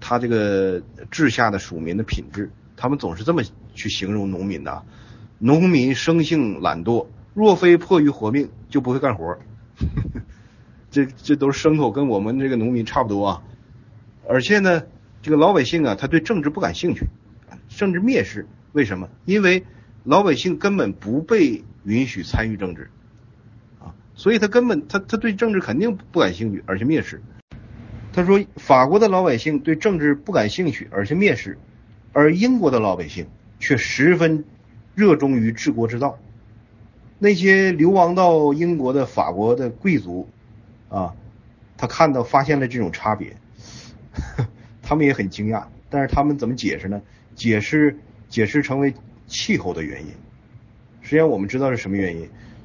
[0.00, 3.42] 他这个治下的属民的品质，他们总是这么
[3.74, 4.82] 去形容农民的。
[5.38, 9.38] 农民生性懒惰，若非迫于活命，就不会干活。
[10.90, 13.42] 这这都是牲口，跟我们这个农民差不多啊。
[14.28, 14.82] 而且呢，
[15.20, 17.06] 这个老百姓啊，他对政治不感兴趣，
[17.68, 18.46] 甚至蔑视。
[18.72, 19.08] 为什么？
[19.24, 19.64] 因为
[20.04, 22.90] 老百姓根本不被允许参与政治
[23.80, 27.22] 啊，所以他根本他他对政治肯定不感兴趣，而且蔑视。
[28.12, 31.58] 他说，法国的老百姓对政治不感兴趣，而且蔑视，
[32.12, 33.26] 而英国的老百姓
[33.58, 34.44] 却十分。
[34.94, 36.18] 热衷于治国之道，
[37.18, 40.28] 那些流亡到英国的法国的贵族
[40.90, 41.14] 啊，
[41.78, 43.34] 他看到发现了这种差别，
[44.82, 45.64] 他们也很惊讶。
[45.88, 47.00] 但是他们怎么解释呢？
[47.34, 47.96] 解释
[48.32, 48.94] 解释成为
[49.26, 50.08] 气候的原因。
[51.02, 52.22] 实际上我们知道是什么原因？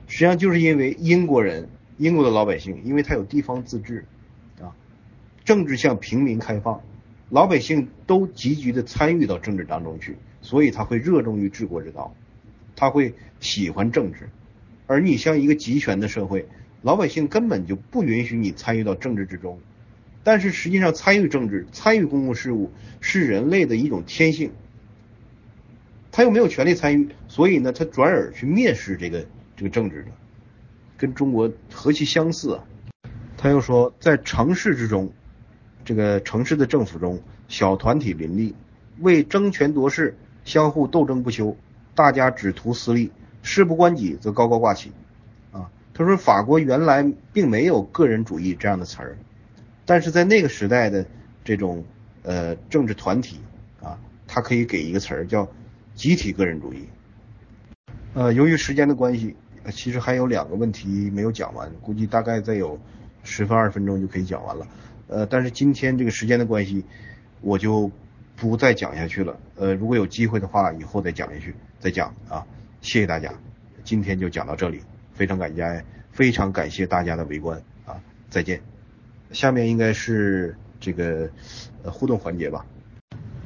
[0.07, 1.68] 实际上就是因为英国人，
[1.98, 4.06] 英国的老百姓，因为他有地方自治
[4.61, 4.72] 啊，
[5.44, 6.81] 政治向平民开放，
[7.30, 10.15] 老百姓都积极的参与到政治当中去。
[10.41, 12.15] 所以他会热衷于治国之道，
[12.77, 14.30] 他会喜欢政治，
[14.85, 16.48] 而你像一个集权的社会，
[16.81, 19.60] 老百姓根本就不允许你参与到政治之中。
[20.23, 22.72] 但是实际上，参与政治、参与公共事务
[23.02, 24.52] 是人类的一种天性，
[26.18, 29.23] 他又没有权利参与，所以呢，他转而去蔑视这个
[29.56, 30.07] 这个政治的，
[30.98, 32.64] 跟中国何其相似啊！
[33.38, 35.14] 他又说，在城市之中，
[35.85, 38.56] 这个城市的政府中，小团体林立，
[38.98, 40.18] 为争权夺势。
[40.44, 41.56] 相互斗争不休，
[41.94, 43.11] 大家只图私利，
[43.44, 44.91] 事不关己则高高挂起。
[45.52, 49.18] 啊，他说法国原来并没有个人主义这样的词儿，
[49.85, 51.06] 但是在那个时代的
[51.44, 51.85] 这种
[52.23, 53.39] 呃政治团体
[53.84, 55.48] 啊，它可以给一个词儿叫
[55.98, 56.88] 集体个人主义。
[58.14, 59.36] 呃，由于时间的关系，
[59.74, 62.80] 其实还有两个问题没有讲完，估计大概再有
[63.24, 64.65] 十分二十分钟就可以讲完了。
[65.07, 66.86] 呃，但是今天这个时间的关系，
[67.41, 67.91] 我就。
[68.40, 72.45] 不再讲下去了，呃，如果有机会的话，以后再讲下去，再讲啊，
[72.82, 73.34] 谢谢大家，
[73.84, 74.80] 今天就讲到这里，
[75.15, 77.99] 非常感谢，非常感谢大家的围观啊，
[78.30, 78.61] 再见。
[79.32, 81.28] 下面应该是这个
[81.82, 82.64] 呃互动环节吧，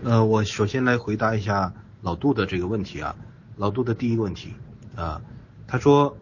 [0.03, 3.15] 呃，我首先来回答一下老杜的这个问题啊，
[3.57, 4.53] 老杜的第一个问题
[4.95, 5.21] 啊，
[5.67, 6.17] 他说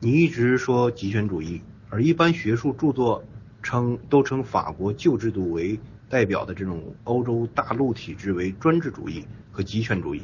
[0.00, 1.60] 你一直说极权主义，
[1.90, 3.24] 而一般学术著作
[3.62, 5.78] 称都称法国旧制度为。
[6.06, 10.22] 代表的这种欧洲大陆体制为专制主义和极权主义，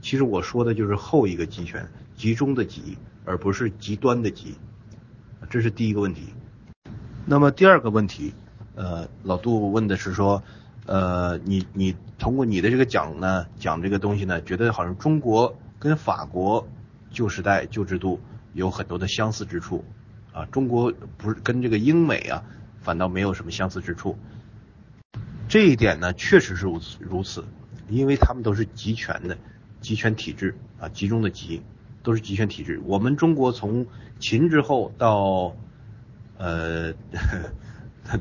[0.00, 4.54] 其实我说的就是后一个集权，集中的集，而不是极端的极，
[5.50, 6.28] 这是第一个问题。
[7.26, 8.32] 那么第二个问题，
[8.76, 10.40] 呃，老杜问的是说，
[10.86, 16.68] 呃，你你通过你的这个讲呢，讲这个东西呢，觉得好像中国跟法国
[17.10, 18.20] 旧时代旧制度
[18.52, 19.84] 有很多的相似之处
[20.32, 20.44] 啊。
[20.46, 22.44] 中国不是跟这个英美啊，
[22.80, 24.18] 反倒没有什么相似之处。
[25.48, 27.44] 这一点呢，确实是如此如此，
[27.88, 29.38] 因为他们都是集权的
[29.80, 31.62] 集权体制啊，集中的集
[32.02, 32.80] 都是集权体制。
[32.84, 33.86] 我们中国从
[34.18, 35.54] 秦之后到
[36.36, 36.92] 呃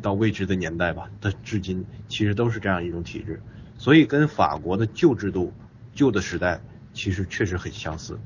[0.01, 3.41] 到未知的年代吧，到至今其实都是这样一种体制，
[3.77, 5.53] 所以跟法国的旧制度、
[5.93, 6.61] 旧的时代
[6.93, 8.19] 其实确实很相似。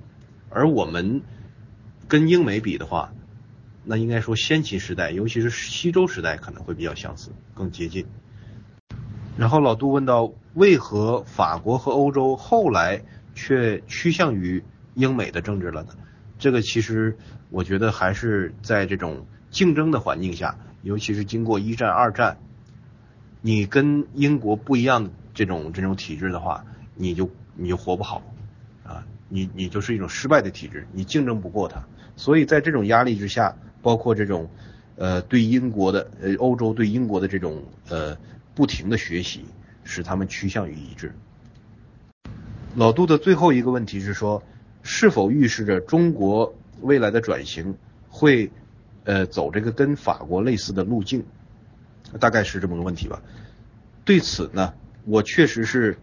[0.49, 1.21] 而我们
[2.07, 3.11] 跟英美比的话，
[3.83, 8.05] 那应该说先秦时代，尤其是西周时代可能会比较相似，更接近。
[9.37, 13.03] 然后老杜问到，为何法国和欧洲后来
[13.35, 14.63] 却趋向于
[14.95, 15.89] 英美的政治了呢？
[16.39, 17.17] 这个其实
[17.49, 22.37] 我觉得还是在这种竞争的环境下，尤其是经过一战、二战，
[23.41, 26.65] 你跟英国不一样的这种这种体制的话，
[26.95, 28.23] 你就你就活不好
[28.83, 31.83] 啊，你你就是一种失败的体制，你竞争不过它。
[32.15, 34.49] 所以在这种压力之下，包括这种
[34.95, 38.17] 呃对英国的呃欧洲对英国的这种呃。
[38.57, 39.45] 不停的学习，
[39.83, 41.13] 使他们趋向于一致。
[42.73, 44.41] 老杜的最后一个问题是说，
[44.81, 47.77] 是否预示着中国未来的转型
[48.09, 48.49] 会
[49.07, 51.23] 呃走这个跟法国类似的路径？
[52.19, 53.21] 大概是这么个问题吧。
[54.03, 54.73] 对此呢，
[55.05, 55.97] 我确实是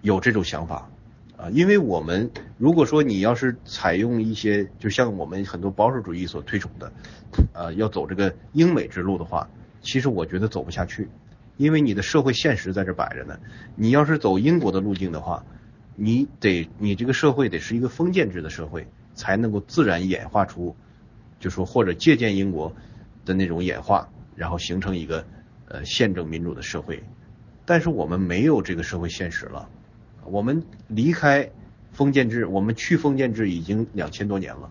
[0.00, 0.88] 有这种想法
[1.36, 6.92] 啊，因为我们如果说你要是采用一些，就像我们很多保守主义所推崇的，
[7.52, 9.48] 呃，要走这个英美之路的话，
[9.82, 11.08] 其实我觉得走不下去。
[11.58, 13.38] 因为你的社会现实在这摆着呢，
[13.74, 15.44] 你要是走英国的路径的话，
[15.94, 20.76] 你得你这个社会得是一个封建制的社会，才能够自然演化出，
[21.38, 22.74] 就说或者借鉴英国
[23.24, 25.26] 的那种演化，然后形成一个
[25.68, 27.02] 呃宪政民主的社会。
[27.64, 29.68] 但是我们没有这个社会现实了，
[30.24, 31.50] 我们离开
[31.92, 34.70] 封建制，我们去封建制已经两千多年了，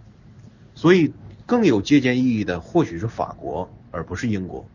[0.73, 1.13] 所以
[1.45, 4.65] 更有借鉴意义的或许是法国，而不是英国。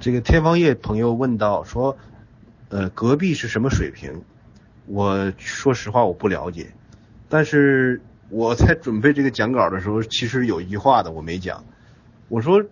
[0.00, 1.96] 这个天方夜朋友问到说，
[2.68, 4.22] 呃，隔壁是什么水平？
[4.86, 6.72] 我说实话我不了解，
[7.28, 8.00] 但是
[8.30, 11.64] 我在准备这个讲稿的时候，其实有一句话的我没讲，
[12.28, 12.64] 我说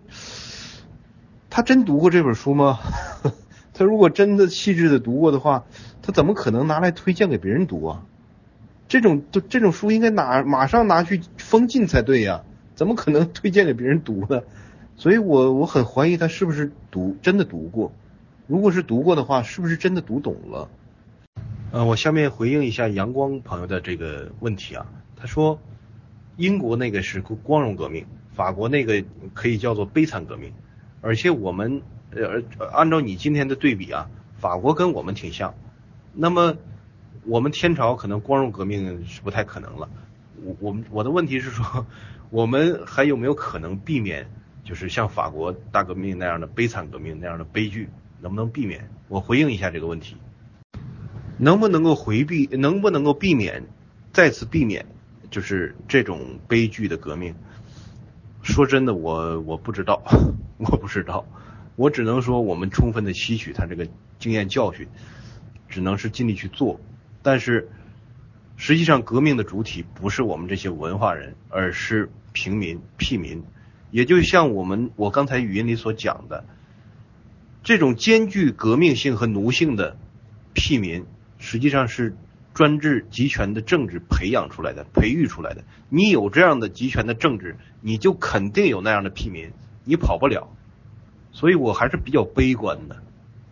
[1.49, 2.79] 他真读过这本书吗？
[3.73, 5.65] 他如果真的细致的读过的话，
[6.01, 8.03] 他怎么可能拿来推荐给别人读啊？
[8.87, 12.43] 这种这种书应该拿马上拿去封禁才对呀，
[12.75, 14.41] 怎么可能推荐给别人读呢？
[14.95, 17.91] 所以，我我很怀疑他是不是读真的读过。
[18.47, 20.69] 如果是读过的话，是不是真的读懂了？
[21.71, 24.85] 呃，我下面回应一下阳光朋友的这个问题啊。
[25.19, 25.59] 他说，
[26.37, 29.03] 英国那个是光荣革命，法国那个
[29.33, 30.53] 可以叫做悲惨革命。
[31.01, 31.81] 而且我们
[32.11, 35.53] 呃，按照你今天的对比啊，法国跟我们挺像。
[36.13, 36.55] 那么，
[37.25, 39.89] 我们天朝可能光荣革命是不太可能了。
[40.43, 41.85] 我我们我的问题是说，
[42.29, 44.29] 我们还有没有可能避免？
[44.63, 47.89] 就是像法国大革命那样的悲惨革命那样的悲剧，
[48.19, 48.89] 能不能避免？
[49.07, 50.17] 我回应一下这个问题，
[51.37, 52.47] 能不能够回避？
[52.47, 53.63] 能不能够避免
[54.11, 54.85] 再次避免？
[55.29, 57.35] 就是这种悲剧的革命？
[58.43, 60.01] 说真的，我我不知道，
[60.57, 61.25] 我不知道，
[61.75, 63.87] 我只能说我们充分的吸取他这个
[64.19, 64.87] 经验教训，
[65.67, 66.79] 只能是尽力去做。
[67.21, 67.69] 但是
[68.55, 73.43] 实际上，革命的主体不是我们这些文化人，而是平民、屁民。
[73.91, 76.45] 也就像我们我刚才语音里所讲的，
[77.63, 79.97] 这种兼具革命性和奴性的
[80.53, 81.05] 屁民，
[81.37, 82.15] 实际上是
[82.57, 85.63] 专制集权的政治培养出来的、培育出来的。
[85.89, 89.51] 你有这样的集权的政治，你就肯定有那样的屁民，
[89.83, 90.49] 你跑不了。
[91.31, 92.97] 所以我还是比较悲观的。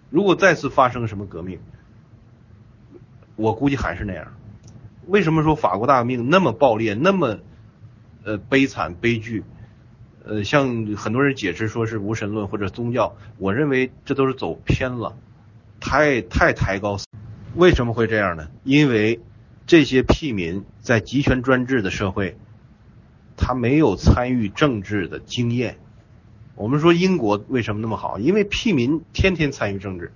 [0.09, 1.59] 如果再次发生什么革命，
[3.35, 4.33] 我估计还是那样。
[5.05, 7.37] 为什么说法国大革命那么暴烈、那么
[8.23, 9.43] 呃悲惨、悲剧？
[10.23, 15.15] 呃，像很多人解释说是无神论或者宗教，我认为这都是走偏了，
[15.79, 16.97] 太太抬高。
[17.55, 18.49] 为什么会这样呢？
[18.63, 19.21] 因为
[19.65, 22.37] 这些屁民在集权专制的社会，
[23.37, 25.77] 他没有参与政治的经验。
[26.55, 28.19] 我们说英国为什么那么好？
[28.19, 30.11] 因为屁民天天参与政治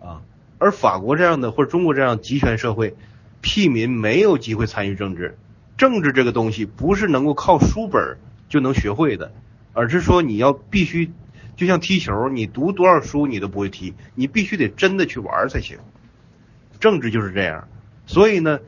[0.00, 0.22] 啊，
[0.58, 2.94] 而法国这样的或者中国这样集权社会，
[3.40, 5.38] 屁民没有机会参与政治。
[5.76, 8.18] 政治这个东西不是能够靠书本。
[8.48, 9.32] 就能学会的，
[9.72, 11.10] 而是说你要必须，
[11.56, 15.78] 就像踢球，你读多少书你都不会踢，你必须得真的去玩才行。
[16.82, 17.68] 政治就是这样，
[18.06, 18.58] 所以呢，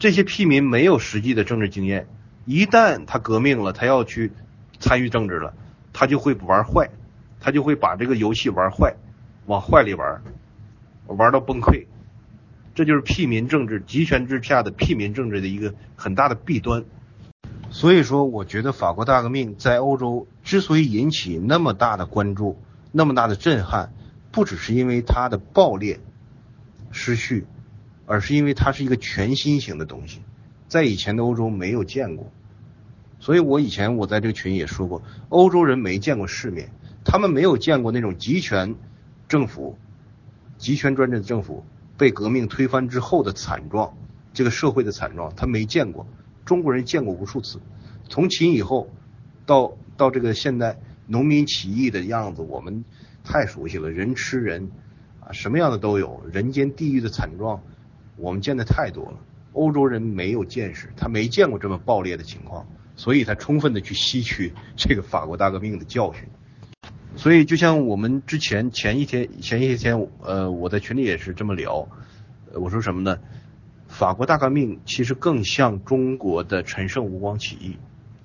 [0.00, 2.08] 这些屁民没有实际的政治经验，
[2.44, 4.32] 一旦他革命了，他要去
[4.80, 5.54] 参与政治了，
[5.92, 6.90] 他就会玩坏，
[7.38, 8.96] 他就会把这个游戏玩坏，
[9.46, 10.22] 往坏里玩，
[11.06, 11.86] 玩到崩溃。
[12.74, 16.84] 这就是屁民政治、集权之下的屁民政治的一个很大的弊端。
[17.70, 22.60] 所以说，我觉得法国大革命在欧洲之所以引起那么大的关注、
[22.90, 23.92] 那么大的震撼，
[24.32, 26.00] 不只是因为它的暴烈、
[26.90, 27.46] 失序，
[28.06, 30.20] 而是因为它是一个全新型的东西，
[30.68, 32.30] 在以前的欧洲没有见过。
[33.20, 36.70] 所以我以前我在这个群也说过，欧洲人没见过世面，
[37.04, 38.74] 他们没有见过那种集权
[39.28, 39.78] 政府、
[40.58, 41.64] 集权专制的政府
[41.96, 43.96] 被革命推翻之后的惨状，
[44.32, 46.06] 这个社会的惨状他没见过。
[46.44, 47.60] 中国人见过无数次，
[48.08, 48.90] 从秦以后
[49.46, 52.84] 到到这个现代农民起义的样子，我们
[53.22, 54.68] 太熟悉了，人吃人
[55.20, 57.62] 啊，什么样的都有，人间地狱的惨状，
[58.16, 59.18] 我们见的太多了。
[59.52, 62.66] 欧洲人没有见识，他没见过这么暴烈的情况，
[62.96, 66.26] 所以他充分的去吸取这个法国大革命的教训。
[67.16, 71.86] 所以就像我们之前前一天前一天呃我在群里也是这么聊，
[72.54, 73.18] 我说什么呢？
[73.88, 77.76] 法国大革命其实更像中国的陈胜吴广起义，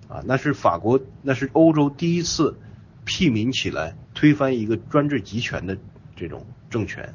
[0.08, 2.58] 啊，那是法国，那是欧洲第一次
[3.04, 5.78] 屁民起来推翻一个专制集权的
[6.16, 7.14] 这种政权，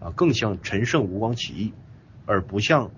[0.00, 1.72] 啊，更像陈胜吴广起义，
[2.28, 2.88] 而不像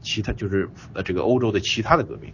[0.00, 2.32] 其他就是呃这个欧洲的其他的革命。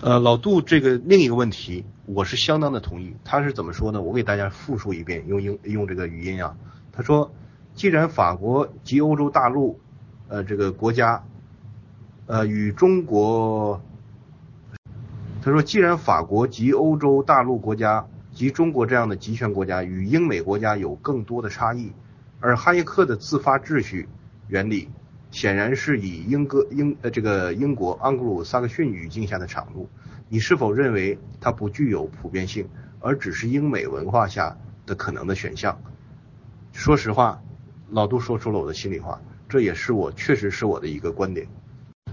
[0.00, 3.16] 呃，老杜这个另一个问题，我是相当的同意。
[3.24, 4.00] 他是怎么说呢？
[4.00, 6.56] 我给大家复述一遍，用英用这个语音啊。
[6.92, 7.32] 他说，
[7.74, 9.80] 既然法国及欧洲大陆。
[10.32, 11.24] 呃，这个国家，
[12.26, 13.82] 呃，与中国，
[15.42, 21.90] 他说，既然法国及欧洲大陆国家及中国这样的集权国家与英美国家有更多的差异，
[22.38, 24.08] 而哈耶克的自发秩序
[24.46, 24.88] 原理
[25.30, 29.88] 显然是以英格英呃这个英国盎格鲁撒克逊语境下的产物，
[30.28, 32.68] 你是否认为它不具有普遍性，
[33.00, 35.80] 而只是英美文化下的可能的选项？
[36.72, 37.42] 说实话，
[37.90, 39.20] 老杜说出了我的心里话。
[39.48, 41.48] 这也是我确实是我的一个观点，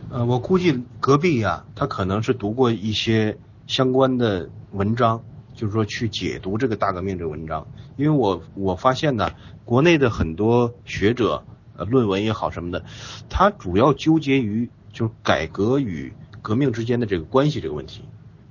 [0.10, 3.38] 呃，我估计隔壁呀，他可能是读过一些
[3.68, 5.24] 相关的文章，
[5.54, 9.30] 就是说去解读这个大革命这个文章，因为我我发现呢，
[9.66, 11.44] 国内的很多学者，
[11.78, 12.84] 呃，论文也好什么的，
[13.30, 18.04] 他主要纠结于就是改革与革命之间的这个关系这个问题，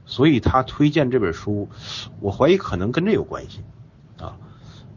[0.06, 1.68] 所以他推荐这本书，
[2.20, 3.60] 我怀疑可能跟这有关系
[4.18, 4.38] 啊，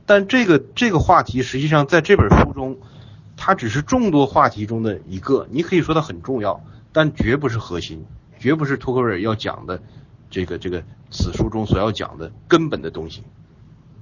[0.06, 2.78] 但这个这个话题实际上在这本书中。
[3.42, 6.62] 它只是众多话题中的一个，你可以说它很重要，
[6.92, 8.06] 但绝不是核心，
[8.38, 9.82] 绝不是托克维尔要讲的
[10.30, 13.24] 这个这个此书中所要讲的根本的东西。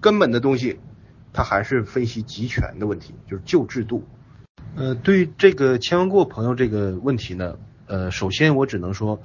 [0.01, 0.79] 根本的东西，
[1.33, 4.07] 它还是分析集权的问题，就是旧制度。
[4.75, 7.57] 呃，对于这个千万过朋友这个问题呢，
[7.87, 9.19] 呃，首先我只能说，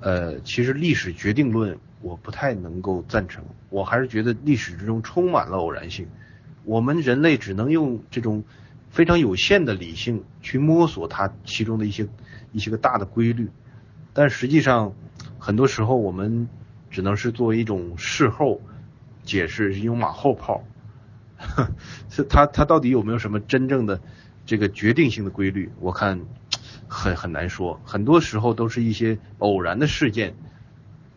[0.00, 6.08] 呃，其实历史决定论我不太能够赞成，我还是觉得历史之中充满了偶然性，
[6.64, 8.44] 我们人类只能用这种。
[8.90, 12.06] 非常有限的理性去摸索它其中的一些
[12.52, 13.50] 一些个大的规律，
[14.12, 14.94] 但实际上
[15.36, 16.48] 很多时候我们
[16.92, 18.60] 只能是作为一种事后
[19.24, 20.62] 解释，一种马后炮。
[22.08, 24.00] 是 它它到底有没有什么真正的
[24.46, 25.70] 这个决定性的规律？
[25.80, 26.20] 我看
[26.88, 30.34] 很很难说，很多时候都是一些偶然的事件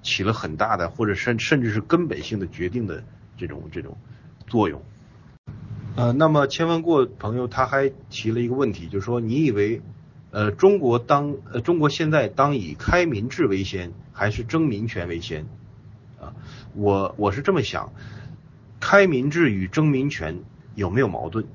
[0.02, 3.04] 起了很大的或者甚甚至是根本性的决定的
[3.38, 3.98] 这种这种
[4.48, 4.82] 作用。
[5.96, 9.82] 呃，那么千万过朋友他还提了一个问题，就是说你以为，
[10.32, 15.48] 呃，中国当呃中国现在当以开民制为先，还是争民权为先？
[16.22, 16.34] 啊，
[16.76, 17.92] 我我是这么想，
[18.80, 20.40] 开民制与争民权
[20.76, 21.46] 有没有矛盾？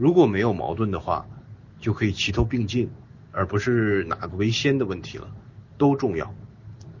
[0.00, 1.26] 如果没有矛盾的话，
[1.78, 2.88] 就可以齐头并进，
[3.32, 5.28] 而不是哪个为先的问题了，
[5.76, 6.32] 都重要，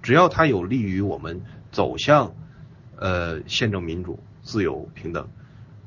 [0.02, 1.40] 只要它有利于我们
[1.72, 2.34] 走向
[2.96, 5.26] 呃宪政民主、自由平等。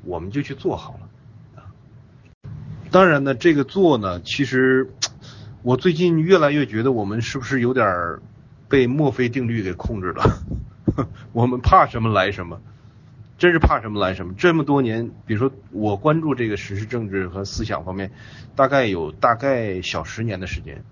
[0.02, 1.62] 我们就去做好了！
[2.90, 4.90] 当然呢，这个做呢，其实
[5.62, 8.18] 我最近越来越觉得，我们是不是有点
[8.68, 10.42] 被墨菲定律给控制了？
[11.32, 12.60] 我们怕什么来什么，
[13.36, 14.34] 真是怕什么来什么。
[14.36, 18.12] 这么多年，比如说我关注这个时事政治和思想方面，
[18.54, 20.84] 大概有大概小十年的时间。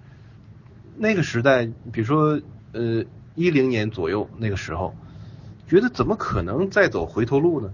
[0.97, 2.41] 那个时代，比如说
[2.73, 3.05] 呃
[3.35, 4.95] 一零年左右那个时候，
[5.67, 7.73] 觉得怎么可能再走回头路呢？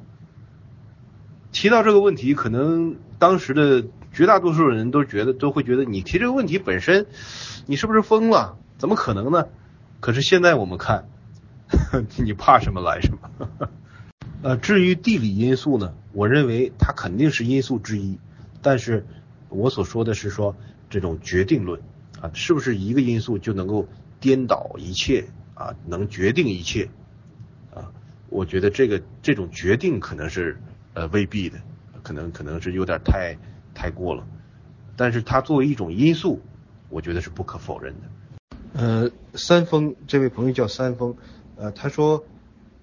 [1.50, 7.06] 提到这个问题，可能当时的绝大多数人都觉得都会觉得你提这个问题本身，
[7.66, 8.56] 你是不是疯了？
[8.76, 9.46] 怎么可能呢？
[10.00, 11.08] 可是现在我们看，
[12.22, 13.68] 你怕什么来什么。
[14.42, 18.18] 呃，至于地理因素呢，我认为它肯定是因素之一，
[18.62, 19.06] 但是
[19.48, 20.56] 我所说的是说
[20.90, 21.80] 这种决定论
[22.20, 23.88] 啊，是不是一个因素就能够
[24.20, 26.88] 颠倒一切啊，能决定一切
[27.74, 27.92] 啊？
[28.28, 30.56] 我觉得这个这种决定可能是。
[30.94, 31.60] 呃，未必的，
[32.02, 33.36] 可能可能是有点太
[33.72, 34.26] 太过了。
[34.96, 36.40] 但是它作为一种因素，
[36.88, 38.08] 我觉得是不可否认的。
[38.72, 41.14] 呃，三丰这位朋友叫三丰，
[41.54, 42.24] 呃，他说，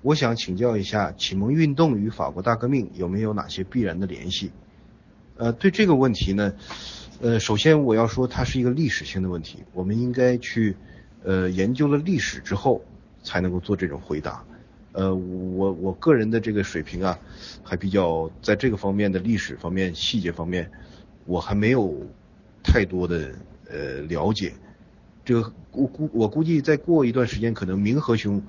[0.05, 4.51] 我想请教一下，启蒙运动与法国大革命有没有哪些必然的联系？
[5.35, 6.53] 呃，对这个问题呢，
[7.21, 10.77] 呃，首先我要说，它是一个历史性的问题，我们应该去，
[11.23, 12.85] 呃，研究了历史之后，
[13.23, 14.43] 才能够做这种回答。
[14.91, 17.17] 呃，我我个人的这个水平啊，
[17.63, 20.69] 还比较在这个方面的历史方面细节方面，
[21.25, 22.05] 我还没有
[22.61, 23.31] 太多的
[23.67, 24.53] 呃了解。
[25.25, 28.39] 这个估估我估计再过一段时间，可能明和兄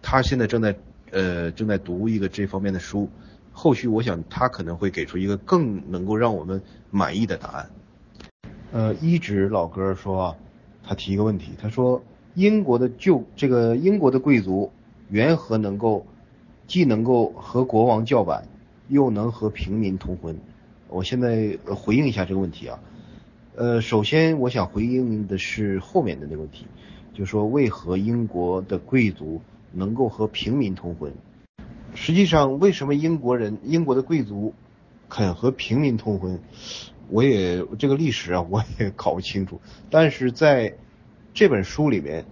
[0.00, 0.74] 他现在正在
[1.14, 3.08] 呃正在读一个这方面的书，
[3.52, 6.60] 后续我想他可能会给出一个更能够让我们
[6.90, 7.70] 满意的答案。
[8.72, 10.36] 呃，一指老哥说，
[10.82, 12.02] 他提一个问题，他说
[12.34, 14.70] 英国的旧这个英国的贵族。
[15.10, 16.06] 缘何能够
[16.66, 18.48] 既能够和国王叫板，
[18.88, 20.34] 又能和平民通婚？
[20.88, 22.80] 我现在回应一下这个问题啊。
[23.54, 26.66] 呃，首先我想回应的是后面的那个问题，
[27.12, 29.42] 就说为何英国的贵族
[29.74, 31.12] 能够和平民通婚？
[31.94, 34.54] 实际上，为什么英国人、英国的贵族
[35.08, 36.40] 肯和平民通婚？
[37.10, 39.60] 我也这个历史啊， 我也搞不清楚。
[39.90, 40.74] 但是在
[41.32, 42.24] 这本书里面，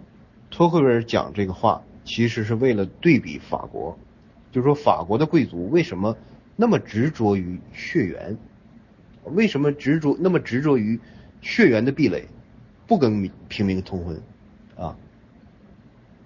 [0.50, 1.82] 托克维尔讲这个话。
[2.04, 3.96] 其实是为了对比法国，
[4.50, 6.16] 就是说法国的贵族为什么
[6.56, 8.36] 那么执着于血缘，
[9.22, 10.98] 为什么执着那么执着于
[11.42, 12.26] 血缘的壁垒，
[12.88, 14.20] 不跟平民通婚
[14.76, 14.96] 啊？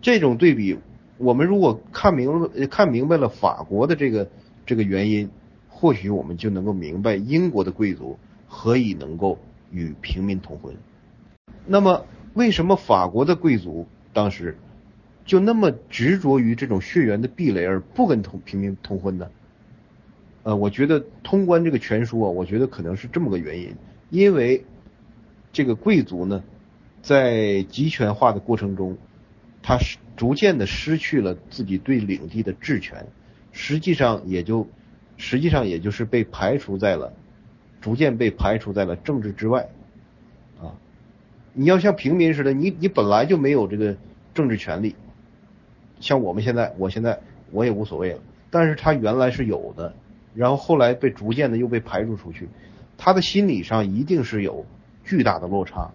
[0.01, 0.79] 这种对比，
[1.19, 4.29] 我们如果看明了看明白了法国的这个
[4.65, 5.31] 这个原因，
[5.69, 9.39] 或许我们就能够明白英国的贵族何以能够
[9.71, 10.77] 与平民通婚。
[11.67, 14.57] 那么为什么法国的贵族当时？
[15.25, 19.29] 就那么执着于这种血缘的壁垒而不跟同平民通婚呢？
[20.45, 23.75] 呃，我觉得通关这个全书啊，我觉得可能是这么个原因，
[24.11, 24.65] 因为
[25.53, 26.45] 这个贵族呢，
[27.03, 28.99] 在集权化的过程中，
[29.65, 33.07] 他是逐渐的失去了自己对领地的治权，
[33.53, 34.67] 实际上也就
[35.17, 37.13] 实际上也就是被排除在了，
[37.81, 39.69] 逐渐被排除在了政治之外，
[40.61, 40.73] 啊，
[41.53, 43.97] 你要像平民似的，你你本来就没有这个
[44.35, 44.97] 政治权利。
[46.01, 47.21] 像我们现在，我现在
[47.51, 48.21] 我也无所谓了，
[48.51, 49.95] 但是他原来是有的，
[50.35, 52.49] 然后后来被逐渐的又被排除出去，
[52.99, 54.67] 他的心理上一定是有
[55.05, 55.91] 巨大的落差。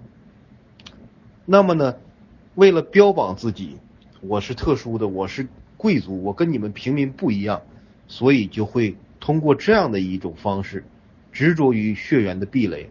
[1.46, 1.96] 那么呢，
[2.56, 3.78] 为了标榜自己，
[4.22, 7.62] 我是特殊的，我是贵族，我跟你们平民不一样，
[8.08, 10.86] 所以就会通过这样的一种方式，
[11.32, 12.90] 执着于血缘的壁垒，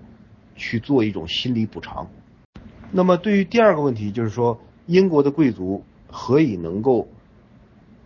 [0.57, 2.11] 去做一种心理补偿。
[2.91, 5.85] 那么对于第二个问题，就是说英国的贵族。
[6.13, 7.07] 何以能够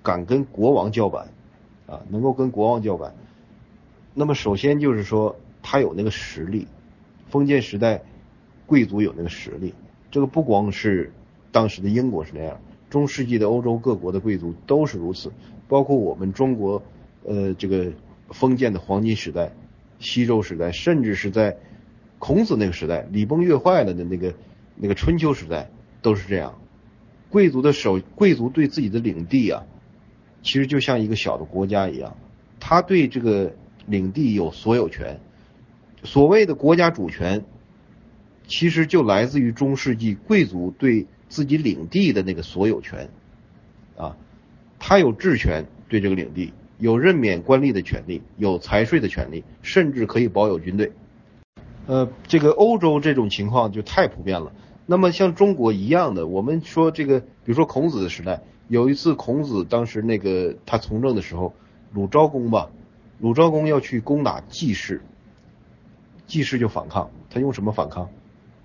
[0.02, 1.28] 敢跟国王叫板
[1.86, 2.02] 啊？
[2.10, 3.14] 能够跟国王叫板，
[4.12, 6.68] 那么首先就是说他有那个实力。
[7.30, 8.02] 封建时代
[8.66, 9.72] 贵族有那个实力，
[10.10, 11.14] 这个不光是
[11.50, 12.60] 当时的英国是那样，
[12.94, 15.32] 中世纪的欧洲各国的贵族都是如此，
[15.66, 16.80] 包括我们中国
[17.24, 17.90] 呃这个
[18.30, 19.50] 封建的黄金时代、
[19.98, 21.56] 西周时代，甚至是在
[22.20, 24.32] 孔子那个时代，礼崩乐坏了的那个
[24.76, 25.70] 那个春秋时代，
[26.02, 26.54] 都是这样。
[27.30, 29.64] 贵族的手，贵族对自己的领地啊，
[30.44, 32.16] 其实就像一个小的国家一样，
[32.60, 33.56] 他对这个
[33.86, 35.18] 领地有所有权。
[36.04, 37.44] 所谓的国家主权，
[38.46, 43.08] 其实就来自于中世纪贵族对自己领地的那个所有权，
[43.96, 44.16] 啊，
[44.78, 50.92] 他有治权对这个领地，有任免官吏的权利，有财税的权利，甚至可以保有军队。
[51.86, 54.52] 呃，这个欧洲这种情况就太普遍了。
[54.86, 61.54] 那么像中国一样的，我们说这个，比如说孔子的时代，有一次孔子当时那个他从政的时候，
[61.92, 62.70] 鲁昭公吧，
[63.18, 65.02] 鲁昭公要去攻打季氏，
[66.26, 68.08] 季氏就反抗，他用什么反抗？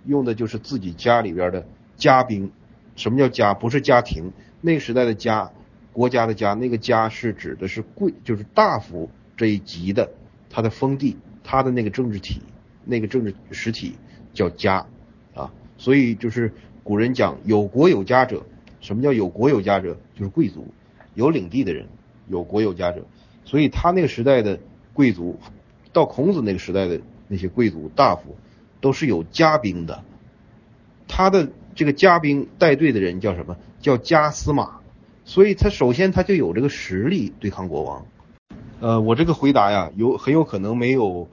[0.05, 1.65] 用的就是自己家里边的
[1.99, 2.51] 家兵。
[2.95, 3.53] 什么叫家？
[3.53, 5.51] 不是家庭，那个时代的家，
[5.93, 10.11] 国家的家，那个家是指的是贵，就是大夫这一级的
[10.49, 12.41] 他的封地，他的那个政治体，
[12.83, 13.93] 那个政治实体
[14.33, 14.85] 叫家。
[15.33, 16.51] 啊所以就是
[16.83, 18.45] 古人讲有国有家者，
[18.81, 19.95] 什么叫有国有家者？
[20.13, 20.67] 就是贵族，
[21.13, 21.87] 有领地的人，
[22.27, 23.05] 有国有家者。
[23.45, 24.59] 所以他那个时代的
[24.91, 25.39] 贵族，
[25.93, 26.99] 到孔子那个时代的
[27.29, 28.35] 那些贵族大夫，
[28.81, 30.03] 都是有家兵的。
[31.07, 33.57] 他的这个家兵带队的人叫什么？
[33.79, 34.79] 叫家司马。
[35.25, 38.05] 所以他首先他就有这个实力对抗国王。
[38.79, 41.27] 呃，我这个回答呀，有很有可能没有。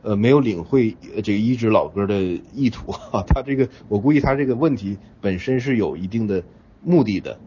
[0.00, 6.44] 呃，没有领会这个一指老哥的意图 啊，他这个我估计他这个问题本身是有一定的
[6.84, 7.40] 目的的，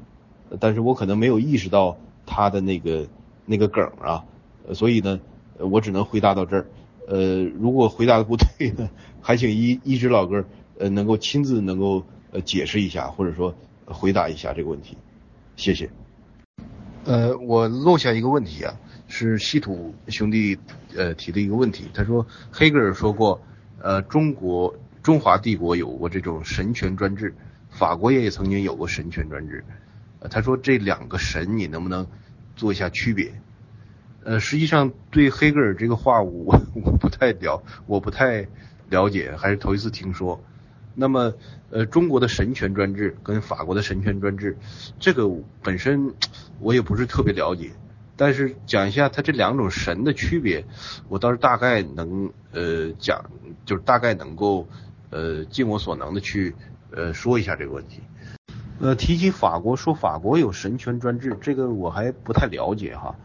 [0.60, 3.08] 但是我可能没有意识到他的那个
[3.46, 4.26] 那个梗啊，
[4.74, 5.22] 所以呢，
[5.60, 6.68] 我只能回答到这儿。
[7.08, 8.90] 呃，如果回答的不对呢，
[9.22, 10.44] 还请一一只老哥
[10.78, 13.56] 呃能够亲自能够呃解释一下，或者说
[13.86, 14.98] 回答一下这个问题，
[15.56, 15.90] 谢谢。
[17.04, 18.78] 呃，我漏下一个问题啊，
[19.08, 20.58] 是稀土兄弟
[20.96, 23.42] 呃提的一个问题，他说黑格尔说过，
[23.82, 27.34] 呃，中国中华帝国有过这种神权专制，
[27.70, 29.66] 法国也曾经有过神权专制，
[30.30, 32.06] 他说这两个神你能不能
[32.56, 33.34] 做一下区别？
[34.24, 38.48] 呃，实际上对黑格尔这个话我我不太了，我不太
[38.90, 40.40] 了解，还是头一次听说。
[40.94, 41.34] 那么，
[41.70, 44.58] 呃，中国的神权专制跟法国的神权专制，
[45.00, 45.30] 这个
[45.64, 46.14] 本身
[46.60, 47.72] 我也不是特别了解，
[48.18, 50.66] 但是讲一下它这两种神的区别，
[51.08, 53.24] 我倒是大概能呃讲，
[53.66, 54.68] 就是大概能够
[55.10, 56.54] 呃尽我所能的去
[56.92, 58.02] 呃说一下这个问题。
[58.80, 63.16] 呃，提起法国，说法国有神权专制，这个我还不太了解哈。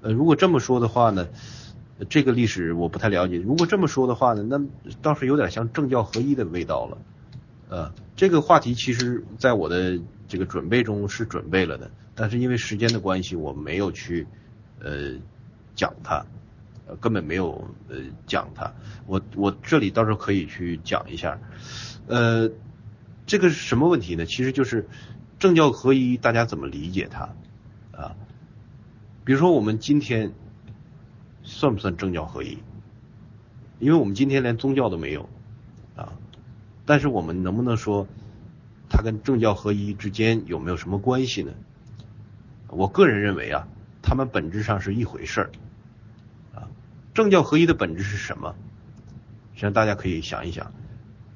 [0.00, 1.26] 呃，如果这么说的话呢？
[2.08, 3.36] 这个历史我不太了解。
[3.36, 4.58] 如果这么说的话呢，那
[5.02, 6.98] 倒是有点像政教合一的味道了。
[7.68, 14.26] 呃，这个话题其实在我的这个准备中是准备了的，但是因为时间的关系，我没有去
[14.80, 15.12] 呃
[15.74, 16.24] 讲它，
[16.86, 17.96] 呃根本没有呃
[18.26, 18.72] 讲它。
[19.06, 21.38] 我我这里到时候可以去讲一下。
[22.06, 22.50] 呃，
[23.26, 24.24] 这个是什么问题呢？
[24.26, 24.88] 其实就是
[25.38, 27.34] 政教合一，大家怎么理解它
[27.92, 28.16] 啊？
[29.24, 30.32] 比如说我们今天。
[31.50, 32.58] 算不算政教合一？
[33.80, 35.28] 因为我们今天连宗教都没有
[35.96, 36.12] 啊，
[36.86, 38.06] 但是我们能不能说
[38.88, 41.52] 它跟政教合一之间有没有什么关系呢？
[42.68, 43.66] 我个人认为啊，
[44.00, 45.50] 它们本质上是一回事儿
[46.54, 46.68] 啊。
[47.14, 48.54] 政教合一的本质是什么？
[49.54, 50.72] 实际上大家可以想一想。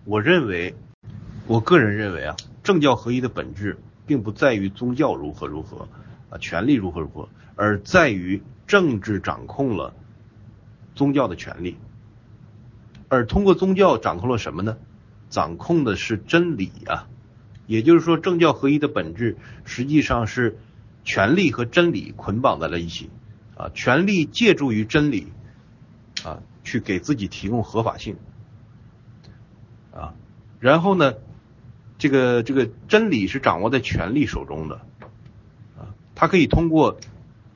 [0.05, 0.75] 我认为，
[1.49, 3.77] 我个人认为啊，政教合一的本质
[4.07, 5.89] 并不在于宗教如何如何
[6.31, 9.93] 啊，权力如何如何，而在于政治掌控了。
[10.95, 11.77] 宗教的权利，
[13.09, 14.77] 而通过宗教掌控了什么呢？
[15.29, 17.09] 掌控的是真理啊！
[17.67, 20.59] 也就是说，政教合一的本质实际上是
[21.03, 23.11] 权力和真理捆绑在了一起
[23.57, 23.71] 啊！
[23.75, 25.33] 权力借助于真理
[26.25, 28.17] 啊，去给自己提供合法性
[29.93, 30.15] 啊，
[30.61, 31.15] 然后呢，
[31.99, 34.77] 这个这个真理是掌握在权力手中的
[35.77, 36.99] 啊，他可以通过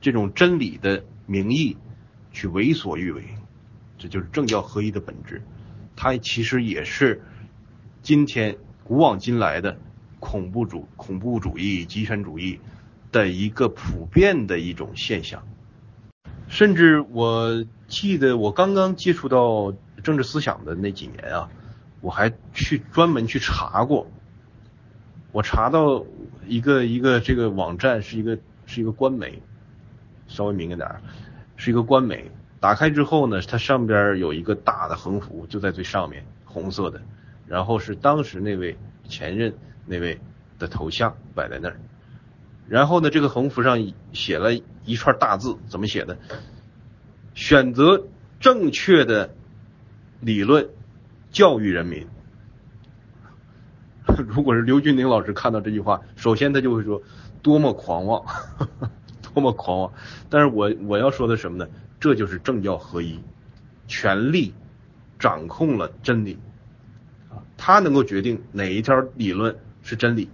[0.01, 1.77] 这种真理的名义。
[2.39, 3.21] 去为所欲为，
[3.97, 5.41] 这就是政教合一的本质。
[5.97, 7.21] 它其实也是
[8.01, 8.55] 今天
[8.85, 9.77] 古往今来的
[10.21, 12.61] 恐怖主恐怖主义、极权主义
[13.11, 15.45] 的一个普遍的一种现象。
[16.47, 21.49] 甚至我记得我刚刚接触到政治思想的那几年啊，
[21.99, 24.09] 我还去专门去查过。
[25.33, 26.05] 我查到
[26.47, 29.43] 一个一个这个网站是一个是一个官媒，
[30.27, 31.01] 稍微明显点儿。
[31.59, 32.31] 是一个官媒，
[32.61, 37.01] 打开之后呢，它上边有一个大的横幅，就在最上面，红色的，
[37.45, 38.77] 然后是当时那位
[39.09, 39.53] 前任
[39.85, 40.21] 那位
[40.57, 41.77] 的头像摆在那儿，
[42.69, 44.53] 然后呢，这个横幅上写了
[44.85, 46.17] 一串大字，怎么写的？
[47.33, 48.07] 选择
[48.39, 49.35] 正确的
[50.21, 50.69] 理论
[51.29, 52.07] 教育人民。
[54.29, 57.01] 如果是刘俊宁老师看到这句话，首先他就会说，
[57.41, 58.25] 多么狂妄。
[59.33, 59.93] 多么狂妄！
[60.29, 61.67] 但是我我要说的什么呢？
[61.99, 63.19] 这就是政教合一，
[63.87, 64.53] 权力
[65.19, 66.37] 掌控了真理
[67.29, 70.29] 啊，他能够决定哪一条理论是真理，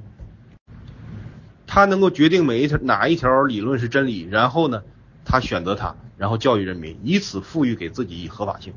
[1.66, 4.84] 他能够决定每一条哪一条理论是真理，然后呢，
[5.24, 8.74] 他选择它，然后教育人民，以此赋予给自己以合法性，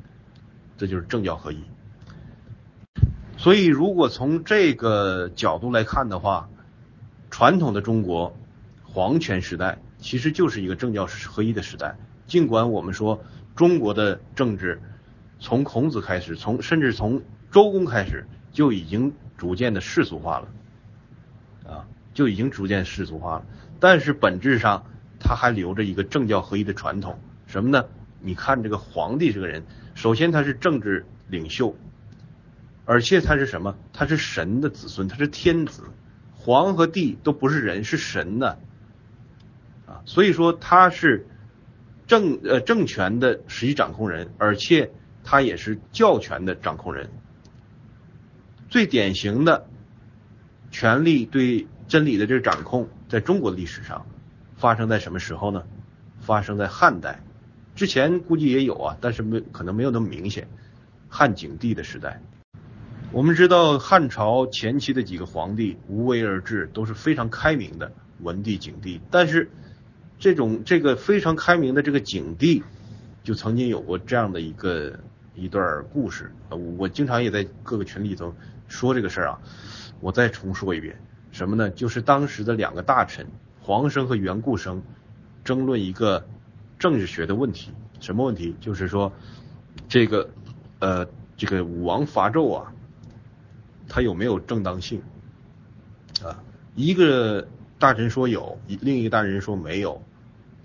[0.78, 1.62] 这就是政教合一。
[3.36, 6.49] 所以，如果从这个角度来看的话，
[7.31, 8.35] 传统的中国
[8.82, 9.78] 皇权时代。
[9.99, 11.97] 其实就是一个政教合一的时代。
[12.27, 14.81] 尽管我们说中国的政治
[15.39, 20.49] 从孔子开始，从甚至从周公开始就已经逐渐的世俗化了，
[21.73, 23.47] 啊，就已经逐渐世俗化了。
[23.81, 24.85] 但是本质上，
[25.20, 27.19] 他还留着一个政教合一的传统。
[27.47, 27.85] 什么呢？
[28.20, 29.62] 你看这个皇帝这个人，
[29.95, 31.77] 首先他是政治领袖，
[32.85, 33.77] 而且他是什么？
[33.93, 35.85] 他是神的子孙，他是天子。
[36.35, 38.59] 皇和帝都不是人，是神的。
[39.89, 41.27] 啊所以说他是
[42.06, 44.90] 政呃政权的实际掌控人，而且
[45.24, 47.10] 他也是教权的掌控人。
[48.69, 49.66] 最典型的
[50.70, 54.06] 权力对真理的这个掌控，在中国历史上
[54.56, 55.65] 发生在什么时候呢？
[56.20, 57.23] 发生在汉代，
[57.74, 60.48] 之前估计也有啊，但是没可能没有那么明显。
[61.09, 62.20] 汉景帝的时代，
[63.12, 69.51] 我们知道汉朝前期的几个皇帝无为而治，都是非常开明的，文帝、景帝，但是。
[70.19, 72.62] 这种这个非常开明的这个景帝，
[73.23, 74.99] 就曾经有过这样的一个
[75.35, 76.32] 一段故事，
[76.77, 78.35] 我经常也在各个群里头
[78.66, 79.40] 说这个事儿啊，
[80.01, 81.01] 我再重说一遍，
[81.31, 81.70] 什么呢？
[81.70, 83.27] 就是当时的两个大臣
[83.61, 84.82] 黄生和袁固生
[85.45, 86.27] 争论一个
[86.78, 87.70] 政治学的问题，
[88.01, 88.57] 什么问题？
[88.61, 89.12] 就是说
[89.89, 90.31] 这个
[90.81, 92.73] 呃这个武王伐纣啊，
[93.89, 95.01] 他有没有正当性
[96.24, 96.43] 啊？
[96.74, 97.47] 一个
[97.78, 100.03] 大臣说有，另一个大臣说没有，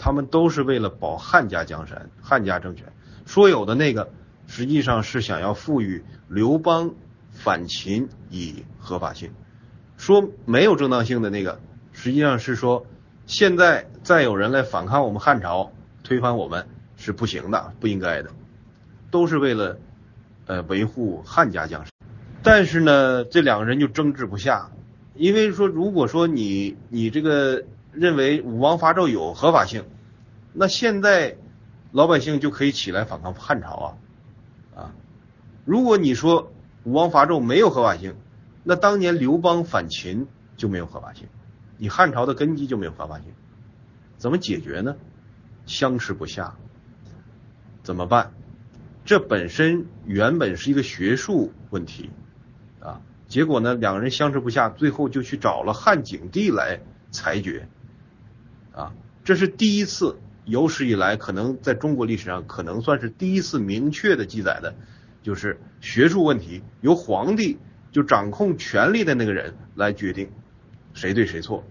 [0.03, 2.91] 他们都是为了保汉家江山、汉家政权。
[3.25, 4.09] 说有的那个。
[4.45, 6.93] 实际上是想要赋予刘邦
[7.31, 9.31] 反秦以合法性，
[9.95, 11.61] 说没有正当性的那个，
[11.93, 12.85] 实际上是说
[13.25, 15.71] 现在再有人来反抗我们汉朝，
[16.03, 16.67] 推翻我们
[16.97, 18.31] 是不行的，不应该的，
[19.09, 19.77] 都是为了
[20.45, 21.89] 呃维护汉家江山。
[22.43, 24.71] 但是呢，这两个人就争执不下，
[25.15, 27.63] 因为说如果说你你这个
[27.93, 29.85] 认为武王伐纣有合法性，
[30.53, 31.37] 那现在
[31.91, 33.97] 老百姓就可以起来反抗汉朝啊。
[34.75, 34.95] 啊，
[35.65, 36.51] 如果你说
[36.83, 38.15] 武王伐纣没有合法性，
[38.63, 40.27] 那当年刘邦反秦
[40.57, 41.27] 就没有合法性，
[41.77, 43.33] 你汉朝的根基就没有合法性，
[44.17, 44.95] 怎么解决呢？
[45.65, 46.55] 相持不下，
[47.83, 48.33] 怎么办？
[49.05, 52.09] 这本身原本是一个学术问题
[52.79, 56.79] 啊，结果呢，两个人相持不下，最后就去找了汉景帝来
[57.11, 57.67] 裁决
[58.73, 58.93] 啊，
[59.23, 60.17] 这是第一次。
[60.45, 64.75] 有史以来，可能在中国历史上，可能算是第一次明确的记载的，
[65.21, 67.57] 就是学术问题由皇帝
[67.91, 70.29] 就掌控权力的那个人来决定
[70.93, 71.63] 谁对谁错。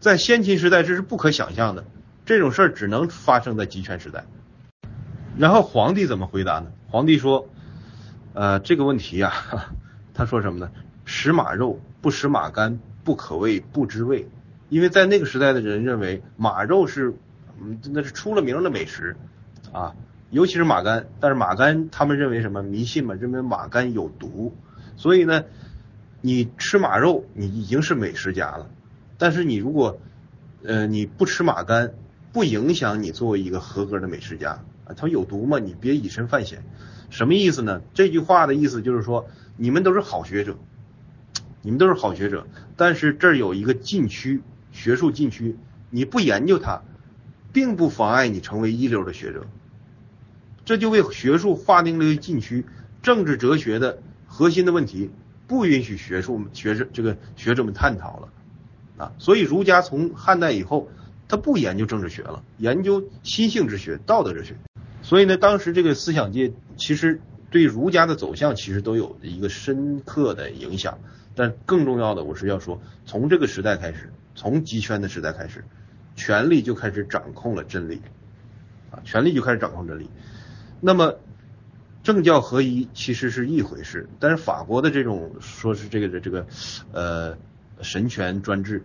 [0.00, 1.84] 在先秦时代，这是不可想象的，
[2.26, 4.26] 这种事儿只能发生在集权时代。
[5.36, 6.72] 然后皇帝怎么回答呢？
[6.88, 7.48] 皇帝说
[8.34, 9.32] ：“呃，这个问题呀，
[10.14, 10.70] 他说什么呢？
[11.04, 14.28] 食马肉不食马肝，不可谓不知味。”
[14.68, 17.14] 因为在那个时代的人认为马肉是，
[17.60, 19.16] 嗯，那是出了名的美食，
[19.72, 19.94] 啊，
[20.30, 21.06] 尤其是马肝。
[21.20, 23.14] 但是马肝他们认为什么迷信嘛？
[23.14, 24.54] 认为马肝有毒，
[24.96, 25.44] 所以呢，
[26.20, 28.70] 你吃马肉你已经是美食家了。
[29.16, 29.98] 但是你如果，
[30.62, 31.94] 呃，你不吃马肝，
[32.32, 34.94] 不影响你作为一个合格的美食家啊。
[34.94, 36.62] 他有毒嘛，你别以身犯险。
[37.08, 37.80] 什么意思呢？
[37.94, 40.58] 这句话的意思就是说，你们都是好学者，
[41.62, 42.46] 你们都是好学者，
[42.76, 44.42] 但是这儿有一个禁区。
[44.78, 45.56] 学术禁区，
[45.90, 46.82] 你不研究它，
[47.52, 49.44] 并不妨碍你成为一流的学者。
[50.64, 52.64] 这就为学术划定了一个禁区。
[53.02, 55.10] 政治哲学的核心的问题，
[55.48, 58.28] 不允许学术学者这个学者们探讨了
[58.98, 59.12] 啊。
[59.18, 60.88] 所以儒家从汉代以后，
[61.26, 64.54] 他不研究政治学了，研究心性之学、道德哲学。
[65.02, 70.98] 所以呢，当时这个思想界其实对儒家的走向其实都有一个深刻的影响。
[71.34, 74.12] 但更重要的，我是要说，从这个时代开始。
[74.38, 75.64] 从集权的时代开始，
[76.14, 78.00] 权力就开始掌控了真理，
[78.92, 80.08] 啊，权力就开始掌控真理。
[80.80, 81.16] 那么
[82.04, 86.46] 政教合一其实是一回事，但是法国的这种说是这个的这个
[86.92, 87.36] 呃
[87.82, 88.84] 神权专制，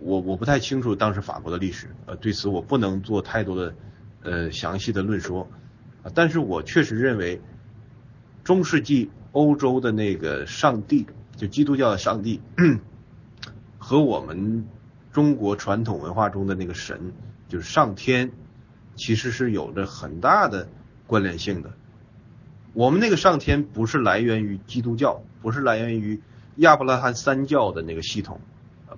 [0.00, 3.74] 我我不太清楚当时法国的历史，呃，对此我不能做太多的
[4.24, 5.48] 呃详细的论说，
[6.02, 7.40] 啊，但是我确实认为
[8.42, 11.06] 中世纪欧洲的那个上帝，
[11.36, 12.40] 就基督教的上帝
[13.78, 14.66] 和我们。
[15.12, 17.12] 中国传统文化中的那个神，
[17.48, 18.30] 就是上天，
[18.96, 20.68] 其实是有着很大的
[21.06, 21.72] 关联性的。
[22.72, 26.20] 我们那个上天不是来源于基督教，不是来源于
[26.56, 28.40] 亚伯拉罕三教的那个系统，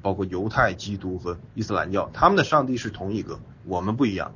[0.03, 4.35] 包括犹太、基督和伊斯兰教，他们的上帝是同一个，我们不一样。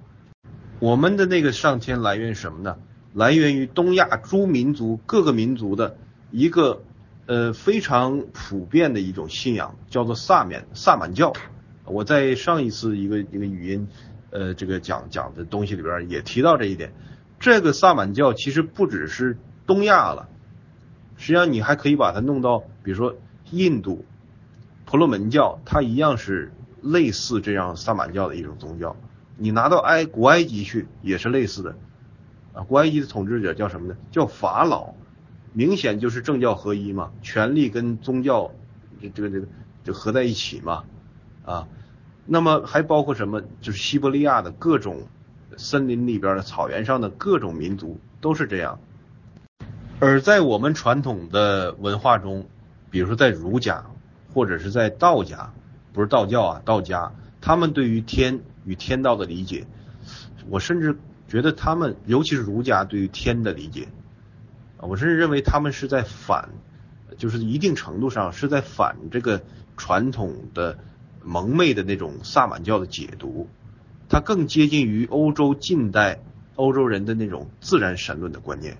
[0.78, 2.78] 我们的那个上天来源于什么呢？
[3.12, 5.98] 来源于东亚诸民族各个民族的
[6.30, 6.82] 一个
[7.26, 11.34] 呃非常普遍的一种信仰，叫做萨满萨满教。
[11.86, 13.88] 我在上一次一个一个语音，
[14.30, 16.92] 呃，这个讲讲的东西里边也提到这一点。
[17.38, 19.36] 这个萨满教其实不只是
[19.66, 20.28] 东亚了，
[21.16, 23.14] 实际上你还可以把它弄到，比如说
[23.50, 24.04] 印度，
[24.84, 26.50] 婆罗门教，它一样是
[26.80, 28.96] 类似这样萨满教的一种宗教。
[29.36, 31.76] 你拿到埃古埃及去也是类似的，
[32.54, 33.96] 啊，古埃及的统治者叫什么呢？
[34.10, 34.94] 叫法老，
[35.52, 38.50] 明显就是政教合一嘛，权力跟宗教
[39.00, 39.46] 这这个这个
[39.84, 40.84] 就合在一起嘛，
[41.44, 41.68] 啊。
[42.28, 43.40] 那么还包括什么？
[43.60, 45.06] 就是西伯利亚的各种
[45.56, 48.80] 森林里边的草原上的各种民族都是这样。
[50.00, 52.48] 而在我们传统的文化中，
[52.90, 53.86] 比如说在儒家
[54.34, 55.52] 或者是在道家，
[55.92, 59.64] 不是道教啊，道家，他们对于天与天道的理解，
[60.48, 60.98] 我甚至
[61.28, 63.86] 觉得他们，尤其是儒家对于天的理解，
[64.78, 66.48] 我甚至认为他们是在反，
[67.16, 69.40] 就是一定程度上是在反这个
[69.76, 70.76] 传统的。
[71.26, 73.48] 蒙昧的那种萨满教的解读，
[74.08, 76.20] 它更接近于欧洲近代
[76.54, 78.78] 欧洲人的那种自然神论的观念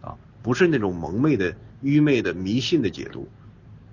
[0.00, 3.28] 啊，不是那种蒙昧的、愚昧的、迷信的解读，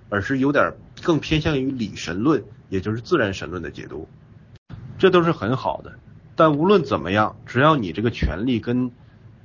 [0.09, 4.07] 而是有点更偏向于理神论，也就是自然神论的解读。
[4.99, 5.99] 这都是很好的，
[6.35, 8.91] 但无论怎么样，只要你这个权力跟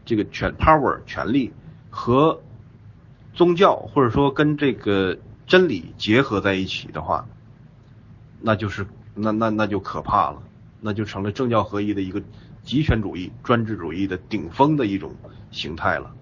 [0.05, 1.53] 这个权 power 权力
[1.89, 2.41] 和
[3.33, 7.27] 宗教或者说跟这个真理结合在一起的话，
[8.41, 10.43] 那就是那那那就可怕了，
[10.81, 12.23] 那就成了政教合一的一个
[12.63, 15.15] 极权主义、专制主义的顶峰的一种
[15.51, 16.15] 形态了。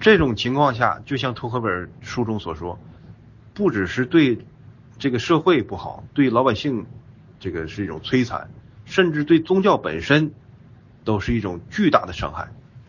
[0.00, 2.78] 这种情况下，就像托克维尔书中所说，
[3.54, 4.38] 不只是对
[4.98, 6.86] 这个社会不好，对老百姓。
[7.42, 8.50] 这个是一种摧残，
[8.84, 10.34] 甚至对宗教本身
[11.04, 12.52] 都是一种巨大的伤害。